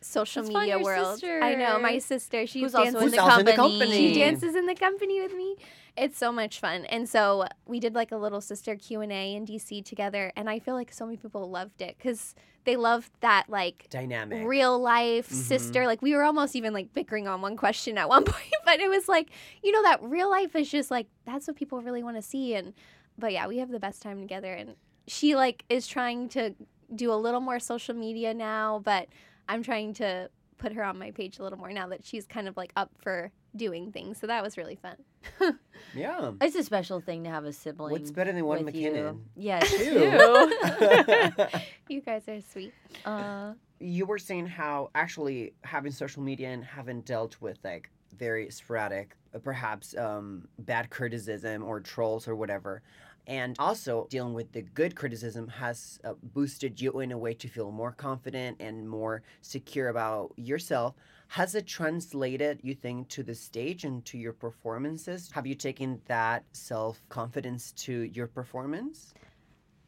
social 0.00 0.42
That's 0.42 0.54
media 0.54 0.76
your 0.76 0.84
world. 0.84 1.22
I 1.24 1.54
know 1.54 1.78
my 1.80 1.98
sister. 1.98 2.18
sister. 2.40 2.46
She 2.46 2.62
Who's 2.62 2.72
dances 2.72 2.94
also 2.94 3.06
in 3.06 3.10
the 3.12 3.18
also 3.20 3.38
in 3.40 3.44
the 3.46 3.52
company. 3.52 3.78
company. 3.80 4.08
she 4.14 4.14
dances 4.20 4.54
in 4.54 4.66
the 4.66 4.74
company 4.74 5.20
with 5.20 5.34
me. 5.34 5.56
It's 5.96 6.16
so 6.16 6.30
much 6.30 6.60
fun. 6.60 6.84
And 6.84 7.08
so 7.08 7.46
we 7.66 7.80
did 7.80 7.94
like 7.94 8.12
a 8.12 8.16
little 8.16 8.40
sister 8.40 8.76
Q&A 8.76 9.34
in 9.34 9.44
DC 9.44 9.84
together 9.84 10.32
and 10.36 10.48
I 10.48 10.60
feel 10.60 10.74
like 10.74 10.92
so 10.92 11.04
many 11.04 11.16
people 11.16 11.50
loved 11.50 11.82
it 11.82 11.98
cuz 11.98 12.34
they 12.64 12.76
loved 12.76 13.10
that 13.20 13.44
like 13.48 13.86
Dynamic. 13.90 14.46
real 14.46 14.78
life 14.78 15.28
Mhm. 15.30 15.32
sister. 15.34 15.86
Like 15.86 16.00
we 16.02 16.14
were 16.14 16.22
almost 16.22 16.54
even 16.54 16.72
like 16.72 16.92
bickering 16.92 17.26
on 17.26 17.40
one 17.40 17.56
question 17.56 17.98
at 17.98 18.08
one 18.08 18.24
point, 18.32 18.54
but 18.64 18.78
it 18.80 18.88
was 18.88 19.08
like, 19.08 19.30
you 19.62 19.72
know 19.72 19.82
that 19.82 20.00
real 20.02 20.30
life 20.30 20.54
is 20.54 20.70
just 20.70 20.90
like 20.90 21.08
that's 21.24 21.48
what 21.48 21.56
people 21.56 21.80
really 21.82 22.02
want 22.04 22.16
to 22.16 22.22
see 22.22 22.54
and 22.54 22.72
but 23.18 23.32
yeah, 23.32 23.48
we 23.48 23.58
have 23.58 23.70
the 23.70 23.80
best 23.80 24.00
time 24.00 24.20
together 24.20 24.52
and 24.52 24.76
she 25.08 25.34
like 25.34 25.64
is 25.68 25.88
trying 25.88 26.28
to 26.28 26.54
do 26.94 27.12
a 27.12 27.16
little 27.16 27.40
more 27.40 27.58
social 27.58 27.94
media 27.94 28.32
now, 28.32 28.78
but 28.84 29.08
I'm 29.48 29.62
trying 29.62 29.94
to 29.94 30.30
put 30.58 30.72
her 30.72 30.82
on 30.82 30.98
my 30.98 31.10
page 31.12 31.38
a 31.38 31.42
little 31.42 31.58
more 31.58 31.70
now 31.72 31.86
that 31.88 32.04
she's 32.04 32.26
kind 32.26 32.48
of 32.48 32.56
like 32.56 32.72
up 32.76 32.90
for 33.00 33.30
doing 33.56 33.92
things. 33.92 34.18
So 34.18 34.26
that 34.26 34.42
was 34.42 34.56
really 34.56 34.76
fun. 34.76 34.96
Yeah. 35.94 36.32
it's 36.40 36.56
a 36.56 36.62
special 36.64 37.00
thing 37.00 37.24
to 37.24 37.30
have 37.30 37.44
a 37.44 37.52
sibling. 37.52 37.92
What's 37.92 38.10
better 38.10 38.32
than 38.32 38.44
one 38.44 38.64
MacKinnon? 38.64 39.24
You. 39.36 39.44
Yeah, 39.48 39.60
Two. 39.60 41.58
You 41.88 42.00
guys 42.02 42.28
are 42.28 42.40
sweet. 42.40 42.74
uh, 43.04 43.52
you 43.80 44.04
were 44.06 44.18
saying 44.18 44.46
how 44.46 44.90
actually 44.94 45.54
having 45.62 45.92
social 45.92 46.22
media 46.22 46.48
and 46.48 46.64
having 46.64 47.00
dealt 47.02 47.40
with 47.40 47.58
like 47.64 47.90
very 48.16 48.50
sporadic, 48.50 49.16
uh, 49.34 49.38
perhaps 49.38 49.96
um, 49.96 50.48
bad 50.58 50.90
criticism 50.90 51.62
or 51.62 51.80
trolls 51.80 52.26
or 52.26 52.34
whatever, 52.34 52.82
and 53.28 53.54
also 53.60 54.08
dealing 54.10 54.34
with 54.34 54.52
the 54.52 54.62
good 54.62 54.96
criticism 54.96 55.46
has 55.48 56.00
uh, 56.04 56.14
boosted 56.22 56.80
you 56.80 56.98
in 57.00 57.12
a 57.12 57.18
way 57.18 57.34
to 57.34 57.48
feel 57.48 57.70
more 57.70 57.92
confident 57.92 58.56
and 58.60 58.88
more 58.88 59.22
secure 59.42 59.88
about 59.90 60.32
yourself. 60.36 60.96
Has 61.28 61.54
it 61.54 61.66
translated, 61.66 62.60
you 62.64 62.74
think, 62.74 63.08
to 63.10 63.22
the 63.22 63.34
stage 63.34 63.84
and 63.84 64.04
to 64.06 64.18
your 64.18 64.32
performances? 64.32 65.30
Have 65.32 65.46
you 65.46 65.54
taken 65.54 66.02
that 66.06 66.46
self 66.52 67.06
confidence 67.10 67.72
to 67.74 68.02
your 68.02 68.26
performance? 68.28 69.14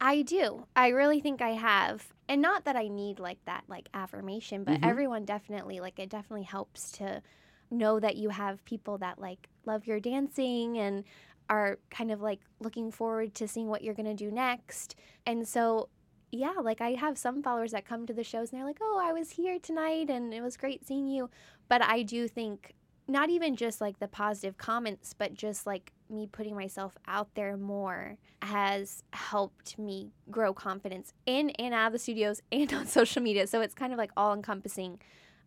I 0.01 0.23
do. 0.23 0.67
I 0.75 0.89
really 0.89 1.21
think 1.21 1.43
I 1.43 1.51
have. 1.51 2.13
And 2.29 2.41
not 2.41 2.65
that 2.65 2.77
I 2.77 2.89
need 2.89 3.19
like 3.19 3.45
that 3.45 3.65
like 3.69 3.89
affirmation, 3.93 4.65
but 4.65 4.79
Mhm. 4.79 4.83
everyone 4.83 5.25
definitely 5.25 5.81
like 5.81 5.99
it 5.99 6.09
definitely 6.09 6.45
helps 6.45 6.93
to 6.93 7.23
know 7.71 8.01
that 8.01 8.17
you 8.17 8.31
have 8.31 8.65
people 8.65 8.99
that 8.99 9.19
like 9.19 9.49
love 9.67 9.87
your 9.87 10.01
dancing 10.01 10.79
and 10.79 11.05
are 11.51 11.79
kind 11.91 12.11
of 12.11 12.23
like 12.23 12.41
looking 12.61 12.91
forward 12.91 13.35
to 13.35 13.47
seeing 13.49 13.67
what 13.69 13.83
you're 13.85 13.93
going 13.95 14.07
to 14.07 14.15
do 14.15 14.31
next. 14.31 14.95
And 15.27 15.47
so 15.47 15.89
yeah, 16.33 16.55
like 16.63 16.81
I 16.81 16.91
have 16.93 17.19
some 17.19 17.43
followers 17.43 17.73
that 17.73 17.85
come 17.85 18.07
to 18.07 18.15
the 18.15 18.23
shows 18.25 18.51
and 18.53 18.59
they're 18.61 18.67
like, 18.67 18.79
"Oh, 18.81 18.99
I 19.03 19.13
was 19.13 19.31
here 19.33 19.59
tonight 19.59 20.09
and 20.09 20.33
it 20.33 20.41
was 20.43 20.57
great 20.57 20.87
seeing 20.87 21.09
you." 21.09 21.29
But 21.69 21.83
I 21.83 22.03
do 22.05 22.29
think 22.29 22.75
not 23.09 23.29
even 23.31 23.57
just 23.57 23.81
like 23.81 23.99
the 23.99 24.07
positive 24.07 24.57
comments, 24.57 25.13
but 25.13 25.35
just 25.35 25.67
like 25.67 25.93
me 26.09 26.29
putting 26.31 26.55
myself 26.55 26.97
out 27.09 27.35
there 27.35 27.57
more 27.57 28.17
has 28.43 29.03
helped 29.13 29.77
me 29.77 30.13
grow 30.31 30.55
confidence 30.55 31.13
in 31.27 31.51
and 31.51 31.75
out 31.75 31.89
of 31.89 31.93
the 31.95 31.99
studios 31.99 32.41
and 32.53 32.73
on 32.73 32.87
social 32.87 33.21
media. 33.23 33.49
So 33.49 33.61
it's 33.61 33.75
kind 33.75 33.93
of 33.93 33.99
like 33.99 34.13
all 34.17 34.33
encompassing. 34.33 35.01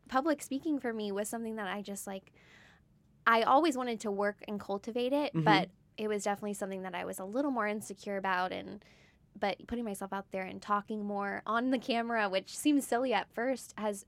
Public 0.09 0.41
speaking 0.43 0.79
for 0.81 0.91
me 0.91 1.13
was 1.13 1.29
something 1.29 1.55
that 1.55 1.67
I 1.67 1.81
just 1.81 2.05
like, 2.05 2.33
I 3.25 3.43
always 3.43 3.77
wanted 3.77 4.01
to 4.01 4.11
work 4.11 4.43
and 4.49 4.59
cultivate 4.59 5.13
it, 5.13 5.33
Mhm. 5.33 5.45
but 5.45 5.69
it 5.97 6.07
was 6.07 6.23
definitely 6.23 6.53
something 6.53 6.81
that 6.83 6.95
I 6.95 7.05
was 7.05 7.19
a 7.19 7.25
little 7.25 7.51
more 7.51 7.67
insecure 7.67 8.17
about. 8.17 8.51
And, 8.51 8.83
but 9.39 9.65
putting 9.67 9.85
myself 9.85 10.13
out 10.13 10.31
there 10.31 10.43
and 10.43 10.61
talking 10.61 11.05
more 11.05 11.41
on 11.45 11.71
the 11.71 11.77
camera, 11.79 12.29
which 12.29 12.55
seems 12.57 12.85
silly 12.85 13.13
at 13.13 13.33
first, 13.33 13.73
has 13.77 14.05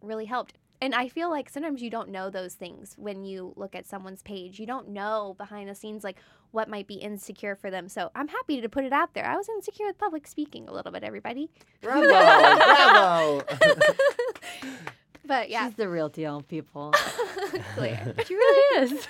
really 0.00 0.26
helped. 0.26 0.58
And 0.80 0.94
I 0.96 1.08
feel 1.08 1.30
like 1.30 1.48
sometimes 1.48 1.80
you 1.80 1.90
don't 1.90 2.08
know 2.08 2.28
those 2.28 2.54
things 2.54 2.94
when 2.98 3.22
you 3.24 3.52
look 3.54 3.76
at 3.76 3.86
someone's 3.86 4.22
page. 4.22 4.58
You 4.58 4.66
don't 4.66 4.88
know 4.88 5.36
behind 5.38 5.68
the 5.68 5.76
scenes 5.76 6.02
like 6.02 6.18
what 6.50 6.68
might 6.68 6.88
be 6.88 6.94
insecure 6.94 7.54
for 7.54 7.70
them. 7.70 7.88
So 7.88 8.10
I'm 8.16 8.26
happy 8.26 8.60
to 8.60 8.68
put 8.68 8.84
it 8.84 8.92
out 8.92 9.14
there. 9.14 9.24
I 9.24 9.36
was 9.36 9.48
insecure 9.48 9.86
with 9.86 9.96
public 9.96 10.26
speaking 10.26 10.68
a 10.68 10.72
little 10.72 10.90
bit, 10.90 11.04
everybody. 11.04 11.50
Bravo! 11.80 12.08
bravo! 13.42 13.42
But 15.24 15.50
yeah, 15.50 15.68
She's 15.68 15.76
the 15.76 15.88
real 15.88 16.08
deal, 16.08 16.42
people. 16.42 16.92
clear. 17.76 18.14
she 18.26 18.34
really 18.34 18.84
is. 18.84 19.08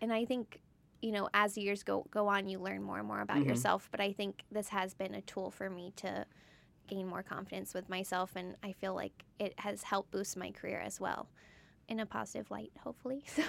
and 0.00 0.12
I 0.12 0.24
think 0.24 0.60
you 1.04 1.12
know 1.12 1.28
as 1.34 1.56
years 1.58 1.82
go 1.82 2.06
go 2.10 2.26
on, 2.28 2.48
you 2.48 2.58
learn 2.58 2.82
more 2.82 2.98
and 2.98 3.06
more 3.06 3.20
about 3.20 3.38
Mhm. 3.38 3.46
yourself. 3.48 3.88
But 3.90 4.00
I 4.00 4.12
think 4.12 4.42
this 4.50 4.68
has 4.70 4.94
been 4.94 5.14
a 5.14 5.20
tool 5.22 5.50
for 5.50 5.68
me 5.70 5.92
to 5.96 6.26
gain 6.86 7.06
more 7.06 7.22
confidence 7.22 7.74
with 7.74 7.88
myself, 7.88 8.36
and 8.36 8.56
I 8.62 8.72
feel 8.72 8.94
like 8.94 9.24
it 9.38 9.52
has 9.58 9.82
helped 9.82 10.10
boost 10.10 10.36
my 10.36 10.50
career 10.50 10.80
as 10.80 11.00
well, 11.00 11.28
in 11.88 12.00
a 12.00 12.06
positive 12.06 12.50
light, 12.50 12.72
hopefully. 12.82 13.22
So 13.36 13.42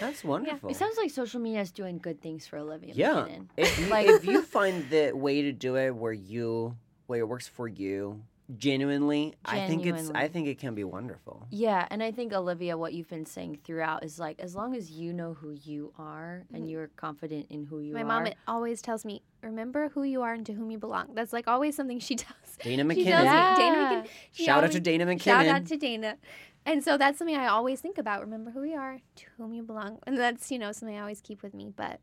That's 0.00 0.22
wonderful. 0.24 0.70
it 0.70 0.76
sounds 0.76 0.96
like 0.98 1.10
social 1.10 1.40
media 1.40 1.60
is 1.60 1.72
doing 1.72 1.98
good 1.98 2.20
things 2.20 2.46
for 2.46 2.56
Olivia 2.58 2.92
Yeah. 2.94 3.26
If 3.56 3.78
you, 3.78 3.86
Like- 3.86 4.08
if 4.08 4.24
you 4.26 4.42
find 4.42 4.88
the 4.90 5.12
way 5.12 5.42
to 5.42 5.52
do 5.52 5.76
it 5.76 5.94
where 5.94 6.12
you 6.12 6.76
where 7.06 7.20
it 7.20 7.28
works 7.28 7.46
for 7.48 7.68
you 7.68 8.22
genuinely, 8.58 9.34
I 9.44 9.66
think 9.66 9.86
it's 9.86 10.10
I 10.14 10.28
think 10.28 10.46
it 10.48 10.58
can 10.58 10.74
be 10.74 10.84
wonderful. 10.84 11.46
Yeah, 11.50 11.86
and 11.90 12.02
I 12.02 12.10
think 12.12 12.32
Olivia, 12.32 12.76
what 12.78 12.92
you've 12.92 13.08
been 13.08 13.26
saying 13.26 13.58
throughout 13.64 14.04
is 14.04 14.18
like, 14.18 14.40
as 14.40 14.54
long 14.54 14.74
as 14.74 14.90
you 14.90 15.12
know 15.12 15.34
who 15.34 15.50
you 15.50 15.92
are 15.98 16.44
and 16.52 16.64
Mhm. 16.64 16.70
you're 16.70 16.88
confident 16.96 17.46
in 17.50 17.64
who 17.66 17.80
you 17.80 17.94
my 17.94 18.02
are. 18.02 18.04
My 18.04 18.22
mom 18.24 18.32
always 18.46 18.80
tells 18.82 19.04
me, 19.04 19.22
"Remember 19.42 19.88
who 19.90 20.02
you 20.02 20.22
are 20.22 20.32
and 20.34 20.44
to 20.46 20.52
whom 20.52 20.70
you 20.70 20.78
belong." 20.78 21.14
That's 21.14 21.32
like 21.32 21.48
always 21.48 21.74
something 21.76 21.98
she 21.98 22.14
does. 22.26 22.56
Dana 22.62 22.82
She 22.82 22.86
MacKinnon. 22.86 23.12
tells 23.12 23.24
Yeah. 23.24 23.50
me, 23.50 23.56
Dana 23.62 23.82
MacKinnon. 23.82 24.06
she 24.32 24.44
Shout 24.44 24.64
out 24.64 24.72
to 24.72 24.80
Dana 24.80 25.06
MacKinnon. 25.06 25.44
Shout 25.44 25.54
out 25.54 25.66
to 25.66 25.76
Dana. 25.76 26.16
And 26.64 26.82
so 26.82 26.98
that's 26.98 27.18
something 27.18 27.36
I 27.36 27.46
always 27.46 27.80
think 27.80 27.96
about. 27.96 28.22
Remember 28.22 28.50
who 28.50 28.60
we 28.60 28.74
are, 28.74 28.98
to 29.16 29.24
whom 29.36 29.52
you 29.52 29.62
belong. 29.62 30.00
And 30.04 30.18
that's, 30.18 30.50
you 30.50 30.58
know, 30.58 30.72
something 30.72 30.96
I 30.96 31.00
always 31.00 31.20
keep 31.20 31.42
with 31.42 31.54
me. 31.54 31.72
But 31.74 32.00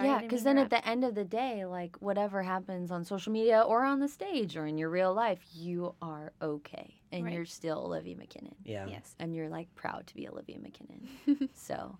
sorry. 0.00 0.06
yeah, 0.08 0.20
because 0.20 0.42
then 0.42 0.58
at 0.58 0.70
the 0.70 0.86
end 0.86 1.04
of 1.04 1.14
the 1.14 1.24
day, 1.24 1.64
like 1.64 1.96
whatever 2.00 2.42
happens 2.42 2.90
on 2.90 3.04
social 3.04 3.32
media 3.32 3.60
or 3.62 3.84
on 3.84 4.00
the 4.00 4.08
stage 4.08 4.56
or 4.56 4.66
in 4.66 4.76
your 4.78 4.90
real 4.90 5.12
life, 5.14 5.40
you 5.54 5.94
are 6.02 6.32
okay, 6.40 6.94
and 7.12 7.24
Right. 7.24 7.34
you're 7.34 7.44
still 7.46 7.78
Olivia 7.86 8.16
MacKinnon, 8.16 8.54
Yeah. 8.64 8.86
Yes. 8.86 9.14
and 9.18 9.34
you're 9.34 9.48
like 9.48 9.74
proud 9.74 10.06
to 10.08 10.14
be 10.14 10.28
Olivia 10.28 10.58
MacKinnon. 10.58 11.48
so, 11.54 11.96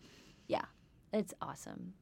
yeah, 0.46 0.64
it's 1.12 1.34
awesome. 1.40 1.94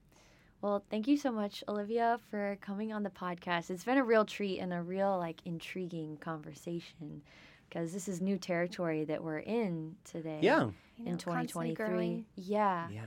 Well, 0.61 0.83
thank 0.91 1.07
you 1.09 1.17
so 1.19 1.31
much, 1.31 1.63
Olivia, 1.69 2.19
for 2.31 2.57
coming 2.63 2.93
on 2.93 3.03
the 3.03 3.11
podcast. 3.11 3.71
It's 3.71 3.85
been 3.85 3.99
a 3.99 4.05
real 4.05 4.25
treat 4.25 4.59
and 4.61 4.73
a 4.73 4.81
real 4.83 5.19
like 5.19 5.41
intriguing 5.45 6.17
conversation 6.17 7.23
because 7.69 7.93
this 7.93 8.09
is 8.09 8.21
new 8.23 8.39
territory 8.39 9.05
that 9.05 9.23
we're 9.23 9.41
in 9.41 9.97
today. 10.05 10.39
Yeah. 10.41 10.71
You 10.97 11.05
know, 11.07 11.11
in 11.11 11.19
2023. 11.19 12.25
Yeah. 12.37 12.89
Yeah. 12.91 13.01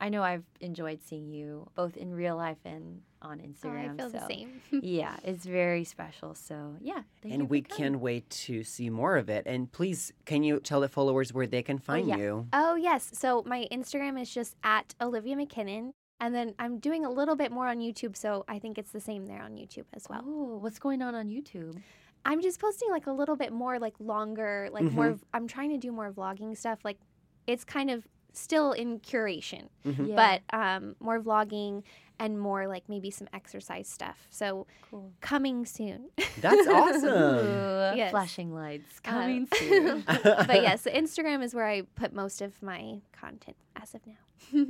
I 0.00 0.08
know 0.08 0.22
I've 0.22 0.44
enjoyed 0.60 1.02
seeing 1.02 1.32
you 1.32 1.68
both 1.74 1.96
in 1.96 2.12
real 2.12 2.36
life 2.36 2.58
and 2.64 3.00
on 3.22 3.40
Oh, 3.42 3.48
Instagram. 3.48 3.94
I 3.94 3.96
feel 3.96 4.10
so 4.10 4.18
the 4.18 4.26
same. 4.26 4.60
yeah, 4.70 5.16
it's 5.24 5.44
very 5.46 5.84
special. 5.84 6.34
So 6.34 6.76
yeah, 6.80 7.02
thank 7.22 7.34
and 7.34 7.42
for 7.44 7.48
we 7.48 7.62
can't 7.62 8.00
wait 8.00 8.28
to 8.30 8.62
see 8.64 8.90
more 8.90 9.16
of 9.16 9.28
it. 9.28 9.44
And 9.46 9.70
please, 9.70 10.12
can 10.24 10.42
you 10.42 10.60
tell 10.60 10.80
the 10.80 10.88
followers 10.88 11.32
where 11.32 11.46
they 11.46 11.62
can 11.62 11.76
oh, 11.76 11.84
find 11.84 12.08
yeah. 12.08 12.16
you? 12.16 12.46
Oh, 12.52 12.74
yes. 12.74 13.10
So 13.14 13.42
my 13.46 13.66
Instagram 13.72 14.20
is 14.20 14.32
just 14.32 14.56
at 14.62 14.94
Olivia 15.00 15.36
MacKinnon. 15.36 15.94
And 16.20 16.34
then 16.34 16.54
I'm 16.58 16.78
doing 16.78 17.04
a 17.04 17.10
little 17.10 17.36
bit 17.36 17.50
more 17.50 17.68
on 17.68 17.78
YouTube. 17.78 18.16
So 18.16 18.44
I 18.48 18.58
think 18.58 18.78
it's 18.78 18.92
the 18.92 19.00
same 19.00 19.26
there 19.26 19.42
on 19.42 19.56
YouTube 19.56 19.86
as 19.92 20.06
well. 20.08 20.22
Oh, 20.24 20.58
what's 20.58 20.78
going 20.78 21.02
on 21.02 21.14
on 21.14 21.28
YouTube? 21.28 21.80
I'm 22.24 22.40
just 22.40 22.60
posting 22.60 22.90
like 22.90 23.06
a 23.06 23.12
little 23.12 23.36
bit 23.36 23.52
more, 23.52 23.78
like 23.78 23.94
longer, 23.98 24.68
like 24.72 24.84
more. 24.84 25.10
Mm-hmm. 25.10 25.24
I'm 25.34 25.46
trying 25.46 25.70
to 25.70 25.78
do 25.78 25.92
more 25.92 26.10
vlogging 26.12 26.56
stuff. 26.56 26.78
Like 26.84 26.98
it's 27.46 27.64
kind 27.64 27.90
of 27.90 28.06
still 28.34 28.72
in 28.72 28.98
curation. 29.00 29.68
Mhm. 29.86 30.08
Yeah, 30.10 30.14
but 30.50 30.56
um, 30.58 30.96
more 31.00 31.20
vlogging 31.20 31.82
and 32.18 32.38
more 32.38 32.66
like 32.68 32.84
maybe 32.88 33.10
some 33.10 33.26
exercise 33.32 33.88
stuff. 33.88 34.26
So 34.30 34.66
cool. 34.90 35.10
coming 35.20 35.66
soon. 35.66 36.10
That's 36.40 36.66
Ooh, 36.68 36.72
awesome. 36.72 37.96
Yes. 37.98 38.10
Flashing 38.12 38.54
lights 38.54 39.00
Uh, 39.04 39.10
coming 39.10 39.48
soon. 39.54 40.02
but 40.06 40.62
yes, 40.62 40.84
Instagram 40.86 41.42
is 41.42 41.54
where 41.54 41.66
I 41.66 41.82
put 41.96 42.12
most 42.12 42.40
of 42.42 42.62
my 42.62 43.00
content 43.12 43.56
as 43.76 43.94
of 43.94 44.00
now. 44.06 44.14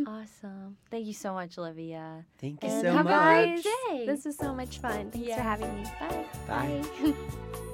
awesome. 0.06 0.76
Thank 0.90 1.06
you 1.06 1.12
so 1.12 1.34
much, 1.34 1.58
Olivia. 1.58 2.24
Thank 2.38 2.62
you 2.62 2.68
And 2.70 2.82
so 2.82 2.92
have 2.92 3.06
a 3.06 3.10
much. 3.10 3.62
great 3.62 3.64
day. 3.90 4.06
This 4.06 4.24
was 4.24 4.36
so 4.38 4.54
much 4.54 4.78
fun. 4.78 5.10
Thanks 5.10 5.28
Yeah. 5.28 5.36
for 5.36 5.42
having 5.42 5.74
me. 5.74 5.84
Bye. 6.00 6.24
Bye. 6.46 7.73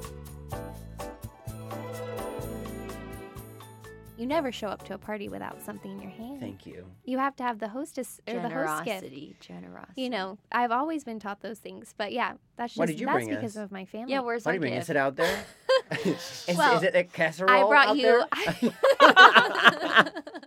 You 4.21 4.27
never 4.27 4.53
show 4.53 4.69
up 4.69 4.85
to 4.85 4.93
a 4.93 4.99
party 4.99 5.31
without 5.31 5.63
something 5.63 5.91
in 5.93 5.99
your 5.99 6.11
hand. 6.11 6.41
Thank 6.41 6.67
you. 6.67 6.85
You 7.07 7.17
have 7.17 7.35
to 7.37 7.43
have 7.43 7.59
the 7.59 7.69
hostess 7.69 8.21
or 8.29 8.35
the 8.35 8.51
host 8.51 8.85
gift. 8.85 9.01
Generosity, 9.01 9.37
generosity. 9.41 10.03
You 10.03 10.11
know, 10.11 10.37
I've 10.53 10.73
always 10.73 11.05
been 11.05 11.19
taught 11.19 11.41
those 11.41 11.59
things, 11.59 11.95
but 11.97 12.13
yeah, 12.13 12.35
that's 12.59 12.75
just 12.75 12.99
you 12.99 13.07
that's 13.07 13.27
because 13.27 13.57
us? 13.57 13.65
of 13.65 13.73
my 13.73 13.87
family. 13.87 14.13
Yeah, 14.13 14.21
where's 14.21 14.45
What 14.45 14.51
our 14.57 14.59
do 14.59 14.67
you 14.67 14.73
mean? 14.73 14.79
gift? 14.79 14.85
Is 14.85 14.91
it 14.91 14.97
out 14.99 15.17
there? 15.17 15.45
is, 16.05 16.45
Well, 16.55 16.77
is 16.77 16.83
it 16.83 16.95
a 16.95 17.05
casserole? 17.05 17.51
I 17.51 17.67
brought 17.67 17.89
out 17.89 17.97
you. 17.97 18.25
there? 19.01 20.13